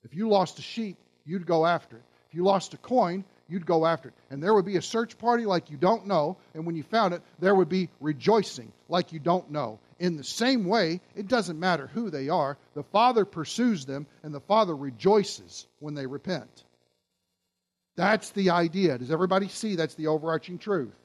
If 0.03 0.15
you 0.15 0.27
lost 0.27 0.59
a 0.59 0.61
sheep, 0.61 0.97
you'd 1.25 1.45
go 1.45 1.65
after 1.65 1.95
it. 1.95 2.03
If 2.29 2.35
you 2.35 2.43
lost 2.43 2.73
a 2.73 2.77
coin, 2.77 3.23
you'd 3.47 3.65
go 3.65 3.85
after 3.85 4.09
it. 4.09 4.15
And 4.29 4.41
there 4.41 4.53
would 4.53 4.65
be 4.65 4.77
a 4.77 4.81
search 4.81 5.17
party 5.17 5.45
like 5.45 5.69
you 5.69 5.77
don't 5.77 6.07
know. 6.07 6.37
And 6.53 6.65
when 6.65 6.75
you 6.75 6.83
found 6.83 7.13
it, 7.13 7.21
there 7.39 7.55
would 7.55 7.69
be 7.69 7.89
rejoicing 7.99 8.71
like 8.87 9.13
you 9.13 9.19
don't 9.19 9.51
know. 9.51 9.79
In 9.99 10.17
the 10.17 10.23
same 10.23 10.65
way, 10.65 11.01
it 11.15 11.27
doesn't 11.27 11.59
matter 11.59 11.87
who 11.87 12.09
they 12.09 12.29
are, 12.29 12.57
the 12.73 12.83
Father 12.83 13.25
pursues 13.25 13.85
them, 13.85 14.07
and 14.23 14.33
the 14.33 14.39
Father 14.39 14.75
rejoices 14.75 15.67
when 15.79 15.93
they 15.93 16.07
repent. 16.07 16.63
That's 17.99 18.29
the 18.29 18.49
idea. 18.49 18.97
Does 18.97 19.11
everybody 19.11 19.49
see 19.49 19.75
that's 19.75 19.95
the 19.95 20.07
overarching 20.07 20.57
truth? 20.57 20.95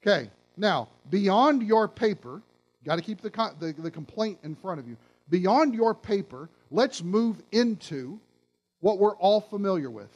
Okay, 0.00 0.30
now, 0.56 0.88
beyond 1.10 1.62
your 1.62 1.86
paper, 1.86 2.40
got 2.82 2.96
to 2.96 3.02
keep 3.02 3.20
the, 3.20 3.28
the, 3.60 3.74
the 3.76 3.90
complaint 3.90 4.38
in 4.42 4.54
front 4.54 4.80
of 4.80 4.88
you. 4.88 4.96
Beyond 5.28 5.74
your 5.74 5.94
paper, 5.94 6.48
let's 6.70 7.02
move 7.02 7.42
into 7.52 8.18
what 8.80 8.98
we're 9.00 9.16
all 9.16 9.42
familiar 9.42 9.90
with. 9.90 10.08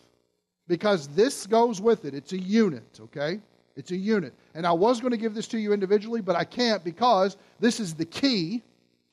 Because 0.67 1.09
this 1.09 1.47
goes 1.47 1.79
with 1.79 2.07
it. 2.07 2.15
It's 2.15 2.33
a 2.33 2.41
unit, 2.41 2.99
okay? 2.99 3.39
It's 3.77 3.91
a 3.91 3.97
unit. 3.99 4.33
And 4.55 4.67
I 4.67 4.73
was 4.73 4.99
going 4.99 5.11
to 5.11 5.19
give 5.19 5.35
this 5.35 5.49
to 5.49 5.59
you 5.59 5.75
individually, 5.75 6.23
but 6.23 6.37
I 6.37 6.45
can't 6.45 6.83
because 6.85 7.37
this 7.61 7.81
is 7.81 7.93
the 7.93 8.07
key 8.07 8.63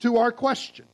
to 0.00 0.16
our 0.16 0.32
question. 0.32 0.86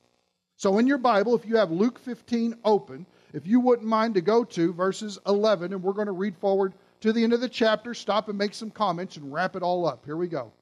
So 0.57 0.79
in 0.79 0.89
your 0.89 0.99
Bible, 0.99 1.37
if 1.37 1.47
you 1.47 1.59
have 1.59 1.71
Luke 1.71 2.01
15 2.01 2.57
open, 2.65 3.07
if 3.33 3.47
you 3.47 3.61
wouldn't 3.61 3.89
mind 3.89 4.15
to 4.15 4.21
go 4.21 4.45
to 4.45 4.73
verses 4.73 5.19
11, 5.27 5.73
and 5.73 5.83
we're 5.83 5.93
going 5.93 6.07
to 6.07 6.13
read 6.13 6.37
forward 6.37 6.75
to 7.01 7.13
the 7.13 7.25
end 7.25 7.33
of 7.33 7.41
the 7.41 7.49
chapter, 7.49 7.95
stop 7.95 8.29
and 8.29 8.37
make 8.37 8.55
some 8.55 8.71
comments 8.71 9.17
and 9.17 9.33
wrap 9.33 9.57
it 9.57 9.63
all 9.63 9.87
up. 9.87 10.05
Here 10.05 10.17
we 10.17 10.29
go. 10.29 10.53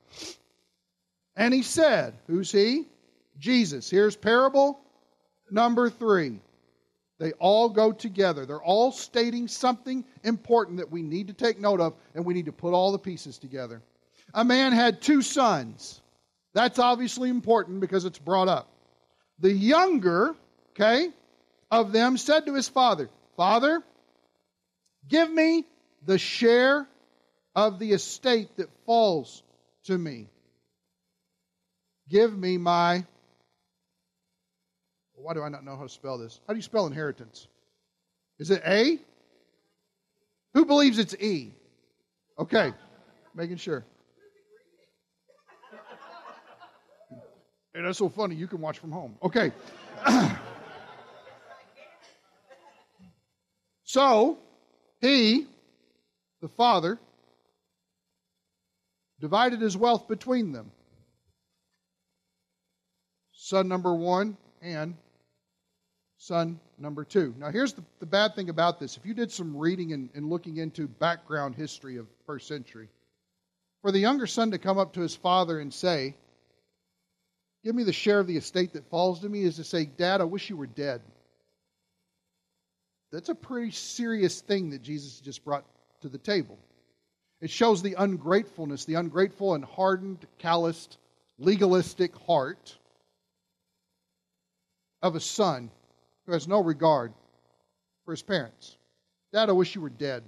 And 1.36 1.54
he 1.54 1.62
said, 1.62 2.14
Who's 2.26 2.50
he? 2.50 2.86
Jesus. 3.38 3.88
Here's 3.88 4.16
parable 4.16 4.80
number 5.50 5.88
three. 5.90 6.40
They 7.18 7.32
all 7.32 7.68
go 7.68 7.92
together. 7.92 8.46
They're 8.46 8.62
all 8.62 8.92
stating 8.92 9.48
something 9.48 10.04
important 10.22 10.78
that 10.78 10.90
we 10.90 11.02
need 11.02 11.26
to 11.28 11.32
take 11.32 11.58
note 11.58 11.80
of, 11.80 11.94
and 12.14 12.24
we 12.24 12.34
need 12.34 12.46
to 12.46 12.52
put 12.52 12.74
all 12.74 12.92
the 12.92 12.98
pieces 12.98 13.38
together. 13.38 13.82
A 14.34 14.44
man 14.44 14.72
had 14.72 15.00
two 15.00 15.22
sons. 15.22 16.00
That's 16.54 16.78
obviously 16.78 17.28
important 17.28 17.80
because 17.80 18.04
it's 18.04 18.18
brought 18.18 18.48
up. 18.48 18.68
The 19.40 19.52
younger, 19.52 20.34
okay, 20.70 21.10
of 21.70 21.92
them 21.92 22.16
said 22.16 22.46
to 22.46 22.54
his 22.54 22.68
father, 22.68 23.10
Father, 23.36 23.82
give 25.08 25.30
me 25.30 25.64
the 26.04 26.18
share 26.18 26.86
of 27.54 27.78
the 27.78 27.92
estate 27.92 28.56
that 28.56 28.68
falls 28.86 29.42
to 29.84 29.96
me. 29.96 30.28
Give 32.08 32.36
me 32.36 32.56
my. 32.58 33.04
Why 35.14 35.34
do 35.34 35.42
I 35.42 35.48
not 35.48 35.64
know 35.64 35.76
how 35.76 35.82
to 35.82 35.88
spell 35.88 36.18
this? 36.18 36.40
How 36.46 36.54
do 36.54 36.58
you 36.58 36.62
spell 36.62 36.86
inheritance? 36.86 37.46
Is 38.38 38.50
it 38.50 38.62
A? 38.64 38.98
Who 40.54 40.64
believes 40.64 40.98
it's 40.98 41.14
E? 41.14 41.52
Okay, 42.38 42.72
making 43.34 43.56
sure. 43.56 43.84
Hey, 47.74 47.82
that's 47.82 47.98
so 47.98 48.08
funny. 48.08 48.36
You 48.36 48.46
can 48.46 48.60
watch 48.60 48.78
from 48.78 48.92
home. 48.92 49.16
Okay. 49.22 49.52
so, 53.88 54.36
he, 55.00 55.46
the 56.42 56.48
father, 56.48 56.98
divided 59.18 59.62
his 59.62 59.78
wealth 59.78 60.06
between 60.08 60.52
them. 60.52 60.70
Son 63.32 63.66
number 63.66 63.94
one 63.94 64.36
and 64.60 64.94
son 66.18 66.60
number 66.78 67.02
two. 67.02 67.34
Now, 67.38 67.50
here's 67.50 67.72
the, 67.72 67.82
the 68.00 68.04
bad 68.04 68.34
thing 68.34 68.50
about 68.50 68.78
this. 68.78 68.98
If 68.98 69.06
you 69.06 69.14
did 69.14 69.32
some 69.32 69.56
reading 69.56 69.94
and, 69.94 70.10
and 70.14 70.28
looking 70.28 70.58
into 70.58 70.86
background 70.86 71.54
history 71.54 71.96
of 71.96 72.06
first 72.26 72.46
century, 72.46 72.90
for 73.80 73.90
the 73.90 74.00
younger 74.00 74.26
son 74.26 74.50
to 74.50 74.58
come 74.58 74.76
up 74.76 74.92
to 74.92 75.00
his 75.00 75.16
father 75.16 75.58
and 75.58 75.72
say, 75.72 76.14
Give 77.64 77.74
me 77.74 77.84
the 77.84 77.94
share 77.94 78.20
of 78.20 78.26
the 78.26 78.36
estate 78.36 78.74
that 78.74 78.90
falls 78.90 79.20
to 79.20 79.30
me, 79.30 79.44
is 79.44 79.56
to 79.56 79.64
say, 79.64 79.86
Dad, 79.86 80.20
I 80.20 80.24
wish 80.24 80.50
you 80.50 80.58
were 80.58 80.66
dead. 80.66 81.00
That's 83.10 83.28
a 83.28 83.34
pretty 83.34 83.70
serious 83.70 84.40
thing 84.40 84.70
that 84.70 84.82
Jesus 84.82 85.20
just 85.20 85.44
brought 85.44 85.64
to 86.02 86.08
the 86.08 86.18
table. 86.18 86.58
It 87.40 87.50
shows 87.50 87.82
the 87.82 87.94
ungratefulness, 87.94 88.84
the 88.84 88.94
ungrateful 88.94 89.54
and 89.54 89.64
hardened, 89.64 90.26
calloused, 90.38 90.98
legalistic 91.38 92.14
heart 92.26 92.76
of 95.02 95.14
a 95.14 95.20
son 95.20 95.70
who 96.26 96.32
has 96.32 96.48
no 96.48 96.62
regard 96.62 97.12
for 98.04 98.10
his 98.12 98.22
parents. 98.22 98.76
Dad, 99.32 99.48
I 99.48 99.52
wish 99.52 99.74
you 99.74 99.80
were 99.80 99.90
dead. 99.90 100.24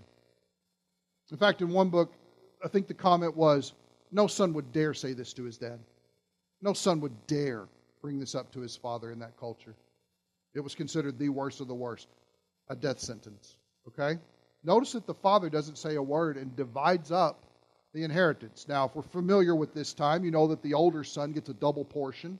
In 1.31 1.37
fact, 1.37 1.63
in 1.63 1.71
one 1.71 1.91
book, 1.91 2.13
I 2.65 2.69
think 2.69 2.87
the 2.87 2.95
comment 2.95 3.37
was 3.37 3.73
no 4.13 4.27
son 4.27 4.53
would 4.55 4.73
dare 4.73 4.95
say 4.95 5.13
this 5.13 5.33
to 5.35 5.45
his 5.45 5.59
dad. 5.59 5.79
No 6.63 6.73
son 6.73 7.01
would 7.01 7.27
dare 7.27 7.67
bring 8.03 8.19
this 8.19 8.35
up 8.35 8.53
to 8.53 8.61
his 8.61 8.77
father 8.77 9.11
in 9.13 9.19
that 9.21 9.37
culture. 9.39 9.75
It 10.55 10.61
was 10.61 10.75
considered 10.75 11.19
the 11.19 11.29
worst 11.29 11.61
of 11.61 11.69
the 11.69 11.75
worst, 11.75 12.09
a 12.71 12.77
death 12.77 13.01
sentence. 13.01 13.57
Okay? 13.89 14.19
Notice 14.65 14.93
that 14.93 15.07
the 15.07 15.15
father 15.15 15.51
doesn't 15.51 15.77
say 15.77 15.97
a 15.97 16.03
word 16.03 16.37
and 16.39 16.57
divides 16.57 17.13
up 17.13 17.45
the 17.93 18.05
inheritance. 18.05 18.67
Now, 18.69 18.87
if 18.87 18.95
we're 18.95 19.03
familiar 19.03 19.55
with 19.55 19.75
this 19.75 19.93
time, 19.93 20.25
you 20.25 20.31
know 20.31 20.47
that 20.49 20.63
the 20.63 20.75
older 20.75 21.03
son 21.05 21.33
gets 21.33 21.49
a 21.49 21.55
double 21.55 21.85
portion. 21.85 22.39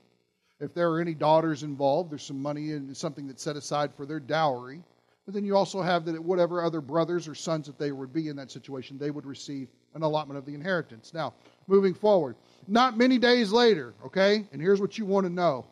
If 0.59 0.73
there 0.73 0.91
are 0.91 1.01
any 1.01 1.13
daughters 1.13 1.63
involved, 1.63 2.11
there's 2.11 2.23
some 2.23 2.41
money 2.41 2.71
and 2.71 2.95
something 2.95 3.27
that's 3.27 3.43
set 3.43 3.57
aside 3.57 3.93
for 3.95 4.05
their 4.05 4.19
dowry. 4.19 4.81
But 5.25 5.33
then 5.33 5.43
you 5.43 5.55
also 5.55 5.81
have 5.81 6.05
that 6.05 6.23
whatever 6.23 6.63
other 6.63 6.81
brothers 6.81 7.27
or 7.27 7.35
sons 7.35 7.67
that 7.67 7.77
they 7.77 7.91
would 7.91 8.13
be 8.13 8.29
in 8.29 8.35
that 8.37 8.51
situation, 8.51 8.97
they 8.97 9.11
would 9.11 9.25
receive 9.25 9.67
an 9.93 10.03
allotment 10.03 10.37
of 10.37 10.45
the 10.45 10.53
inheritance. 10.53 11.13
Now, 11.13 11.33
moving 11.67 11.93
forward, 11.93 12.37
not 12.67 12.97
many 12.97 13.17
days 13.17 13.51
later, 13.51 13.93
okay, 14.05 14.47
and 14.51 14.61
here's 14.61 14.79
what 14.79 14.97
you 14.97 15.05
want 15.05 15.25
to 15.25 15.33
know 15.33 15.65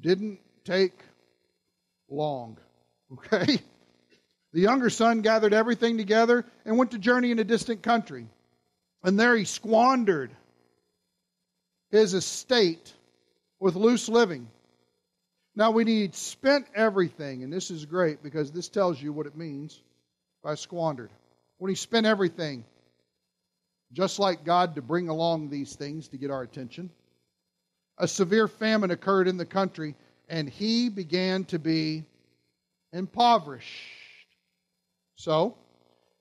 didn't 0.00 0.40
take 0.64 0.98
long, 2.12 2.58
okay? 3.12 3.60
The 4.52 4.60
younger 4.60 4.90
son 4.90 5.22
gathered 5.22 5.54
everything 5.54 5.96
together 5.96 6.44
and 6.66 6.76
went 6.76 6.90
to 6.90 6.98
journey 6.98 7.30
in 7.30 7.38
a 7.38 7.44
distant 7.44 7.82
country. 7.82 8.26
And 9.02 9.18
there 9.18 9.34
he 9.34 9.46
squandered 9.46 10.30
his 11.90 12.12
estate 12.14 12.92
with 13.58 13.76
loose 13.76 14.08
living. 14.10 14.48
Now, 15.54 15.70
when 15.70 15.86
he 15.86 16.10
spent 16.12 16.66
everything, 16.74 17.42
and 17.42 17.52
this 17.52 17.70
is 17.70 17.84
great 17.84 18.22
because 18.22 18.50
this 18.50 18.68
tells 18.68 19.00
you 19.00 19.12
what 19.12 19.26
it 19.26 19.36
means 19.36 19.80
by 20.42 20.54
squandered. 20.54 21.10
When 21.58 21.68
he 21.68 21.74
spent 21.74 22.06
everything, 22.06 22.64
just 23.92 24.18
like 24.18 24.44
God 24.44 24.74
to 24.74 24.82
bring 24.82 25.08
along 25.08 25.50
these 25.50 25.76
things 25.76 26.08
to 26.08 26.16
get 26.16 26.30
our 26.30 26.42
attention, 26.42 26.90
a 27.98 28.08
severe 28.08 28.48
famine 28.48 28.90
occurred 28.90 29.28
in 29.28 29.36
the 29.36 29.44
country, 29.44 29.94
and 30.32 30.48
he 30.48 30.88
began 30.88 31.44
to 31.44 31.58
be 31.58 32.04
impoverished. 32.90 33.68
So, 35.16 35.54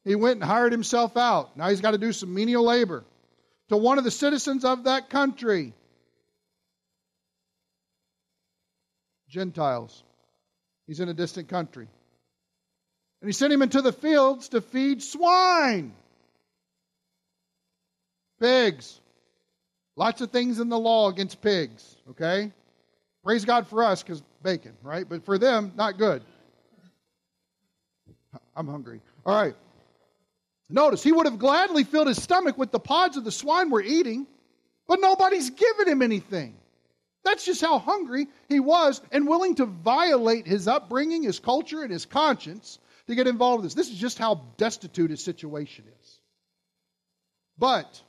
he 0.03 0.16
went 0.16 0.41
and 0.41 0.43
hired 0.43 0.74
himself 0.74 1.16
out. 1.16 1.55
Now 1.55 1.70
he's 1.70 1.80
got 1.80 1.91
to 1.91 1.97
do 1.97 2.12
some 2.12 2.34
menial 2.34 2.66
labor 2.66 3.05
to 3.70 3.78
one 3.78 3.97
of 3.97 4.03
the 4.03 4.12
citizens 4.12 4.66
of 4.66 4.84
that 4.84 5.09
country. 5.09 5.74
Gentiles. 9.30 10.03
He's 10.88 10.99
in 10.99 11.07
a 11.07 11.14
distant 11.14 11.47
country. 11.47 11.88
And 13.22 13.30
he 13.30 13.32
sent 13.32 13.53
him 13.53 13.62
into 13.62 13.82
the 13.82 13.93
fields 13.93 14.49
to 14.49 14.59
feed 14.59 15.01
swine, 15.01 15.93
pigs. 18.41 18.99
Lots 19.95 20.20
of 20.20 20.32
things 20.32 20.59
in 20.59 20.68
the 20.68 20.80
law 20.80 21.09
against 21.09 21.41
pigs, 21.41 21.95
okay? 22.09 22.51
Praise 23.24 23.45
God 23.45 23.67
for 23.67 23.84
us 23.84 24.01
because 24.01 24.22
bacon, 24.41 24.74
right? 24.82 25.07
But 25.07 25.26
for 25.26 25.38
them, 25.38 25.74
not 25.76 25.97
good. 25.97 26.24
I'm 28.55 28.67
hungry. 28.67 29.01
All 29.26 29.36
right. 29.36 29.55
Notice, 30.69 31.03
he 31.03 31.11
would 31.11 31.26
have 31.26 31.38
gladly 31.38 31.84
filled 31.84 32.07
his 32.07 32.22
stomach 32.22 32.57
with 32.57 32.72
the 32.72 32.80
pods 32.80 33.17
of 33.17 33.24
the 33.24 33.32
swine 33.32 33.69
were 33.69 33.82
eating, 33.82 34.26
but 34.88 35.01
nobody's 35.01 35.49
given 35.49 35.88
him 35.88 36.01
anything. 36.01 36.55
That's 37.24 37.45
just 37.45 37.61
how 37.61 37.78
hungry 37.78 38.28
he 38.49 38.59
was 38.59 39.01
and 39.11 39.28
willing 39.28 39.55
to 39.55 39.65
violate 39.65 40.47
his 40.47 40.67
upbringing, 40.67 41.24
his 41.24 41.39
culture, 41.39 41.84
and 41.84 41.91
his 41.91 42.05
conscience 42.05 42.80
to 43.07 43.15
get 43.15 43.28
involved 43.28 43.61
in 43.61 43.65
this. 43.65 43.74
This 43.74 43.89
is 43.91 43.99
just 43.99 44.17
how 44.17 44.41
destitute 44.57 45.11
his 45.11 45.24
situation 45.24 45.86
is. 46.01 46.19
But, 47.57 48.01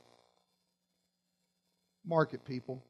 market 2.05 2.43
people. 2.45 2.81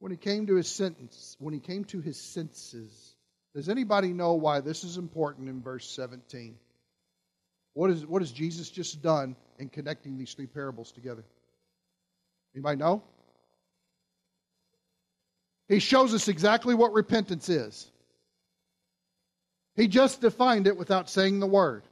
When 0.00 0.12
he 0.12 0.18
came 0.18 0.46
to 0.46 0.54
his 0.54 0.68
sentence, 0.68 1.36
when 1.38 1.52
he 1.52 1.60
came 1.60 1.84
to 1.86 2.00
his 2.00 2.18
senses, 2.18 3.16
does 3.54 3.68
anybody 3.68 4.12
know 4.12 4.34
why 4.34 4.60
this 4.60 4.84
is 4.84 4.96
important 4.96 5.48
in 5.48 5.60
verse 5.60 5.88
17? 5.90 6.56
What, 7.74 7.90
is, 7.90 8.06
what 8.06 8.22
has 8.22 8.30
Jesus 8.30 8.70
just 8.70 9.02
done 9.02 9.36
in 9.58 9.68
connecting 9.68 10.18
these 10.18 10.34
three 10.34 10.46
parables 10.46 10.92
together? 10.92 11.24
Anybody 12.54 12.76
know? 12.76 13.02
He 15.68 15.80
shows 15.80 16.14
us 16.14 16.28
exactly 16.28 16.74
what 16.74 16.92
repentance 16.92 17.48
is. 17.48 17.90
He 19.76 19.86
just 19.86 20.20
defined 20.20 20.66
it 20.66 20.76
without 20.76 21.10
saying 21.10 21.40
the 21.40 21.46
word. 21.46 21.84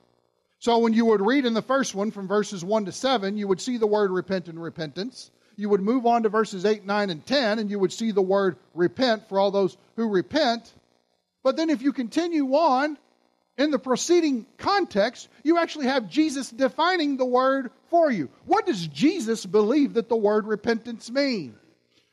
So 0.58 0.78
when 0.78 0.92
you 0.92 1.04
would 1.06 1.20
read 1.20 1.44
in 1.44 1.54
the 1.54 1.62
first 1.62 1.94
one 1.94 2.10
from 2.10 2.26
verses 2.26 2.64
1 2.64 2.86
to 2.86 2.92
7, 2.92 3.36
you 3.36 3.46
would 3.46 3.60
see 3.60 3.76
the 3.76 3.86
word 3.86 4.10
repent 4.10 4.48
and 4.48 4.60
repentance. 4.60 5.30
You 5.56 5.70
would 5.70 5.80
move 5.80 6.04
on 6.04 6.22
to 6.24 6.28
verses 6.28 6.64
8, 6.64 6.84
9, 6.84 7.10
and 7.10 7.24
10, 7.24 7.58
and 7.58 7.70
you 7.70 7.78
would 7.78 7.92
see 7.92 8.10
the 8.10 8.22
word 8.22 8.56
repent 8.74 9.28
for 9.28 9.40
all 9.40 9.50
those 9.50 9.76
who 9.96 10.08
repent. 10.08 10.72
But 11.42 11.56
then 11.56 11.70
if 11.70 11.80
you 11.80 11.92
continue 11.92 12.54
on 12.54 12.98
in 13.56 13.70
the 13.70 13.78
preceding 13.78 14.44
context, 14.58 15.28
you 15.42 15.58
actually 15.58 15.86
have 15.86 16.10
Jesus 16.10 16.50
defining 16.50 17.16
the 17.16 17.24
word 17.24 17.70
for 17.88 18.10
you. 18.10 18.28
What 18.44 18.66
does 18.66 18.86
Jesus 18.86 19.46
believe 19.46 19.94
that 19.94 20.10
the 20.10 20.16
word 20.16 20.46
repentance 20.46 21.10
mean? 21.10 21.54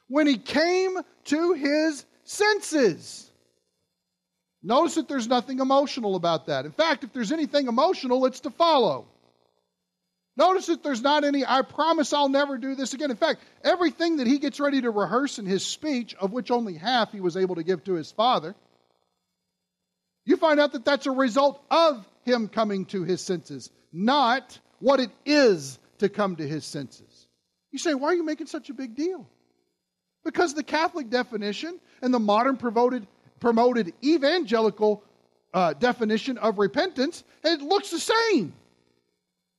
When 0.07 0.25
he 0.25 0.37
came 0.37 0.97
to 1.25 1.53
his 1.53 2.05
senses. 2.23 3.29
Notice 4.61 4.95
that 4.95 5.09
there's 5.09 5.27
nothing 5.27 5.59
emotional 5.59 6.15
about 6.15 6.47
that. 6.47 6.65
In 6.65 6.71
fact, 6.71 7.03
if 7.03 7.11
there's 7.11 7.33
anything 7.33 7.67
emotional, 7.67 8.25
it's 8.25 8.39
to 8.41 8.49
follow. 8.49 9.07
Notice 10.35 10.65
that 10.65 10.81
there's 10.81 11.01
not 11.01 11.23
any, 11.23 11.45
I 11.45 11.61
promise 11.61 12.11
I'll 12.11 12.29
never 12.29 12.57
do 12.57 12.73
this 12.73 12.93
again. 12.93 13.11
In 13.11 13.17
fact, 13.17 13.41
everything 13.63 14.17
that 14.17 14.27
he 14.27 14.39
gets 14.39 14.59
ready 14.59 14.81
to 14.81 14.89
rehearse 14.89 15.37
in 15.37 15.45
his 15.45 15.63
speech, 15.63 16.15
of 16.15 16.31
which 16.31 16.49
only 16.49 16.73
half 16.73 17.11
he 17.11 17.21
was 17.21 17.37
able 17.37 17.55
to 17.55 17.63
give 17.63 17.83
to 17.83 17.93
his 17.93 18.11
father, 18.11 18.55
you 20.25 20.37
find 20.37 20.59
out 20.59 20.71
that 20.71 20.85
that's 20.85 21.05
a 21.05 21.11
result 21.11 21.63
of 21.69 22.07
him 22.23 22.47
coming 22.47 22.85
to 22.85 23.03
his 23.03 23.21
senses, 23.21 23.69
not 23.91 24.57
what 24.79 24.99
it 24.99 25.11
is 25.25 25.77
to 25.99 26.09
come 26.09 26.35
to 26.37 26.47
his 26.47 26.65
senses. 26.65 27.27
You 27.71 27.77
say, 27.77 27.93
why 27.93 28.07
are 28.09 28.15
you 28.15 28.23
making 28.23 28.47
such 28.47 28.69
a 28.69 28.73
big 28.73 28.95
deal? 28.95 29.27
Because 30.23 30.53
the 30.53 30.63
Catholic 30.63 31.09
definition 31.09 31.79
and 32.01 32.13
the 32.13 32.19
modern 32.19 32.57
promoted, 32.57 33.05
promoted 33.39 33.93
evangelical 34.03 35.03
uh, 35.53 35.73
definition 35.73 36.37
of 36.37 36.57
repentance, 36.57 37.23
it 37.43 37.61
looks 37.61 37.91
the 37.91 37.99
same. 37.99 38.53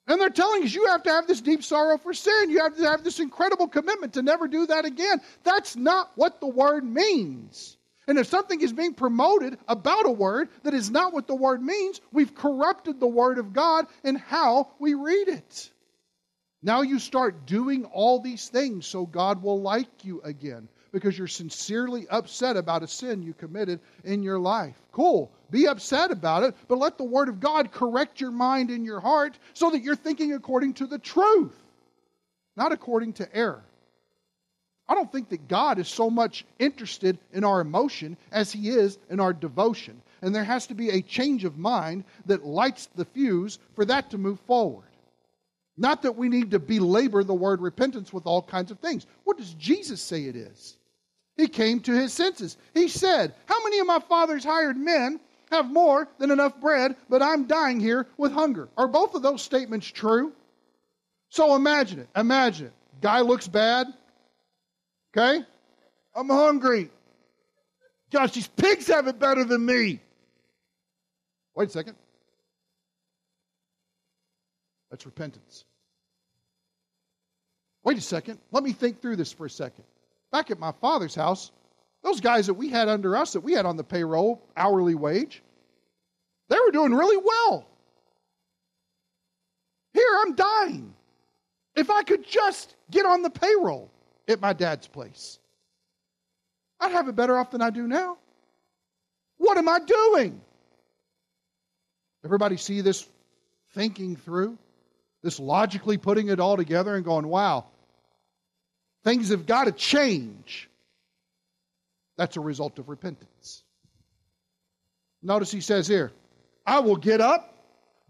And 0.06 0.20
they're 0.20 0.30
telling 0.30 0.64
us 0.64 0.74
you 0.74 0.86
have 0.86 1.02
to 1.04 1.10
have 1.10 1.26
this 1.26 1.40
deep 1.40 1.64
sorrow 1.64 1.96
for 1.96 2.12
sin. 2.12 2.50
You 2.50 2.60
have 2.60 2.76
to 2.76 2.84
have 2.84 3.02
this 3.04 3.20
incredible 3.20 3.68
commitment 3.68 4.12
to 4.14 4.22
never 4.22 4.48
do 4.48 4.66
that 4.66 4.84
again. 4.84 5.20
That's 5.44 5.76
not 5.76 6.10
what 6.14 6.40
the 6.40 6.46
word 6.46 6.84
means. 6.84 7.78
And 8.06 8.18
if 8.18 8.26
something 8.26 8.60
is 8.60 8.72
being 8.72 8.92
promoted 8.92 9.58
about 9.66 10.04
a 10.04 10.10
word 10.10 10.50
that 10.62 10.74
is 10.74 10.90
not 10.90 11.14
what 11.14 11.26
the 11.26 11.34
word 11.34 11.62
means, 11.62 12.02
we've 12.12 12.34
corrupted 12.34 13.00
the 13.00 13.06
word 13.06 13.38
of 13.38 13.54
God 13.54 13.86
and 14.02 14.18
how 14.18 14.68
we 14.78 14.92
read 14.92 15.28
it. 15.28 15.70
Now 16.62 16.82
you 16.82 16.98
start 16.98 17.46
doing 17.46 17.86
all 17.86 18.20
these 18.20 18.48
things 18.48 18.84
so 18.86 19.06
God 19.06 19.42
will 19.42 19.60
like 19.60 20.04
you 20.04 20.20
again 20.22 20.68
because 20.94 21.18
you're 21.18 21.26
sincerely 21.26 22.06
upset 22.08 22.56
about 22.56 22.84
a 22.84 22.88
sin 22.88 23.20
you 23.20 23.34
committed 23.34 23.80
in 24.04 24.22
your 24.22 24.38
life. 24.38 24.76
Cool. 24.92 25.30
Be 25.50 25.66
upset 25.66 26.12
about 26.12 26.44
it, 26.44 26.54
but 26.68 26.78
let 26.78 26.96
the 26.96 27.04
Word 27.04 27.28
of 27.28 27.40
God 27.40 27.72
correct 27.72 28.20
your 28.20 28.30
mind 28.30 28.70
and 28.70 28.86
your 28.86 29.00
heart 29.00 29.36
so 29.54 29.70
that 29.70 29.82
you're 29.82 29.96
thinking 29.96 30.32
according 30.32 30.74
to 30.74 30.86
the 30.86 30.98
truth, 30.98 31.54
not 32.56 32.70
according 32.70 33.12
to 33.14 33.36
error. 33.36 33.64
I 34.88 34.94
don't 34.94 35.10
think 35.10 35.30
that 35.30 35.48
God 35.48 35.80
is 35.80 35.88
so 35.88 36.08
much 36.08 36.44
interested 36.60 37.18
in 37.32 37.42
our 37.42 37.60
emotion 37.60 38.16
as 38.30 38.52
He 38.52 38.68
is 38.68 38.96
in 39.10 39.18
our 39.18 39.32
devotion. 39.32 40.00
And 40.22 40.32
there 40.32 40.44
has 40.44 40.68
to 40.68 40.74
be 40.74 40.90
a 40.90 41.02
change 41.02 41.44
of 41.44 41.58
mind 41.58 42.04
that 42.26 42.46
lights 42.46 42.88
the 42.94 43.04
fuse 43.04 43.58
for 43.74 43.84
that 43.86 44.10
to 44.10 44.18
move 44.18 44.38
forward. 44.40 44.86
Not 45.76 46.02
that 46.02 46.16
we 46.16 46.28
need 46.28 46.52
to 46.52 46.60
belabor 46.60 47.24
the 47.24 47.34
word 47.34 47.60
repentance 47.60 48.12
with 48.12 48.26
all 48.26 48.42
kinds 48.42 48.70
of 48.70 48.78
things. 48.78 49.06
What 49.24 49.38
does 49.38 49.54
Jesus 49.54 50.00
say 50.00 50.26
it 50.26 50.36
is? 50.36 50.76
He 51.36 51.48
came 51.48 51.80
to 51.80 51.92
his 51.92 52.12
senses. 52.12 52.56
He 52.74 52.88
said, 52.88 53.34
How 53.46 53.62
many 53.64 53.80
of 53.80 53.86
my 53.86 53.98
father's 53.98 54.44
hired 54.44 54.76
men 54.76 55.18
have 55.50 55.66
more 55.66 56.08
than 56.18 56.30
enough 56.30 56.60
bread, 56.60 56.96
but 57.08 57.22
I'm 57.22 57.46
dying 57.46 57.80
here 57.80 58.06
with 58.16 58.32
hunger? 58.32 58.68
Are 58.76 58.88
both 58.88 59.14
of 59.14 59.22
those 59.22 59.42
statements 59.42 59.86
true? 59.86 60.32
So 61.28 61.56
imagine 61.56 62.00
it. 62.00 62.08
Imagine 62.16 62.66
it. 62.66 62.72
Guy 63.00 63.20
looks 63.20 63.48
bad. 63.48 63.88
Okay? 65.16 65.44
I'm 66.14 66.28
hungry. 66.28 66.90
Gosh, 68.10 68.32
these 68.32 68.46
pigs 68.46 68.86
have 68.86 69.08
it 69.08 69.18
better 69.18 69.44
than 69.44 69.64
me. 69.64 70.00
Wait 71.56 71.68
a 71.68 71.72
second. 71.72 71.96
That's 74.90 75.04
repentance. 75.04 75.64
Wait 77.82 77.98
a 77.98 78.00
second. 78.00 78.38
Let 78.52 78.62
me 78.62 78.72
think 78.72 79.02
through 79.02 79.16
this 79.16 79.32
for 79.32 79.46
a 79.46 79.50
second. 79.50 79.84
Back 80.34 80.50
at 80.50 80.58
my 80.58 80.72
father's 80.80 81.14
house, 81.14 81.52
those 82.02 82.20
guys 82.20 82.48
that 82.48 82.54
we 82.54 82.68
had 82.68 82.88
under 82.88 83.16
us, 83.16 83.34
that 83.34 83.40
we 83.42 83.52
had 83.52 83.66
on 83.66 83.76
the 83.76 83.84
payroll, 83.84 84.42
hourly 84.56 84.96
wage, 84.96 85.44
they 86.48 86.58
were 86.58 86.72
doing 86.72 86.92
really 86.92 87.18
well. 87.24 87.68
Here, 89.92 90.18
I'm 90.22 90.34
dying. 90.34 90.92
If 91.76 91.88
I 91.88 92.02
could 92.02 92.26
just 92.26 92.74
get 92.90 93.06
on 93.06 93.22
the 93.22 93.30
payroll 93.30 93.92
at 94.26 94.40
my 94.40 94.52
dad's 94.52 94.88
place, 94.88 95.38
I'd 96.80 96.90
have 96.90 97.06
it 97.06 97.14
better 97.14 97.38
off 97.38 97.52
than 97.52 97.62
I 97.62 97.70
do 97.70 97.86
now. 97.86 98.18
What 99.36 99.56
am 99.56 99.68
I 99.68 99.78
doing? 99.78 100.40
Everybody 102.24 102.56
see 102.56 102.80
this 102.80 103.08
thinking 103.72 104.16
through? 104.16 104.58
This 105.22 105.38
logically 105.38 105.96
putting 105.96 106.26
it 106.26 106.40
all 106.40 106.56
together 106.56 106.96
and 106.96 107.04
going, 107.04 107.28
wow, 107.28 107.66
Things 109.04 109.28
have 109.28 109.46
got 109.46 109.64
to 109.64 109.72
change. 109.72 110.68
That's 112.16 112.36
a 112.36 112.40
result 112.40 112.78
of 112.78 112.88
repentance. 112.88 113.62
Notice 115.22 115.50
he 115.50 115.60
says 115.60 115.86
here, 115.86 116.12
I 116.66 116.80
will 116.80 116.96
get 116.96 117.20
up, 117.20 117.54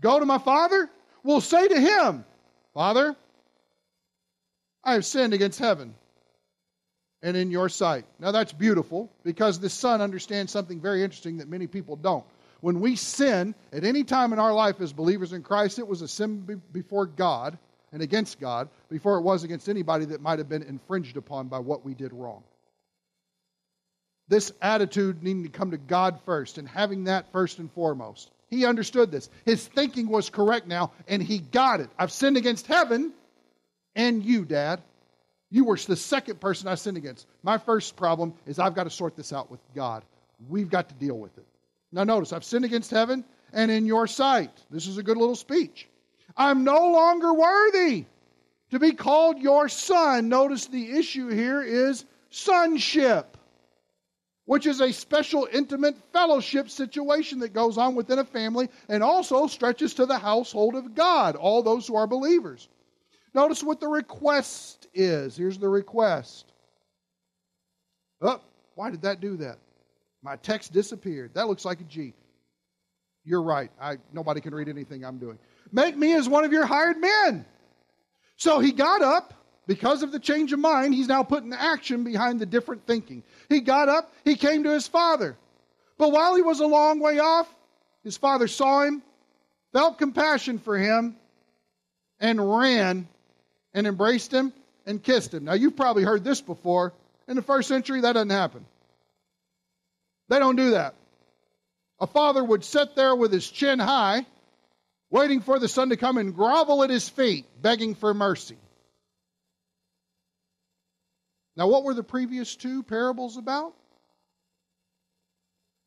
go 0.00 0.18
to 0.18 0.26
my 0.26 0.38
father, 0.38 0.88
will 1.22 1.40
say 1.40 1.66
to 1.66 1.80
him, 1.80 2.24
Father, 2.74 3.16
I 4.82 4.94
have 4.94 5.04
sinned 5.04 5.32
against 5.32 5.58
heaven 5.58 5.94
and 7.22 7.36
in 7.36 7.50
your 7.50 7.68
sight. 7.68 8.04
Now 8.18 8.30
that's 8.30 8.52
beautiful 8.52 9.10
because 9.24 9.58
the 9.58 9.70
son 9.70 10.00
understands 10.00 10.52
something 10.52 10.80
very 10.80 11.02
interesting 11.02 11.38
that 11.38 11.48
many 11.48 11.66
people 11.66 11.96
don't. 11.96 12.24
When 12.60 12.80
we 12.80 12.96
sin 12.96 13.54
at 13.72 13.84
any 13.84 14.04
time 14.04 14.32
in 14.32 14.38
our 14.38 14.52
life 14.52 14.80
as 14.80 14.92
believers 14.92 15.32
in 15.32 15.42
Christ, 15.42 15.78
it 15.78 15.86
was 15.86 16.02
a 16.02 16.08
sin 16.08 16.60
before 16.72 17.06
God 17.06 17.58
and 17.94 18.02
against 18.02 18.40
God 18.40 18.68
before 18.90 19.16
it 19.16 19.22
was 19.22 19.44
against 19.44 19.68
anybody 19.68 20.04
that 20.06 20.20
might 20.20 20.40
have 20.40 20.48
been 20.48 20.64
infringed 20.64 21.16
upon 21.16 21.46
by 21.46 21.60
what 21.60 21.84
we 21.84 21.94
did 21.94 22.12
wrong. 22.12 22.42
This 24.26 24.52
attitude 24.60 25.22
needing 25.22 25.44
to 25.44 25.48
come 25.48 25.70
to 25.70 25.78
God 25.78 26.18
first 26.26 26.58
and 26.58 26.68
having 26.68 27.04
that 27.04 27.30
first 27.30 27.60
and 27.60 27.70
foremost. 27.72 28.32
He 28.48 28.66
understood 28.66 29.12
this. 29.12 29.30
His 29.44 29.64
thinking 29.66 30.08
was 30.08 30.28
correct 30.28 30.66
now, 30.66 30.92
and 31.06 31.22
he 31.22 31.38
got 31.38 31.80
it. 31.80 31.88
I've 31.96 32.10
sinned 32.10 32.36
against 32.36 32.66
heaven 32.66 33.12
and 33.94 34.24
you, 34.24 34.44
Dad. 34.44 34.82
You 35.50 35.64
were 35.64 35.76
the 35.76 35.94
second 35.94 36.40
person 36.40 36.66
I 36.66 36.74
sinned 36.74 36.96
against. 36.96 37.28
My 37.44 37.58
first 37.58 37.94
problem 37.94 38.34
is 38.44 38.58
I've 38.58 38.74
got 38.74 38.84
to 38.84 38.90
sort 38.90 39.16
this 39.16 39.32
out 39.32 39.52
with 39.52 39.60
God. 39.72 40.02
We've 40.48 40.68
got 40.68 40.88
to 40.88 40.94
deal 40.96 41.16
with 41.16 41.38
it. 41.38 41.46
Now, 41.92 42.02
notice, 42.02 42.32
I've 42.32 42.42
sinned 42.42 42.64
against 42.64 42.90
heaven 42.90 43.24
and 43.52 43.70
in 43.70 43.86
your 43.86 44.08
sight. 44.08 44.50
This 44.68 44.88
is 44.88 44.98
a 44.98 45.02
good 45.04 45.16
little 45.16 45.36
speech. 45.36 45.86
I'm 46.36 46.64
no 46.64 46.88
longer 46.88 47.32
worthy 47.32 48.06
to 48.70 48.78
be 48.78 48.92
called 48.92 49.38
your 49.38 49.68
son. 49.68 50.28
Notice 50.28 50.66
the 50.66 50.92
issue 50.98 51.28
here 51.28 51.62
is 51.62 52.04
sonship, 52.30 53.36
which 54.46 54.66
is 54.66 54.80
a 54.80 54.92
special, 54.92 55.48
intimate 55.52 55.96
fellowship 56.12 56.68
situation 56.68 57.38
that 57.40 57.52
goes 57.52 57.78
on 57.78 57.94
within 57.94 58.18
a 58.18 58.24
family 58.24 58.68
and 58.88 59.02
also 59.02 59.46
stretches 59.46 59.94
to 59.94 60.06
the 60.06 60.18
household 60.18 60.74
of 60.74 60.94
God, 60.94 61.36
all 61.36 61.62
those 61.62 61.86
who 61.86 61.94
are 61.94 62.06
believers. 62.06 62.68
Notice 63.32 63.62
what 63.62 63.80
the 63.80 63.88
request 63.88 64.86
is. 64.92 65.36
Here's 65.36 65.58
the 65.58 65.68
request. 65.68 66.52
Oh, 68.20 68.40
why 68.74 68.90
did 68.90 69.02
that 69.02 69.20
do 69.20 69.36
that? 69.38 69.58
My 70.22 70.36
text 70.36 70.72
disappeared. 70.72 71.32
That 71.34 71.48
looks 71.48 71.64
like 71.64 71.80
a 71.80 71.84
G. 71.84 72.14
You're 73.24 73.42
right. 73.42 73.70
I, 73.80 73.98
nobody 74.12 74.40
can 74.40 74.54
read 74.54 74.68
anything 74.68 75.04
I'm 75.04 75.18
doing. 75.18 75.38
Make 75.74 75.96
me 75.96 76.14
as 76.14 76.28
one 76.28 76.44
of 76.44 76.52
your 76.52 76.64
hired 76.64 76.98
men. 77.00 77.44
So 78.36 78.60
he 78.60 78.70
got 78.72 79.02
up. 79.02 79.34
Because 79.66 80.02
of 80.02 80.12
the 80.12 80.20
change 80.20 80.52
of 80.52 80.58
mind, 80.58 80.92
he's 80.92 81.08
now 81.08 81.22
putting 81.22 81.54
action 81.54 82.04
behind 82.04 82.38
the 82.38 82.44
different 82.44 82.86
thinking. 82.86 83.22
He 83.48 83.60
got 83.60 83.88
up, 83.88 84.12
he 84.22 84.36
came 84.36 84.64
to 84.64 84.70
his 84.70 84.86
father. 84.86 85.38
But 85.96 86.12
while 86.12 86.36
he 86.36 86.42
was 86.42 86.60
a 86.60 86.66
long 86.66 87.00
way 87.00 87.18
off, 87.18 87.48
his 88.02 88.18
father 88.18 88.46
saw 88.46 88.82
him, 88.82 89.02
felt 89.72 89.96
compassion 89.96 90.58
for 90.58 90.76
him, 90.76 91.16
and 92.20 92.38
ran 92.58 93.08
and 93.72 93.86
embraced 93.86 94.32
him 94.32 94.52
and 94.84 95.02
kissed 95.02 95.32
him. 95.32 95.44
Now, 95.44 95.54
you've 95.54 95.76
probably 95.76 96.04
heard 96.04 96.24
this 96.24 96.42
before. 96.42 96.92
In 97.26 97.36
the 97.36 97.42
first 97.42 97.66
century, 97.66 98.02
that 98.02 98.12
doesn't 98.12 98.28
happen. 98.28 98.66
They 100.28 100.38
don't 100.38 100.56
do 100.56 100.72
that. 100.72 100.94
A 102.00 102.06
father 102.06 102.44
would 102.44 102.64
sit 102.64 102.94
there 102.96 103.16
with 103.16 103.32
his 103.32 103.48
chin 103.50 103.78
high 103.78 104.26
waiting 105.14 105.40
for 105.40 105.60
the 105.60 105.68
son 105.68 105.90
to 105.90 105.96
come 105.96 106.18
and 106.18 106.34
grovel 106.34 106.82
at 106.82 106.90
his 106.90 107.08
feet, 107.08 107.46
begging 107.62 107.94
for 107.94 108.12
mercy. 108.12 108.56
Now, 111.56 111.68
what 111.68 111.84
were 111.84 111.94
the 111.94 112.02
previous 112.02 112.56
two 112.56 112.82
parables 112.82 113.36
about? 113.36 113.74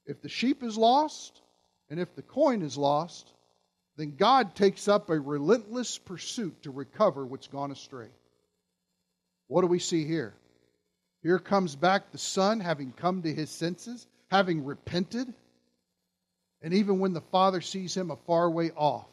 If 0.06 0.22
the 0.22 0.30
sheep 0.30 0.64
is 0.64 0.78
lost 0.78 1.42
and 1.90 2.00
if 2.00 2.16
the 2.16 2.22
coin 2.22 2.62
is 2.62 2.78
lost, 2.78 3.30
then 3.98 4.16
God 4.16 4.56
takes 4.56 4.88
up 4.88 5.10
a 5.10 5.20
relentless 5.20 5.98
pursuit 5.98 6.64
to 6.64 6.72
recover 6.72 7.26
what's 7.26 7.48
gone 7.48 7.72
astray. 7.72 8.08
What 9.48 9.60
do 9.60 9.68
we 9.68 9.80
see 9.80 10.06
here? 10.06 10.36
Here 11.22 11.40
comes 11.40 11.76
back 11.76 12.14
the 12.14 12.18
son 12.18 12.62
having 12.62 12.94
come 12.94 13.24
to 13.24 13.34
his 13.34 13.50
senses, 13.50 14.08
having 14.32 14.64
repented, 14.64 15.34
and 16.62 16.74
even 16.74 17.00
when 17.00 17.12
the 17.12 17.20
father 17.20 17.60
sees 17.60 17.96
him 17.96 18.10
a 18.10 18.16
far 18.26 18.50
way 18.50 18.72
off, 18.72 19.08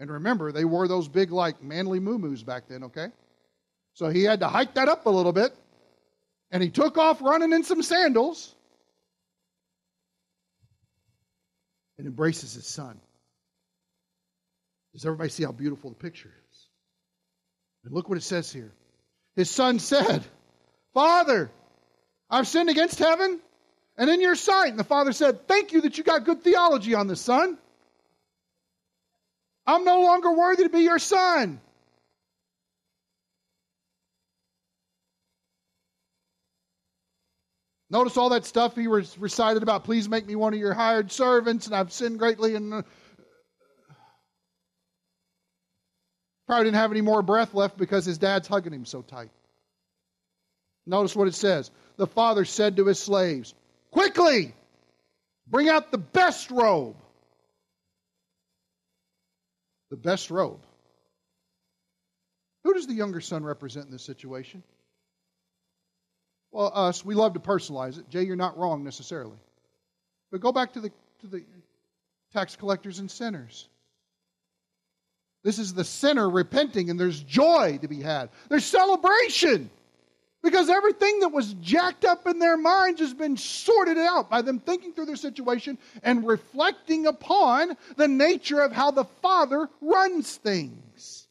and 0.00 0.10
remember, 0.10 0.52
they 0.52 0.64
wore 0.64 0.88
those 0.88 1.08
big, 1.08 1.30
like, 1.30 1.62
manly 1.62 2.00
moo 2.00 2.36
back 2.38 2.68
then, 2.68 2.84
okay? 2.84 3.08
So 3.94 4.08
he 4.08 4.24
had 4.24 4.40
to 4.40 4.48
hike 4.48 4.74
that 4.74 4.88
up 4.88 5.06
a 5.06 5.10
little 5.10 5.32
bit. 5.32 5.54
And 6.50 6.62
he 6.62 6.70
took 6.70 6.98
off 6.98 7.22
running 7.22 7.52
in 7.52 7.64
some 7.64 7.82
sandals 7.82 8.54
and 11.98 12.06
embraces 12.06 12.54
his 12.54 12.66
son. 12.66 13.00
Does 14.92 15.04
everybody 15.04 15.30
see 15.30 15.44
how 15.44 15.52
beautiful 15.52 15.90
the 15.90 15.96
picture 15.96 16.28
is? 16.28 16.66
And 17.84 17.92
look 17.92 18.08
what 18.08 18.18
it 18.18 18.22
says 18.22 18.52
here. 18.52 18.72
His 19.36 19.50
son 19.50 19.78
said, 19.78 20.22
Father, 20.92 21.50
I've 22.30 22.46
sinned 22.46 22.70
against 22.70 22.98
heaven 22.98 23.40
and 23.96 24.10
in 24.10 24.20
your 24.20 24.36
sight. 24.36 24.68
And 24.68 24.78
the 24.78 24.84
father 24.84 25.12
said, 25.12 25.46
Thank 25.48 25.72
you 25.72 25.80
that 25.82 25.98
you 25.98 26.04
got 26.04 26.24
good 26.24 26.42
theology 26.42 26.94
on 26.94 27.08
this, 27.08 27.20
son. 27.20 27.58
I'm 29.66 29.84
no 29.84 30.02
longer 30.02 30.32
worthy 30.32 30.64
to 30.64 30.68
be 30.68 30.80
your 30.80 30.98
son. 30.98 31.60
Notice 37.90 38.16
all 38.16 38.30
that 38.30 38.44
stuff 38.44 38.74
he 38.74 38.88
was 38.88 39.16
recited 39.18 39.62
about, 39.62 39.84
please 39.84 40.08
make 40.08 40.26
me 40.26 40.34
one 40.34 40.52
of 40.52 40.58
your 40.58 40.74
hired 40.74 41.12
servants, 41.12 41.66
and 41.66 41.76
I've 41.76 41.92
sinned 41.92 42.18
greatly, 42.18 42.56
and 42.56 42.74
uh, 42.74 42.82
probably 46.46 46.64
didn't 46.64 46.76
have 46.76 46.90
any 46.90 47.02
more 47.02 47.22
breath 47.22 47.54
left 47.54 47.78
because 47.78 48.04
his 48.04 48.18
dad's 48.18 48.48
hugging 48.48 48.72
him 48.72 48.84
so 48.84 49.02
tight. 49.02 49.30
Notice 50.86 51.14
what 51.14 51.28
it 51.28 51.34
says. 51.34 51.70
The 51.96 52.06
father 52.06 52.44
said 52.44 52.76
to 52.76 52.86
his 52.86 52.98
slaves, 52.98 53.54
Quickly, 53.90 54.54
bring 55.46 55.68
out 55.68 55.92
the 55.92 55.98
best 55.98 56.50
robe. 56.50 56.96
The 59.94 60.00
best 60.00 60.32
robe. 60.32 60.58
Who 62.64 62.74
does 62.74 62.88
the 62.88 62.94
younger 62.94 63.20
son 63.20 63.44
represent 63.44 63.86
in 63.86 63.92
this 63.92 64.02
situation? 64.02 64.64
Well, 66.50 66.72
us. 66.74 67.04
We 67.04 67.14
love 67.14 67.34
to 67.34 67.38
personalize 67.38 67.96
it. 67.96 68.10
Jay, 68.10 68.24
you're 68.24 68.34
not 68.34 68.58
wrong 68.58 68.82
necessarily. 68.82 69.36
But 70.32 70.40
go 70.40 70.50
back 70.50 70.72
to 70.72 70.80
the, 70.80 70.90
to 71.20 71.28
the 71.28 71.44
tax 72.32 72.56
collectors 72.56 72.98
and 72.98 73.08
sinners. 73.08 73.68
This 75.44 75.60
is 75.60 75.74
the 75.74 75.84
sinner 75.84 76.28
repenting, 76.28 76.90
and 76.90 76.98
there's 76.98 77.22
joy 77.22 77.78
to 77.80 77.86
be 77.86 78.02
had. 78.02 78.30
There's 78.48 78.64
celebration. 78.64 79.70
Because 80.44 80.68
everything 80.68 81.20
that 81.20 81.30
was 81.30 81.54
jacked 81.54 82.04
up 82.04 82.26
in 82.26 82.38
their 82.38 82.58
minds 82.58 83.00
has 83.00 83.14
been 83.14 83.34
sorted 83.34 83.96
out 83.96 84.28
by 84.28 84.42
them 84.42 84.58
thinking 84.58 84.92
through 84.92 85.06
their 85.06 85.16
situation 85.16 85.78
and 86.02 86.26
reflecting 86.26 87.06
upon 87.06 87.74
the 87.96 88.06
nature 88.06 88.60
of 88.60 88.70
how 88.70 88.90
the 88.90 89.06
Father 89.22 89.70
runs 89.80 90.36
things. 90.36 91.28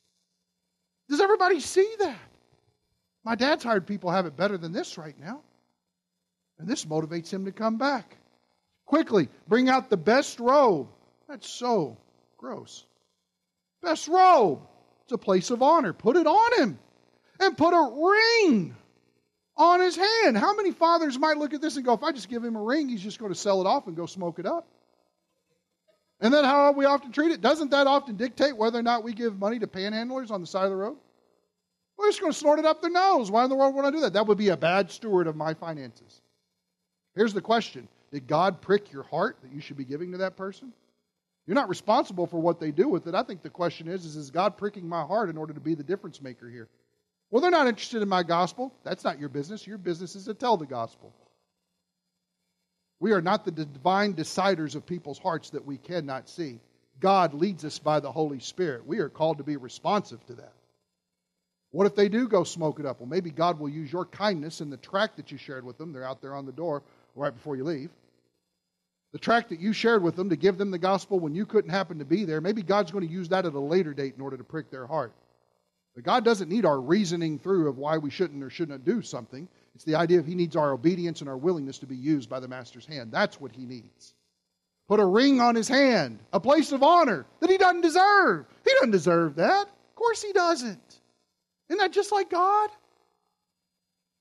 Does 1.10 1.22
everybody 1.22 1.60
see 1.60 1.88
that? 2.00 2.18
My 3.24 3.36
dad's 3.36 3.64
hired 3.64 3.86
people 3.86 4.10
have 4.10 4.26
it 4.26 4.36
better 4.36 4.58
than 4.58 4.72
this 4.72 4.98
right 4.98 5.16
now. 5.20 5.42
And 6.58 6.68
this 6.68 6.86
motivates 6.86 7.32
him 7.32 7.46
to 7.46 7.52
come 7.52 7.78
back. 7.78 8.18
Quickly, 8.88 9.30
bring 9.48 9.70
out 9.70 9.92
the 9.92 9.98
best 9.98 10.40
robe. 10.40 10.88
That's 11.30 11.48
so 11.48 11.98
gross. 12.38 12.84
Best 13.84 14.08
robe. 14.08 14.62
It's 15.04 15.14
a 15.14 15.20
place 15.20 15.52
of 15.52 15.62
honor. 15.62 15.94
Put 15.94 16.16
it 16.16 16.26
on 16.26 16.60
him. 16.60 16.80
And 17.40 17.56
put 17.56 17.74
a 17.74 18.42
ring 18.50 18.76
on 19.56 19.80
his 19.80 19.96
hand. 19.96 20.38
How 20.38 20.56
many 20.56 20.72
fathers 20.72 21.18
might 21.18 21.38
look 21.38 21.54
at 21.54 21.62
this 21.62 21.76
and 21.76 21.86
go, 21.86 21.94
if 21.94 22.04
I 22.04 22.12
just 22.12 22.30
give 22.30 22.44
him 22.44 22.56
a 22.56 22.62
ring, 22.62 22.90
he's 22.90 23.02
just 23.02 23.20
going 23.20 23.32
to 23.32 23.38
sell 23.38 23.62
it 23.62 23.68
off 23.68 23.88
and 23.88 23.96
go 23.96 24.06
smoke 24.06 24.40
it 24.40 24.46
up? 24.46 24.68
And 26.20 26.34
then 26.34 26.46
how 26.46 26.72
we 26.72 26.86
often 26.86 27.12
treat 27.12 27.32
it? 27.32 27.42
Doesn't 27.42 27.72
that 27.72 27.86
often 27.86 28.16
dictate 28.16 28.56
whether 28.56 28.80
or 28.80 28.84
not 28.84 29.04
we 29.04 29.14
give 29.14 29.38
money 29.38 29.60
to 29.60 29.68
panhandlers 29.68 30.32
on 30.32 30.42
the 30.42 30.48
side 30.48 30.66
of 30.66 30.70
the 30.70 30.76
road? 30.76 30.98
We're 31.98 32.08
just 32.08 32.22
going 32.22 32.32
to 32.32 32.38
snort 32.38 32.60
it 32.60 32.66
up 32.66 32.82
their 32.82 32.92
nose. 32.92 33.30
Why 33.30 33.44
in 33.44 33.50
the 33.50 33.56
world 33.56 33.76
would 33.76 33.86
I 33.86 33.92
do 33.92 34.00
that? 34.02 34.14
That 34.14 34.28
would 34.28 34.38
be 34.38 34.50
a 34.50 34.58
bad 34.58 34.90
steward 34.90 35.28
of 35.28 35.36
my 35.36 35.54
finances. 35.54 36.22
Here's 37.16 37.34
the 37.34 37.42
question 37.42 37.88
Did 38.12 38.28
God 38.28 38.62
prick 38.62 38.92
your 38.92 39.04
heart 39.04 39.38
that 39.44 39.52
you 39.52 39.60
should 39.60 39.78
be 39.78 39.86
giving 39.86 40.12
to 40.14 40.18
that 40.20 40.38
person? 40.38 40.74
You're 41.46 41.56
not 41.56 41.70
responsible 41.70 42.26
for 42.26 42.40
what 42.40 42.60
they 42.60 42.72
do 42.72 42.88
with 42.88 43.06
it. 43.08 43.16
I 43.16 43.24
think 43.24 43.44
the 43.44 43.50
question 43.50 43.90
is, 43.90 44.06
is, 44.06 44.16
is 44.16 44.32
God 44.32 44.58
pricking 44.58 44.88
my 44.88 45.04
heart 45.04 45.30
in 45.30 45.38
order 45.38 45.54
to 45.54 45.60
be 45.60 45.76
the 45.76 45.84
difference 45.84 46.22
maker 46.22 46.50
here? 46.50 46.70
Well, 47.34 47.42
they're 47.42 47.50
not 47.50 47.66
interested 47.66 48.04
in 48.04 48.10
my 48.10 48.22
gospel. 48.22 48.72
That's 48.84 49.04
not 49.04 49.20
your 49.20 49.28
business. 49.28 49.66
Your 49.66 49.80
business 49.80 50.16
is 50.16 50.26
to 50.26 50.36
tell 50.36 50.56
the 50.56 50.68
gospel. 50.68 51.12
We 53.00 53.12
are 53.14 53.24
not 53.24 53.44
the 53.44 53.50
divine 53.50 54.14
deciders 54.14 54.76
of 54.76 54.86
people's 54.86 55.18
hearts 55.18 55.50
that 55.50 55.66
we 55.66 55.78
cannot 55.78 56.30
see. 56.30 56.60
God 57.00 57.34
leads 57.34 57.66
us 57.66 57.80
by 57.80 58.02
the 58.02 58.12
Holy 58.12 58.40
Spirit. 58.40 58.86
We 58.86 59.00
are 59.00 59.10
called 59.10 59.40
to 59.40 59.44
be 59.44 59.58
responsive 59.58 60.24
to 60.28 60.34
that. 60.36 60.54
What 61.72 61.88
if 61.88 61.96
they 61.96 62.08
do 62.08 62.28
go 62.28 62.44
smoke 62.44 62.80
it 62.80 62.86
up? 62.86 63.00
Well, 63.00 63.10
maybe 63.10 63.32
God 63.32 63.60
will 63.60 63.68
use 63.68 63.92
your 63.92 64.06
kindness 64.06 64.62
and 64.62 64.72
the 64.72 64.78
tract 64.78 65.18
that 65.18 65.32
you 65.32 65.40
shared 65.40 65.66
with 65.66 65.80
them. 65.80 65.92
They're 65.92 66.08
out 66.08 66.22
there 66.22 66.36
on 66.36 66.46
the 66.46 66.52
door 66.52 66.84
right 67.16 67.34
before 67.34 67.56
you 67.56 67.64
leave. 67.64 67.90
The 69.12 69.18
tract 69.18 69.50
that 69.50 69.60
you 69.60 69.74
shared 69.74 70.04
with 70.04 70.16
them 70.16 70.30
to 70.30 70.36
give 70.36 70.60
them 70.60 70.70
the 70.70 70.78
gospel 70.78 71.20
when 71.20 71.34
you 71.34 71.48
couldn't 71.48 71.72
happen 71.72 71.98
to 71.98 72.06
be 72.06 72.26
there, 72.26 72.42
maybe 72.42 72.62
God's 72.62 72.92
going 72.92 73.08
to 73.08 73.12
use 73.12 73.30
that 73.30 73.48
at 73.48 73.56
a 73.56 73.60
later 73.60 73.96
date 73.96 74.14
in 74.16 74.22
order 74.22 74.38
to 74.38 74.44
prick 74.44 74.70
their 74.70 74.86
heart. 74.86 75.14
But 75.96 76.04
God 76.04 76.26
doesn't 76.26 76.50
need 76.50 76.66
our 76.66 76.80
reasoning 76.80 77.38
through 77.38 77.70
of 77.70 77.78
why 77.78 77.98
we 77.98 78.10
shouldn't 78.10 78.44
or 78.44 78.50
shouldn't 78.50 78.86
do 78.86 79.02
something. 79.02 79.48
It's 79.76 79.84
the 79.84 79.96
idea 79.96 80.20
of 80.20 80.26
He 80.26 80.36
needs 80.36 80.56
our 80.56 80.72
obedience 80.72 81.22
and 81.22 81.30
our 81.30 81.38
willingness 81.38 81.80
to 81.80 81.86
be 81.86 81.96
used 81.96 82.30
by 82.30 82.40
the 82.40 82.48
Master's 82.48 82.86
hand. 82.86 83.12
That's 83.12 83.40
what 83.40 83.52
He 83.52 83.66
needs. 83.66 84.14
Put 84.88 85.00
a 85.00 85.06
ring 85.06 85.40
on 85.40 85.56
His 85.56 85.68
hand, 85.68 86.20
a 86.32 86.40
place 86.40 86.72
of 86.72 86.84
honor 86.84 87.26
that 87.40 87.50
He 87.50 87.58
doesn't 87.58 87.82
deserve. 87.82 88.46
He 88.66 88.74
doesn't 88.74 88.92
deserve 88.92 89.36
that. 89.36 89.68
Of 89.68 89.96
course 89.96 90.22
He 90.24 90.34
doesn't. 90.34 91.00
Isn't 91.70 91.80
that 91.80 91.94
just 91.94 92.12
like 92.12 92.30
God? 92.30 92.70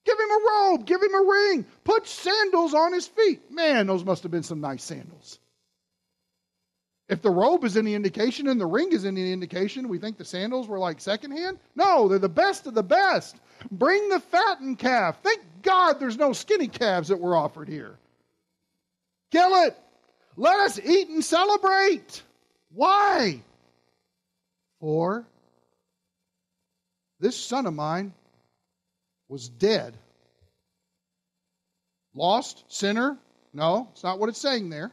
Give 0.04 0.18
him 0.18 0.30
a 0.30 0.40
robe, 0.50 0.86
give 0.86 1.02
him 1.02 1.14
a 1.14 1.22
ring, 1.22 1.66
put 1.84 2.08
sandals 2.08 2.74
on 2.74 2.92
his 2.92 3.06
feet. 3.06 3.50
Man, 3.50 3.86
those 3.86 4.04
must 4.04 4.24
have 4.24 4.32
been 4.32 4.42
some 4.42 4.60
nice 4.60 4.82
sandals. 4.82 5.38
If 7.08 7.20
the 7.20 7.30
robe 7.30 7.64
is 7.64 7.76
any 7.76 7.94
indication 7.94 8.48
and 8.48 8.60
the 8.60 8.66
ring 8.66 8.92
is 8.92 9.04
any 9.04 9.32
indication, 9.32 9.88
we 9.88 9.98
think 9.98 10.16
the 10.16 10.24
sandals 10.24 10.68
were 10.68 10.78
like 10.78 11.00
secondhand? 11.00 11.58
No, 11.74 12.08
they're 12.08 12.18
the 12.18 12.28
best 12.28 12.66
of 12.66 12.74
the 12.74 12.82
best. 12.82 13.36
Bring 13.70 14.08
the 14.08 14.20
fattened 14.20 14.78
calf. 14.78 15.18
Thank 15.22 15.42
God 15.62 15.94
there's 15.94 16.16
no 16.16 16.32
skinny 16.32 16.68
calves 16.68 17.08
that 17.08 17.20
were 17.20 17.36
offered 17.36 17.68
here. 17.68 17.98
Kill 19.30 19.64
it. 19.64 19.76
Let 20.36 20.60
us 20.60 20.78
eat 20.78 21.08
and 21.08 21.24
celebrate. 21.24 22.22
Why? 22.72 23.42
For 24.80 25.26
this 27.20 27.36
son 27.36 27.66
of 27.66 27.74
mine 27.74 28.14
was 29.28 29.48
dead. 29.48 29.96
Lost? 32.14 32.64
Sinner? 32.68 33.18
No, 33.52 33.88
it's 33.92 34.02
not 34.02 34.18
what 34.18 34.28
it's 34.28 34.40
saying 34.40 34.70
there. 34.70 34.90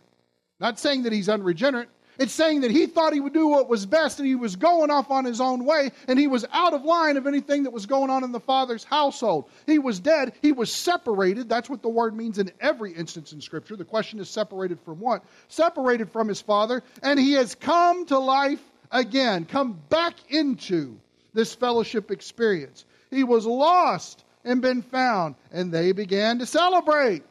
Not 0.60 0.80
saying 0.80 1.03
that 1.03 1.14
he's 1.14 1.30
unregenerate. 1.30 1.89
It's 2.20 2.34
saying 2.34 2.62
that 2.62 2.72
he 2.72 2.86
thought 2.86 3.14
he 3.14 3.22
would 3.22 3.34
do 3.34 3.48
what 3.48 3.70
was 3.70 3.86
best 3.86 4.20
and 4.20 4.28
he 4.28 4.36
was 4.36 4.58
going 4.58 4.92
off 4.92 5.10
on 5.10 5.24
his 5.24 5.40
own 5.40 5.64
way 5.64 5.92
and 6.10 6.20
he 6.20 6.28
was 6.28 6.46
out 6.52 6.74
of 6.74 6.84
line 6.84 7.16
of 7.16 7.26
anything 7.26 7.64
that 7.64 7.72
was 7.72 7.86
going 7.86 8.10
on 8.10 8.26
in 8.26 8.34
the 8.34 8.42
Father's 8.42 8.84
household. 8.84 9.50
He 9.66 9.80
was 9.80 10.02
dead. 10.02 10.34
He 10.42 10.52
was 10.52 10.70
separated. 10.70 11.48
That's 11.48 11.70
what 11.70 11.82
the 11.82 11.88
word 11.88 12.16
means 12.16 12.38
in 12.38 12.52
every 12.60 12.92
instance 12.92 13.32
in 13.32 13.40
Scripture. 13.40 13.78
The 13.78 13.86
question 13.86 14.20
is 14.20 14.30
separated 14.30 14.82
from 14.82 15.00
what? 15.00 15.24
Separated 15.48 16.12
from 16.12 16.28
his 16.28 16.42
Father. 16.42 16.84
And 17.02 17.18
he 17.18 17.32
has 17.34 17.56
come 17.56 18.06
to 18.08 18.20
life 18.20 18.62
again, 18.92 19.46
come 19.46 19.80
back 19.88 20.16
into 20.28 21.00
this 21.34 21.56
fellowship 21.56 22.12
experience. 22.12 22.84
He 23.12 23.24
was 23.24 23.46
lost 23.46 24.26
and 24.44 24.62
been 24.62 24.82
found, 24.82 25.36
and 25.52 25.72
they 25.72 25.94
began 25.94 26.40
to 26.40 26.46
celebrate. 26.46 27.24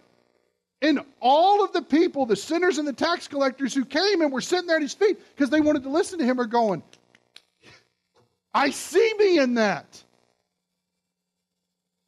And 0.81 1.01
all 1.21 1.65
of 1.65 1.73
the 1.73 1.83
people, 1.83 2.25
the 2.27 2.37
sinners 2.37 2.79
and 2.79 2.87
the 2.87 2.93
tax 2.93 3.27
collectors 3.27 3.75
who 3.75 3.85
came 3.85 4.23
and 4.23 4.33
were 4.33 4.41
sitting 4.41 4.67
there 4.67 4.77
at 4.77 4.83
his 4.83 4.95
feet 4.95 5.19
because 5.35 5.51
they 5.51 5.61
wanted 5.61 5.83
to 5.83 5.89
listen 5.89 6.19
to 6.21 6.25
him, 6.25 6.41
are 6.41 6.47
going, 6.47 6.83
I 8.55 8.71
see 8.71 9.13
me 9.19 9.39
in 9.39 9.55
that. 9.55 10.03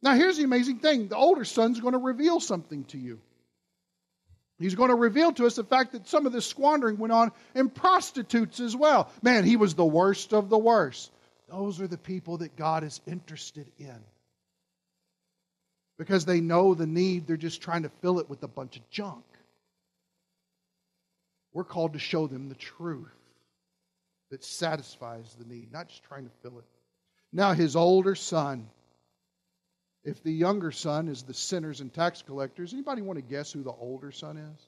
Now, 0.01 0.15
here's 0.15 0.37
the 0.37 0.43
amazing 0.43 0.79
thing 0.79 1.07
the 1.09 1.17
older 1.17 1.45
son's 1.45 1.79
going 1.79 1.93
to 1.93 1.99
reveal 1.99 2.39
something 2.39 2.85
to 2.85 2.97
you. 2.97 3.19
He's 4.57 4.75
going 4.75 4.89
to 4.89 4.95
reveal 4.95 5.31
to 5.33 5.47
us 5.47 5.55
the 5.55 5.63
fact 5.63 5.91
that 5.93 6.07
some 6.07 6.25
of 6.25 6.33
this 6.33 6.45
squandering 6.45 6.97
went 6.97 7.11
on 7.11 7.31
in 7.55 7.69
prostitutes 7.69 8.59
as 8.59 8.75
well. 8.75 9.09
Man, 9.23 9.43
he 9.43 9.55
was 9.55 9.73
the 9.73 9.85
worst 9.85 10.33
of 10.33 10.49
the 10.49 10.57
worst. 10.57 11.11
Those 11.49 11.81
are 11.81 11.87
the 11.87 11.97
people 11.97 12.37
that 12.37 12.55
God 12.55 12.83
is 12.83 13.01
interested 13.07 13.65
in. 13.79 13.97
Because 16.01 16.25
they 16.25 16.41
know 16.41 16.73
the 16.73 16.87
need, 16.87 17.27
they're 17.27 17.37
just 17.37 17.61
trying 17.61 17.83
to 17.83 17.91
fill 18.01 18.17
it 18.17 18.27
with 18.27 18.41
a 18.41 18.47
bunch 18.47 18.75
of 18.75 18.89
junk. 18.89 19.23
We're 21.53 21.63
called 21.63 21.93
to 21.93 21.99
show 21.99 22.25
them 22.25 22.49
the 22.49 22.55
truth 22.55 23.13
that 24.31 24.43
satisfies 24.43 25.35
the 25.37 25.45
need, 25.45 25.71
not 25.71 25.89
just 25.89 26.01
trying 26.05 26.23
to 26.23 26.31
fill 26.41 26.57
it. 26.57 26.65
Now, 27.31 27.53
his 27.53 27.75
older 27.75 28.15
son, 28.15 28.67
if 30.03 30.23
the 30.23 30.31
younger 30.31 30.71
son 30.71 31.07
is 31.07 31.21
the 31.21 31.35
sinners 31.35 31.81
and 31.81 31.93
tax 31.93 32.23
collectors, 32.23 32.73
anybody 32.73 33.03
want 33.03 33.17
to 33.17 33.21
guess 33.23 33.51
who 33.51 33.61
the 33.61 33.69
older 33.69 34.11
son 34.11 34.37
is? 34.37 34.59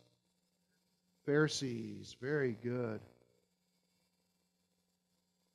Pharisees. 1.25 2.15
Very 2.21 2.55
good. 2.63 2.99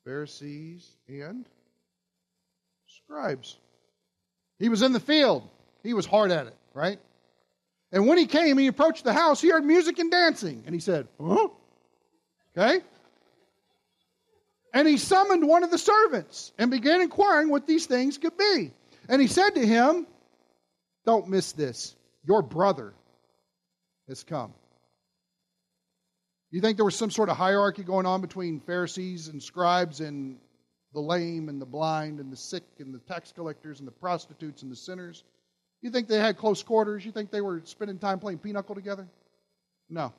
Pharisees, 0.05 0.91
and 1.07 1.47
scribes. 2.89 3.57
He 4.59 4.69
was 4.69 4.83
in 4.83 4.93
the 4.93 4.99
field. 4.99 5.49
He 5.89 5.95
was 5.95 6.05
hard 6.05 6.31
at 6.31 6.47
it, 6.47 6.55
right? 6.75 7.01
And 7.93 8.07
when 8.07 8.19
he 8.19 8.27
came, 8.27 8.59
he 8.59 8.67
approached 8.67 9.05
the 9.05 9.15
house. 9.15 9.41
He 9.41 9.49
heard 9.49 9.65
music 9.65 9.99
and 9.99 10.11
dancing. 10.11 10.65
And 10.67 10.75
he 10.75 10.83
said, 10.83 11.09
Huh? 11.19 11.49
Okay? 12.55 12.85
And 14.75 14.87
he 14.87 14.99
summoned 14.99 15.49
one 15.49 15.65
of 15.65 15.71
the 15.71 15.79
servants 15.79 16.53
and 16.59 16.71
began 16.71 17.01
inquiring 17.01 17.49
what 17.49 17.67
these 17.67 17.87
things 17.87 18.19
could 18.19 18.37
be. 18.37 18.71
And 19.09 19.19
he 19.19 19.29
said 19.29 19.55
to 19.55 19.67
him, 19.67 20.07
Don't 21.07 21.27
miss 21.27 21.53
this. 21.53 21.97
Your 22.23 22.43
brother 22.43 22.93
has 24.09 24.23
come. 24.25 24.53
You 26.51 26.61
think 26.61 26.77
there 26.77 26.85
was 26.85 26.97
some 26.97 27.11
sort 27.11 27.31
of 27.31 27.39
hierarchy 27.39 27.83
going 27.83 28.05
on 28.05 28.21
between 28.21 28.61
Pharisees 28.61 29.29
and 29.29 29.43
scribes 29.43 30.01
and 30.01 30.37
the 30.93 31.01
lame 31.01 31.49
and 31.49 31.59
the 31.59 31.67
blind 31.67 32.21
and 32.21 32.31
the 32.31 32.37
sick 32.37 32.65
and 32.79 32.93
the 32.93 32.99
tax 32.99 33.33
collectors 33.33 33.79
and 33.79 33.89
the 33.89 33.93
prostitutes 33.93 34.63
and 34.63 34.71
the 34.71 34.77
sinners? 34.77 35.25
You 35.83 35.91
think 35.91 36.09
they 36.09 36.19
had 36.19 36.37
close 36.37 36.63
quarters? 36.63 37.05
You 37.05 37.13
think 37.13 37.31
they 37.31 37.41
were 37.41 37.63
spending 37.65 37.99
time 37.99 38.19
playing 38.19 38.39
pinochle 38.39 38.75
together? 38.75 39.07
No. 39.89 40.13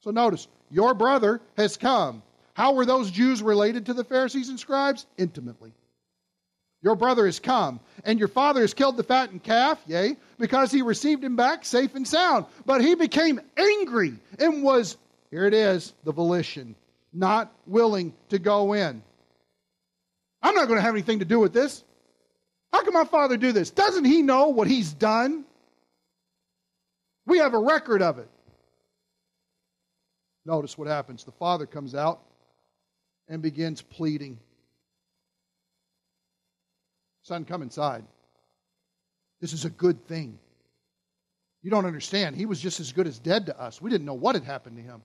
So 0.00 0.10
notice, 0.10 0.48
your 0.70 0.94
brother 0.94 1.40
has 1.56 1.76
come. 1.76 2.22
How 2.54 2.74
were 2.74 2.86
those 2.86 3.10
Jews 3.10 3.42
related 3.42 3.86
to 3.86 3.94
the 3.94 4.04
Pharisees 4.04 4.48
and 4.48 4.58
scribes? 4.58 5.06
Intimately. 5.16 5.72
Your 6.82 6.96
brother 6.96 7.26
has 7.26 7.38
come, 7.38 7.78
and 8.04 8.18
your 8.18 8.28
father 8.28 8.60
has 8.60 8.74
killed 8.74 8.96
the 8.96 9.04
fattened 9.04 9.44
calf, 9.44 9.80
yea, 9.86 10.16
because 10.38 10.72
he 10.72 10.82
received 10.82 11.22
him 11.22 11.36
back 11.36 11.64
safe 11.64 11.94
and 11.94 12.06
sound. 12.06 12.46
But 12.66 12.80
he 12.80 12.96
became 12.96 13.40
angry 13.56 14.14
and 14.40 14.64
was, 14.64 14.96
here 15.30 15.46
it 15.46 15.54
is, 15.54 15.94
the 16.02 16.12
volition, 16.12 16.74
not 17.12 17.52
willing 17.66 18.12
to 18.30 18.40
go 18.40 18.72
in. 18.72 19.00
I'm 20.42 20.54
not 20.56 20.66
going 20.66 20.78
to 20.78 20.82
have 20.82 20.94
anything 20.94 21.20
to 21.20 21.24
do 21.24 21.38
with 21.38 21.52
this. 21.52 21.84
How 22.72 22.82
can 22.82 22.94
my 22.94 23.04
father 23.04 23.36
do 23.36 23.52
this? 23.52 23.70
Doesn't 23.70 24.04
he 24.04 24.22
know 24.22 24.48
what 24.48 24.66
he's 24.66 24.92
done? 24.92 25.44
We 27.26 27.38
have 27.38 27.54
a 27.54 27.58
record 27.58 28.02
of 28.02 28.18
it. 28.18 28.28
Notice 30.44 30.76
what 30.76 30.88
happens. 30.88 31.24
The 31.24 31.32
father 31.32 31.66
comes 31.66 31.94
out 31.94 32.20
and 33.28 33.42
begins 33.42 33.82
pleading. 33.82 34.38
Son, 37.22 37.44
come 37.44 37.62
inside. 37.62 38.04
This 39.40 39.52
is 39.52 39.64
a 39.64 39.70
good 39.70 40.06
thing. 40.08 40.38
You 41.62 41.70
don't 41.70 41.86
understand. 41.86 42.34
He 42.36 42.46
was 42.46 42.60
just 42.60 42.80
as 42.80 42.92
good 42.92 43.06
as 43.06 43.18
dead 43.20 43.46
to 43.46 43.60
us. 43.60 43.80
We 43.80 43.90
didn't 43.90 44.06
know 44.06 44.14
what 44.14 44.34
had 44.34 44.44
happened 44.44 44.76
to 44.76 44.82
him. 44.82 45.02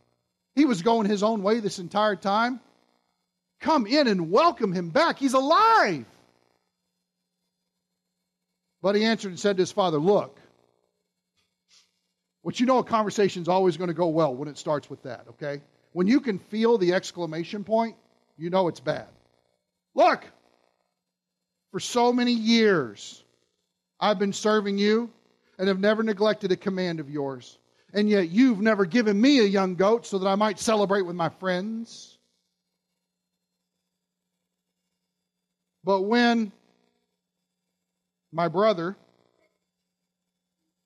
He 0.56 0.66
was 0.66 0.82
going 0.82 1.08
his 1.08 1.22
own 1.22 1.44
way 1.44 1.60
this 1.60 1.78
entire 1.78 2.16
time. 2.16 2.60
Come 3.60 3.86
in 3.86 4.08
and 4.08 4.32
welcome 4.32 4.74
him 4.74 4.90
back. 4.90 5.20
He's 5.20 5.34
alive. 5.34 6.06
But 8.88 8.96
he 8.96 9.04
answered 9.04 9.32
and 9.32 9.38
said 9.38 9.58
to 9.58 9.64
his 9.64 9.72
father, 9.74 9.98
Look, 9.98 10.40
what 12.42 12.58
you 12.58 12.66
know, 12.66 12.78
a 12.78 12.86
conversation 12.86 13.42
is 13.42 13.50
always 13.50 13.76
going 13.76 13.90
to 13.90 13.94
go 13.94 14.08
well 14.08 14.34
when 14.34 14.48
it 14.48 14.58
starts 14.58 14.90
with 14.90 15.04
that, 15.04 15.26
okay? 15.32 15.62
When 15.92 16.08
you 16.08 16.22
can 16.22 16.40
feel 16.40 16.78
the 16.78 16.94
exclamation 16.94 17.66
point, 17.66 17.98
you 18.38 18.50
know 18.50 18.70
it's 18.70 18.80
bad. 18.80 19.10
Look, 19.94 20.24
for 21.74 21.82
so 21.82 22.14
many 22.14 22.32
years, 22.32 23.22
I've 24.00 24.20
been 24.20 24.32
serving 24.32 24.78
you 24.78 25.12
and 25.60 25.68
have 25.68 25.82
never 25.82 26.02
neglected 26.02 26.54
a 26.54 26.56
command 26.56 27.02
of 27.02 27.10
yours. 27.10 27.58
And 27.94 28.10
yet 28.10 28.30
you've 28.30 28.62
never 28.62 28.86
given 28.86 29.20
me 29.20 29.40
a 29.40 29.44
young 29.44 29.76
goat 29.76 30.06
so 30.06 30.20
that 30.20 30.28
I 30.28 30.36
might 30.36 30.60
celebrate 30.60 31.02
with 31.02 31.18
my 31.18 31.28
friends. 31.28 32.18
But 35.84 36.04
when 36.04 36.54
my 38.38 38.48
brother, 38.48 38.90
is 38.90 38.96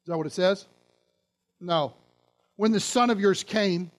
that 0.07 0.17
what 0.17 0.25
it 0.25 0.31
says? 0.31 0.65
No. 1.59 1.93
When 2.55 2.71
the 2.71 2.79
son 2.79 3.09
of 3.09 3.19
yours 3.19 3.43
came, 3.43 3.91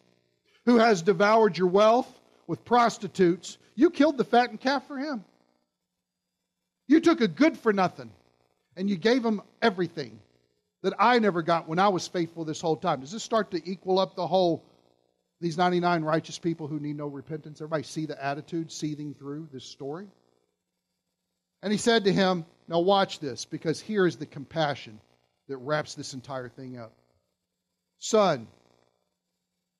who 0.64 0.78
has 0.78 1.02
devoured 1.02 1.58
your 1.58 1.68
wealth 1.68 2.08
with 2.46 2.64
prostitutes, 2.64 3.58
you 3.74 3.90
killed 3.90 4.16
the 4.16 4.24
fattened 4.24 4.62
calf 4.62 4.86
for 4.86 4.96
him. 4.96 5.22
You 6.88 7.00
took 7.00 7.20
a 7.20 7.28
good 7.28 7.58
for 7.58 7.74
nothing 7.74 8.10
and 8.74 8.88
you 8.88 8.96
gave 8.96 9.22
him 9.22 9.42
everything 9.60 10.18
that 10.82 10.94
I 10.98 11.18
never 11.18 11.42
got 11.42 11.68
when 11.68 11.78
I 11.78 11.88
was 11.88 12.08
faithful 12.08 12.46
this 12.46 12.60
whole 12.60 12.76
time. 12.76 13.00
Does 13.00 13.12
this 13.12 13.22
start 13.22 13.50
to 13.50 13.70
equal 13.70 13.98
up 13.98 14.16
the 14.16 14.26
whole, 14.26 14.64
these 15.42 15.58
99 15.58 16.04
righteous 16.04 16.38
people 16.38 16.68
who 16.68 16.80
need 16.80 16.96
no 16.96 17.06
repentance? 17.06 17.60
Everybody 17.60 17.82
see 17.82 18.06
the 18.06 18.24
attitude 18.24 18.72
seething 18.72 19.12
through 19.12 19.48
this 19.52 19.64
story? 19.64 20.08
And 21.62 21.72
he 21.72 21.78
said 21.78 22.04
to 22.04 22.12
him, 22.12 22.44
Now 22.68 22.80
watch 22.80 23.18
this, 23.18 23.44
because 23.44 23.80
here 23.80 24.06
is 24.06 24.16
the 24.16 24.26
compassion 24.26 25.00
that 25.48 25.56
wraps 25.58 25.94
this 25.94 26.14
entire 26.14 26.48
thing 26.48 26.78
up. 26.78 26.92
Son, 27.98 28.48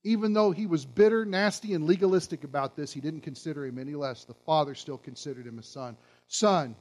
even 0.05 0.33
though 0.33 0.51
he 0.51 0.67
was 0.67 0.85
bitter, 0.85 1.25
nasty, 1.25 1.75
and 1.75 1.87
legalistic 1.87 2.45
about 2.45 2.77
this, 2.77 2.93
he 2.93 3.01
didn't 3.01 3.21
consider 3.21 3.65
him 3.65 3.79
any 3.79 3.95
less. 3.95 4.25
The 4.25 4.35
father 4.47 4.75
still 4.75 4.99
considered 4.99 5.47
him 5.47 5.59
a 5.59 5.63
son. 5.63 5.97
Son, 6.29 6.75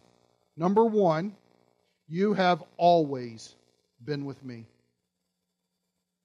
number 0.58 0.86
one, 0.86 1.36
you 2.08 2.34
have 2.34 2.64
always 2.78 3.56
been 4.04 4.26
with 4.26 4.44
me. 4.44 4.66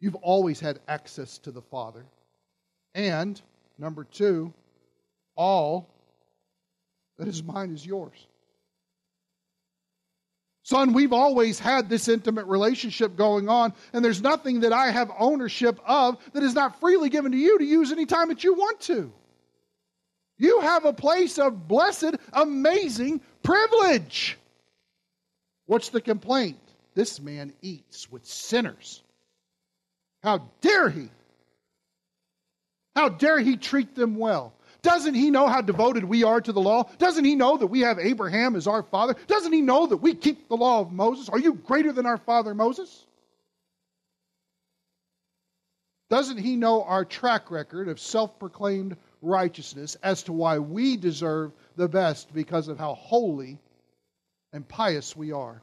You've 0.01 0.17
always 0.17 0.61
had 0.61 0.81
access 0.89 1.39
to 1.39 1.51
the 1.51 1.63
Father. 1.63 2.05
And, 2.95 3.41
number 3.79 4.05
two, 4.05 4.53
all 5.37 5.89
that 7.19 7.29
is 7.29 7.43
mine 7.43 7.73
is 7.73 7.85
yours. 7.85 8.27
Son, 10.67 10.93
we've 10.93 11.13
always 11.13 11.61
had 11.61 11.89
this 11.89 12.09
intimate 12.09 12.45
relationship 12.47 13.15
going 13.15 13.49
on, 13.49 13.73
and 13.93 14.05
there's 14.05 14.21
nothing 14.21 14.59
that 14.59 14.73
I 14.73 14.91
have 14.91 15.13
ownership 15.17 15.79
of 15.87 16.17
that 16.33 16.43
is 16.43 16.55
not 16.55 16.81
freely 16.81 17.09
given 17.09 17.31
to 17.31 17.39
you 17.39 17.57
to 17.57 17.65
use 17.65 17.93
anytime 17.93 18.31
that 18.31 18.43
you 18.43 18.53
want 18.53 18.81
to. 18.81 19.13
You 20.39 20.59
have 20.63 20.85
a 20.85 20.93
place 20.93 21.39
of 21.39 21.69
blessed, 21.69 22.17
amazing 22.33 23.21
privilege. 23.45 24.37
What's 25.67 25.91
the 25.91 26.01
complaint? 26.01 26.59
This 26.97 27.21
man 27.21 27.53
eats 27.63 28.11
with 28.11 28.27
sinners. 28.27 29.05
How 30.25 30.51
dare 30.63 30.91
he? 30.91 31.11
How 32.97 33.09
dare 33.09 33.39
he 33.39 33.57
treat 33.57 33.95
them 33.95 34.17
well? 34.17 34.53
Doesn't 34.87 35.15
he 35.15 35.33
know 35.33 35.49
how 35.49 35.63
devoted 35.63 36.05
we 36.05 36.23
are 36.23 36.41
to 36.41 36.53
the 36.53 36.61
law? 36.61 36.89
Doesn't 36.99 37.25
he 37.25 37.35
know 37.35 37.57
that 37.57 37.67
we 37.67 37.81
have 37.81 37.99
Abraham 37.99 38.55
as 38.55 38.69
our 38.69 38.85
father? 38.85 39.17
Doesn't 39.27 39.53
he 39.53 39.61
know 39.61 39.89
that 39.89 39.97
we 39.97 40.15
keep 40.15 40.47
the 40.47 40.57
law 40.57 40.79
of 40.79 40.93
Moses? 40.93 41.29
Are 41.29 41.41
you 41.41 41.55
greater 41.55 41.91
than 41.91 42.07
our 42.07 42.19
father 42.19 42.55
Moses? 42.55 43.05
Doesn't 46.09 46.39
he 46.39 46.55
know 46.55 46.85
our 46.85 47.05
track 47.05 47.51
record 47.51 47.89
of 47.89 47.99
self 47.99 48.39
proclaimed 48.39 48.97
righteousness 49.23 49.97
as 50.05 50.23
to 50.23 50.33
why 50.33 50.61
we 50.61 50.97
deserve 50.97 51.51
the 51.75 51.89
best 51.89 52.33
because 52.33 52.69
of 52.69 52.79
how 52.79 52.95
holy 52.95 53.59
and 54.53 54.69
pious 54.69 55.17
we 55.17 55.33
are? 55.33 55.63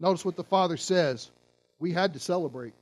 Notice 0.00 0.24
what 0.24 0.36
the 0.36 0.42
Father 0.44 0.78
says. 0.78 1.30
We 1.78 1.92
had 1.92 2.14
to 2.14 2.18
celebrate. 2.18 2.72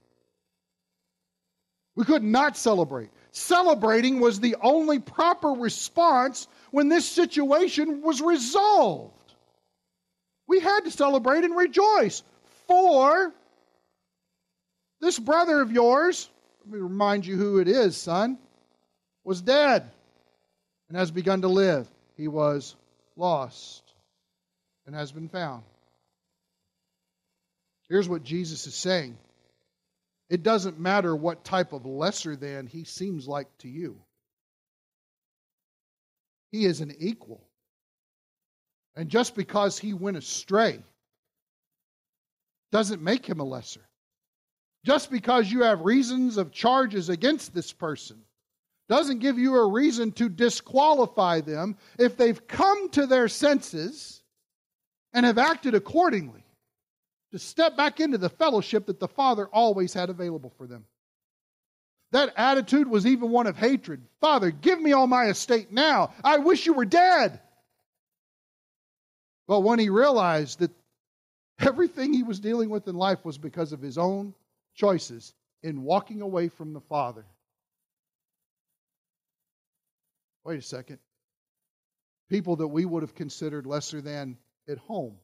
We 1.96 2.04
could 2.04 2.22
not 2.22 2.57
celebrate. 2.57 3.11
Celebrating 3.37 4.18
was 4.18 4.41
the 4.41 4.57
only 4.62 4.99
proper 4.99 5.51
response 5.51 6.49
when 6.70 6.89
this 6.89 7.07
situation 7.07 8.01
was 8.01 8.22
resolved. 8.22 9.12
We 10.49 10.59
had 10.59 10.80
to 10.84 10.91
celebrate 10.91 11.45
and 11.45 11.55
rejoice. 11.55 12.22
For 12.66 13.30
this 15.03 15.18
brother 15.18 15.61
of 15.61 15.70
yours, 15.70 16.30
let 16.64 16.72
me 16.72 16.78
remind 16.78 17.26
you 17.26 17.37
who 17.37 17.59
it 17.59 17.68
is, 17.68 17.99
son, 17.99 18.39
was 19.22 19.43
dead 19.43 19.91
and 20.89 20.97
has 20.97 21.11
begun 21.11 21.43
to 21.43 21.49
live. 21.49 21.87
He 22.16 22.28
was 22.28 22.74
lost 23.16 23.82
and 24.87 24.95
has 24.95 25.12
been 25.12 25.28
found. 25.28 25.62
Here's 27.91 28.09
what 28.09 28.24
Jesus 28.24 28.66
is 28.66 28.74
saying 28.74 29.18
it 30.28 30.42
doesn't 30.42 30.80
matter 30.80 31.14
what 31.14 31.44
type 31.44 31.72
of 31.72 31.86
lesser 31.86 32.34
than 32.34 32.66
he 32.66 32.84
seems 32.84 33.28
like 33.28 33.48
to 33.58 33.68
you, 33.68 34.00
he 36.50 36.64
is 36.64 36.80
an 36.80 36.94
equal. 36.98 37.42
And 38.96 39.10
just 39.10 39.34
because 39.34 39.78
he 39.78 39.92
went 39.92 40.16
astray 40.16 40.82
doesn't 42.72 43.02
make 43.02 43.26
him 43.26 43.40
a 43.40 43.44
lesser. 43.44 43.86
Just 44.86 45.10
because 45.10 45.50
you 45.50 45.64
have 45.64 45.82
reasons 45.82 46.38
of 46.38 46.50
charges 46.50 47.08
against 47.10 47.54
this 47.54 47.72
person 47.72 48.22
doesn't 48.88 49.18
give 49.18 49.38
you 49.38 49.56
a 49.56 49.70
reason 49.70 50.12
to 50.12 50.28
disqualify 50.28 51.40
them 51.40 51.76
if 51.98 52.16
they've 52.16 52.46
come 52.46 52.88
to 52.90 53.06
their 53.06 53.28
senses 53.28 54.22
and 55.12 55.26
have 55.26 55.38
acted 55.38 55.74
accordingly 55.74 56.45
to 57.32 57.38
step 57.38 57.76
back 57.76 58.00
into 58.00 58.18
the 58.18 58.28
fellowship 58.28 58.86
that 58.86 59.00
the 59.00 59.08
Father 59.08 59.46
always 59.46 59.92
had 59.92 60.10
available 60.10 60.52
for 60.56 60.66
them. 60.66 60.84
That 62.12 62.32
attitude 62.36 62.88
was 62.88 63.06
even 63.06 63.30
one 63.30 63.46
of 63.46 63.56
hatred. 63.56 64.02
Father, 64.20 64.50
give 64.50 64.80
me 64.80 64.92
all 64.92 65.06
my 65.06 65.26
estate 65.26 65.72
now. 65.72 66.14
I 66.22 66.38
wish 66.38 66.64
you 66.66 66.72
were 66.72 66.84
dead. 66.84 67.40
But 69.48 69.60
when 69.60 69.78
he 69.78 69.90
realized 69.90 70.60
that 70.60 70.70
everything 71.58 72.12
he 72.12 72.22
was 72.22 72.40
dealing 72.40 72.70
with 72.70 72.86
in 72.88 72.94
life 72.94 73.24
was 73.24 73.38
because 73.38 73.72
of 73.72 73.80
his 73.80 73.98
own 73.98 74.34
choices 74.74 75.34
in 75.62 75.82
walking 75.82 76.22
away 76.22 76.48
from 76.48 76.72
the 76.72 76.80
Father. 76.80 77.24
Wait 80.44 80.58
a 80.58 80.62
second. 80.62 80.98
People 82.30 82.56
that 82.56 82.68
we 82.68 82.84
would 82.84 83.02
have 83.02 83.14
considered 83.14 83.66
lesser 83.66 84.00
than 84.00 84.36
at 84.68 84.78
home 84.78 85.16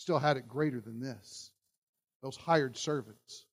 still 0.00 0.18
had 0.18 0.38
it 0.38 0.48
greater 0.48 0.80
than 0.80 0.98
this 0.98 1.50
those 2.22 2.36
hired 2.36 2.76
servants. 2.76 3.46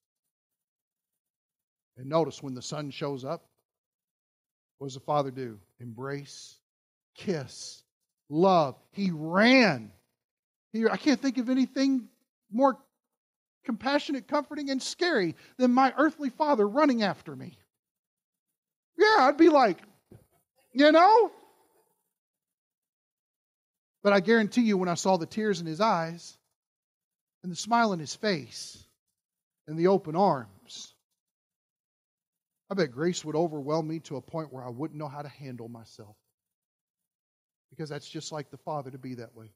And 1.97 2.07
notice 2.07 2.43
when 2.43 2.53
the 2.53 2.61
son 2.61 2.91
shows 2.91 3.23
up, 3.23 3.45
what 4.77 4.87
does 4.87 4.93
the 4.93 4.99
father 4.99 5.31
do? 5.31 5.59
Embrace, 5.79 6.59
kiss, 7.15 7.81
love. 8.29 8.75
He 8.91 9.11
ran. 9.11 9.91
He, 10.73 10.85
I 10.85 10.97
can't 10.97 11.21
think 11.21 11.37
of 11.37 11.49
anything 11.49 12.09
more 12.51 12.77
compassionate, 13.63 14.27
comforting, 14.27 14.69
and 14.69 14.81
scary 14.81 15.35
than 15.57 15.73
my 15.73 15.93
earthly 15.97 16.29
father 16.29 16.67
running 16.67 17.03
after 17.03 17.35
me. 17.35 17.57
Yeah, 18.97 19.15
I'd 19.19 19.37
be 19.37 19.49
like, 19.49 19.79
you 20.73 20.91
know? 20.91 21.31
But 24.03 24.13
I 24.13 24.19
guarantee 24.19 24.61
you, 24.61 24.77
when 24.77 24.89
I 24.89 24.93
saw 24.93 25.17
the 25.17 25.25
tears 25.25 25.61
in 25.61 25.65
his 25.65 25.81
eyes 25.81 26.36
and 27.43 27.51
the 27.51 27.55
smile 27.55 27.91
on 27.91 27.99
his 27.99 28.15
face 28.15 28.83
and 29.67 29.77
the 29.77 29.87
open 29.87 30.15
arms, 30.15 30.93
I 32.69 32.73
bet 32.73 32.91
grace 32.91 33.23
would 33.23 33.35
overwhelm 33.35 33.87
me 33.87 33.99
to 34.01 34.17
a 34.17 34.21
point 34.21 34.51
where 34.51 34.63
I 34.63 34.69
wouldn't 34.69 34.99
know 34.99 35.07
how 35.07 35.21
to 35.21 35.29
handle 35.29 35.69
myself. 35.69 36.15
Because 37.69 37.89
that's 37.89 38.09
just 38.09 38.31
like 38.31 38.49
the 38.49 38.57
Father 38.57 38.91
to 38.91 38.97
be 38.97 39.15
that 39.15 39.35
way. 39.35 39.51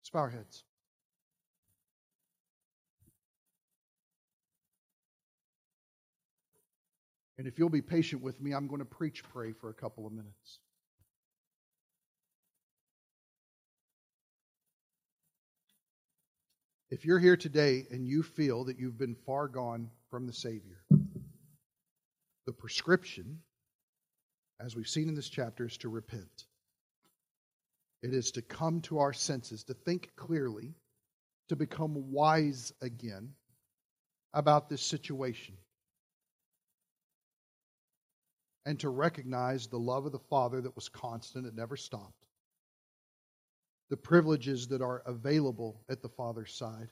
Let's 0.00 0.10
bow 0.10 0.20
our 0.20 0.30
heads. 0.30 0.64
And 7.36 7.48
if 7.48 7.58
you'll 7.58 7.68
be 7.68 7.82
patient 7.82 8.22
with 8.22 8.40
me, 8.40 8.52
I'm 8.52 8.68
going 8.68 8.78
to 8.78 8.84
preach 8.84 9.24
pray 9.24 9.52
for 9.52 9.68
a 9.68 9.74
couple 9.74 10.06
of 10.06 10.12
minutes. 10.12 10.60
If 16.94 17.04
you're 17.04 17.18
here 17.18 17.36
today 17.36 17.88
and 17.90 18.06
you 18.06 18.22
feel 18.22 18.66
that 18.66 18.78
you've 18.78 18.96
been 18.96 19.16
far 19.26 19.48
gone 19.48 19.90
from 20.10 20.28
the 20.28 20.32
Savior, 20.32 20.84
the 22.46 22.52
prescription, 22.52 23.40
as 24.60 24.76
we've 24.76 24.86
seen 24.86 25.08
in 25.08 25.16
this 25.16 25.28
chapter, 25.28 25.66
is 25.66 25.76
to 25.78 25.88
repent. 25.88 26.44
It 28.04 28.14
is 28.14 28.30
to 28.30 28.42
come 28.42 28.80
to 28.82 29.00
our 29.00 29.12
senses, 29.12 29.64
to 29.64 29.74
think 29.74 30.12
clearly, 30.14 30.76
to 31.48 31.56
become 31.56 32.12
wise 32.12 32.72
again 32.80 33.30
about 34.32 34.68
this 34.68 34.82
situation 34.82 35.56
and 38.64 38.78
to 38.78 38.88
recognize 38.88 39.66
the 39.66 39.80
love 39.80 40.06
of 40.06 40.12
the 40.12 40.20
Father 40.30 40.60
that 40.60 40.76
was 40.76 40.88
constant, 40.88 41.44
it 41.44 41.56
never 41.56 41.76
stopped, 41.76 42.24
the 43.90 43.96
privileges 43.96 44.68
that 44.68 44.82
are 44.82 45.02
available 45.06 45.82
at 45.88 46.02
the 46.02 46.08
Father's 46.08 46.54
side, 46.54 46.88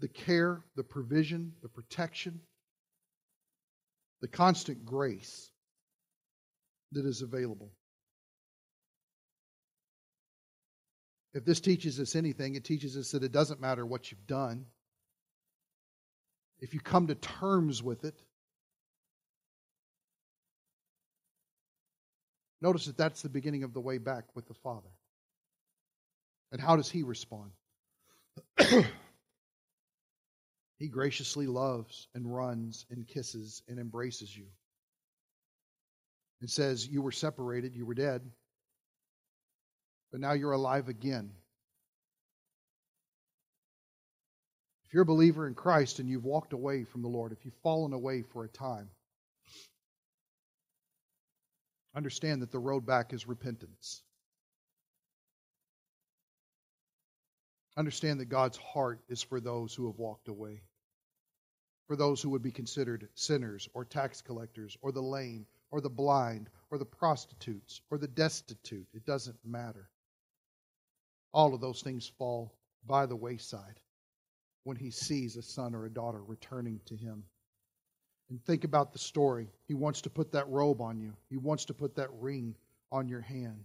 the 0.00 0.08
care, 0.08 0.62
the 0.76 0.84
provision, 0.84 1.52
the 1.62 1.68
protection, 1.68 2.40
the 4.20 4.28
constant 4.28 4.84
grace 4.84 5.50
that 6.92 7.04
is 7.04 7.22
available. 7.22 7.72
If 11.34 11.44
this 11.44 11.60
teaches 11.60 11.98
us 11.98 12.14
anything, 12.14 12.54
it 12.54 12.64
teaches 12.64 12.96
us 12.96 13.10
that 13.12 13.22
it 13.22 13.32
doesn't 13.32 13.60
matter 13.60 13.86
what 13.86 14.10
you've 14.10 14.26
done. 14.26 14.66
If 16.60 16.74
you 16.74 16.80
come 16.80 17.06
to 17.08 17.14
terms 17.14 17.82
with 17.82 18.04
it, 18.04 18.20
Notice 22.62 22.86
that 22.86 22.96
that's 22.96 23.22
the 23.22 23.28
beginning 23.28 23.64
of 23.64 23.74
the 23.74 23.80
way 23.80 23.98
back 23.98 24.24
with 24.34 24.46
the 24.46 24.54
Father. 24.54 24.88
And 26.52 26.60
how 26.60 26.76
does 26.76 26.88
He 26.88 27.02
respond? 27.02 27.50
he 30.78 30.88
graciously 30.88 31.46
loves 31.46 32.08
and 32.14 32.32
runs 32.32 32.86
and 32.90 33.06
kisses 33.06 33.62
and 33.68 33.78
embraces 33.78 34.34
you. 34.36 34.46
And 36.40 36.48
says, 36.48 36.86
You 36.88 37.02
were 37.02 37.12
separated, 37.12 37.74
you 37.74 37.84
were 37.84 37.94
dead, 37.94 38.22
but 40.10 40.20
now 40.20 40.32
you're 40.32 40.52
alive 40.52 40.88
again. 40.88 41.30
If 44.86 44.94
you're 44.94 45.04
a 45.04 45.06
believer 45.06 45.46
in 45.46 45.54
Christ 45.54 45.98
and 45.98 46.08
you've 46.08 46.24
walked 46.24 46.52
away 46.52 46.84
from 46.84 47.02
the 47.02 47.08
Lord, 47.08 47.32
if 47.32 47.44
you've 47.44 47.54
fallen 47.62 47.92
away 47.92 48.22
for 48.22 48.44
a 48.44 48.48
time, 48.48 48.88
Understand 51.94 52.42
that 52.42 52.50
the 52.50 52.58
road 52.58 52.86
back 52.86 53.12
is 53.12 53.28
repentance. 53.28 54.02
Understand 57.76 58.20
that 58.20 58.26
God's 58.26 58.56
heart 58.58 59.00
is 59.08 59.22
for 59.22 59.40
those 59.40 59.74
who 59.74 59.86
have 59.86 59.98
walked 59.98 60.28
away, 60.28 60.62
for 61.86 61.96
those 61.96 62.20
who 62.20 62.30
would 62.30 62.42
be 62.42 62.50
considered 62.50 63.08
sinners 63.14 63.68
or 63.74 63.84
tax 63.84 64.20
collectors 64.20 64.76
or 64.82 64.92
the 64.92 65.02
lame 65.02 65.46
or 65.70 65.80
the 65.80 65.90
blind 65.90 66.50
or 66.70 66.78
the 66.78 66.84
prostitutes 66.84 67.80
or 67.90 67.98
the 67.98 68.08
destitute. 68.08 68.86
It 68.92 69.06
doesn't 69.06 69.38
matter. 69.44 69.88
All 71.32 71.54
of 71.54 71.60
those 71.60 71.82
things 71.82 72.06
fall 72.06 72.54
by 72.86 73.06
the 73.06 73.16
wayside 73.16 73.80
when 74.64 74.76
he 74.76 74.90
sees 74.90 75.36
a 75.36 75.42
son 75.42 75.74
or 75.74 75.86
a 75.86 75.92
daughter 75.92 76.22
returning 76.22 76.80
to 76.86 76.96
him. 76.96 77.24
And 78.32 78.42
think 78.46 78.64
about 78.64 78.94
the 78.94 78.98
story. 78.98 79.50
He 79.68 79.74
wants 79.74 80.00
to 80.00 80.08
put 80.08 80.32
that 80.32 80.48
robe 80.48 80.80
on 80.80 80.98
you, 80.98 81.12
He 81.28 81.36
wants 81.36 81.66
to 81.66 81.74
put 81.74 81.96
that 81.96 82.08
ring 82.14 82.56
on 82.90 83.06
your 83.06 83.20
hand. 83.20 83.62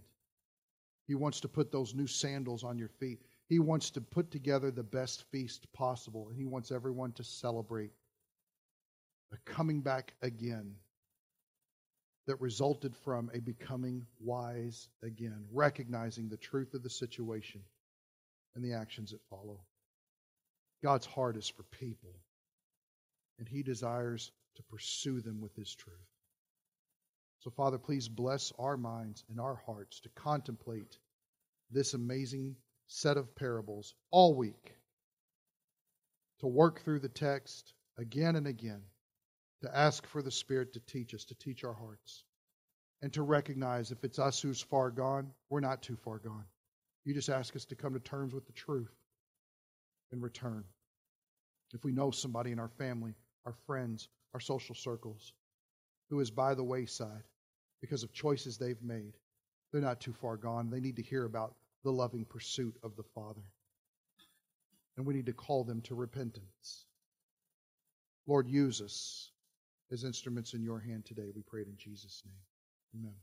He 1.06 1.14
wants 1.14 1.40
to 1.40 1.48
put 1.48 1.72
those 1.72 1.94
new 1.94 2.06
sandals 2.06 2.64
on 2.64 2.76
your 2.76 2.90
feet. 3.00 3.22
He 3.46 3.60
wants 3.60 3.88
to 3.92 4.02
put 4.02 4.30
together 4.30 4.70
the 4.70 4.82
best 4.82 5.24
feast 5.32 5.72
possible, 5.72 6.28
and 6.28 6.36
He 6.36 6.44
wants 6.44 6.70
everyone 6.70 7.12
to 7.12 7.24
celebrate 7.24 7.92
a 9.32 9.38
coming 9.50 9.80
back 9.80 10.12
again 10.20 10.74
that 12.26 12.38
resulted 12.38 12.94
from 12.94 13.30
a 13.32 13.40
becoming 13.40 14.04
wise 14.20 14.90
again, 15.02 15.46
recognizing 15.50 16.28
the 16.28 16.36
truth 16.36 16.74
of 16.74 16.82
the 16.82 16.90
situation 16.90 17.62
and 18.54 18.62
the 18.62 18.74
actions 18.74 19.12
that 19.12 19.22
follow. 19.30 19.60
God's 20.82 21.06
heart 21.06 21.38
is 21.38 21.48
for 21.48 21.62
people, 21.62 22.20
and 23.38 23.48
He 23.48 23.62
desires 23.62 24.32
to 24.56 24.62
pursue 24.64 25.20
them 25.20 25.40
with 25.40 25.54
His 25.54 25.74
truth. 25.74 25.96
So, 27.40 27.50
Father, 27.50 27.78
please 27.78 28.08
bless 28.08 28.52
our 28.58 28.76
minds 28.76 29.24
and 29.30 29.40
our 29.40 29.62
hearts 29.66 30.00
to 30.00 30.08
contemplate 30.10 30.98
this 31.70 31.94
amazing 31.94 32.56
set 32.88 33.16
of 33.16 33.34
parables 33.36 33.94
all 34.10 34.34
week, 34.34 34.74
to 36.40 36.46
work 36.46 36.80
through 36.80 36.98
the 37.00 37.08
text 37.08 37.74
again 37.98 38.36
and 38.36 38.46
again, 38.46 38.82
to 39.62 39.76
ask 39.76 40.06
for 40.06 40.22
the 40.22 40.30
Spirit 40.30 40.72
to 40.72 40.80
teach 40.80 41.14
us, 41.14 41.24
to 41.26 41.34
teach 41.34 41.64
our 41.64 41.74
hearts, 41.74 42.24
and 43.02 43.12
to 43.12 43.22
recognize 43.22 43.92
if 43.92 44.02
it's 44.02 44.18
us 44.18 44.40
who's 44.40 44.60
far 44.60 44.90
gone, 44.90 45.30
we're 45.50 45.60
not 45.60 45.82
too 45.82 45.96
far 45.96 46.18
gone. 46.18 46.44
You 47.04 47.14
just 47.14 47.28
ask 47.28 47.54
us 47.54 47.64
to 47.66 47.76
come 47.76 47.94
to 47.94 48.00
terms 48.00 48.34
with 48.34 48.46
the 48.46 48.52
truth 48.52 48.92
and 50.10 50.22
return. 50.22 50.64
If 51.72 51.84
we 51.84 51.92
know 51.92 52.10
somebody 52.10 52.50
in 52.50 52.58
our 52.58 52.70
family, 52.78 53.14
our 53.48 53.54
friends, 53.66 54.08
our 54.34 54.40
social 54.40 54.74
circles 54.74 55.32
who 56.10 56.20
is 56.20 56.30
by 56.30 56.54
the 56.54 56.62
wayside 56.62 57.24
because 57.80 58.02
of 58.02 58.12
choices 58.12 58.58
they've 58.58 58.82
made. 58.82 59.14
They're 59.72 59.80
not 59.80 60.00
too 60.00 60.12
far 60.12 60.36
gone. 60.36 60.68
They 60.68 60.80
need 60.80 60.96
to 60.96 61.02
hear 61.02 61.24
about 61.24 61.54
the 61.82 61.90
loving 61.90 62.26
pursuit 62.26 62.76
of 62.82 62.94
the 62.94 63.04
Father. 63.14 63.40
And 64.98 65.06
we 65.06 65.14
need 65.14 65.26
to 65.26 65.32
call 65.32 65.64
them 65.64 65.80
to 65.82 65.94
repentance. 65.94 66.84
Lord, 68.26 68.48
use 68.48 68.82
us 68.82 69.30
as 69.90 70.04
instruments 70.04 70.52
in 70.52 70.62
your 70.62 70.78
hand 70.78 71.06
today. 71.06 71.30
We 71.34 71.40
pray 71.40 71.62
it 71.62 71.68
in 71.68 71.76
Jesus' 71.78 72.22
name. 72.26 73.00
Amen. 73.02 73.14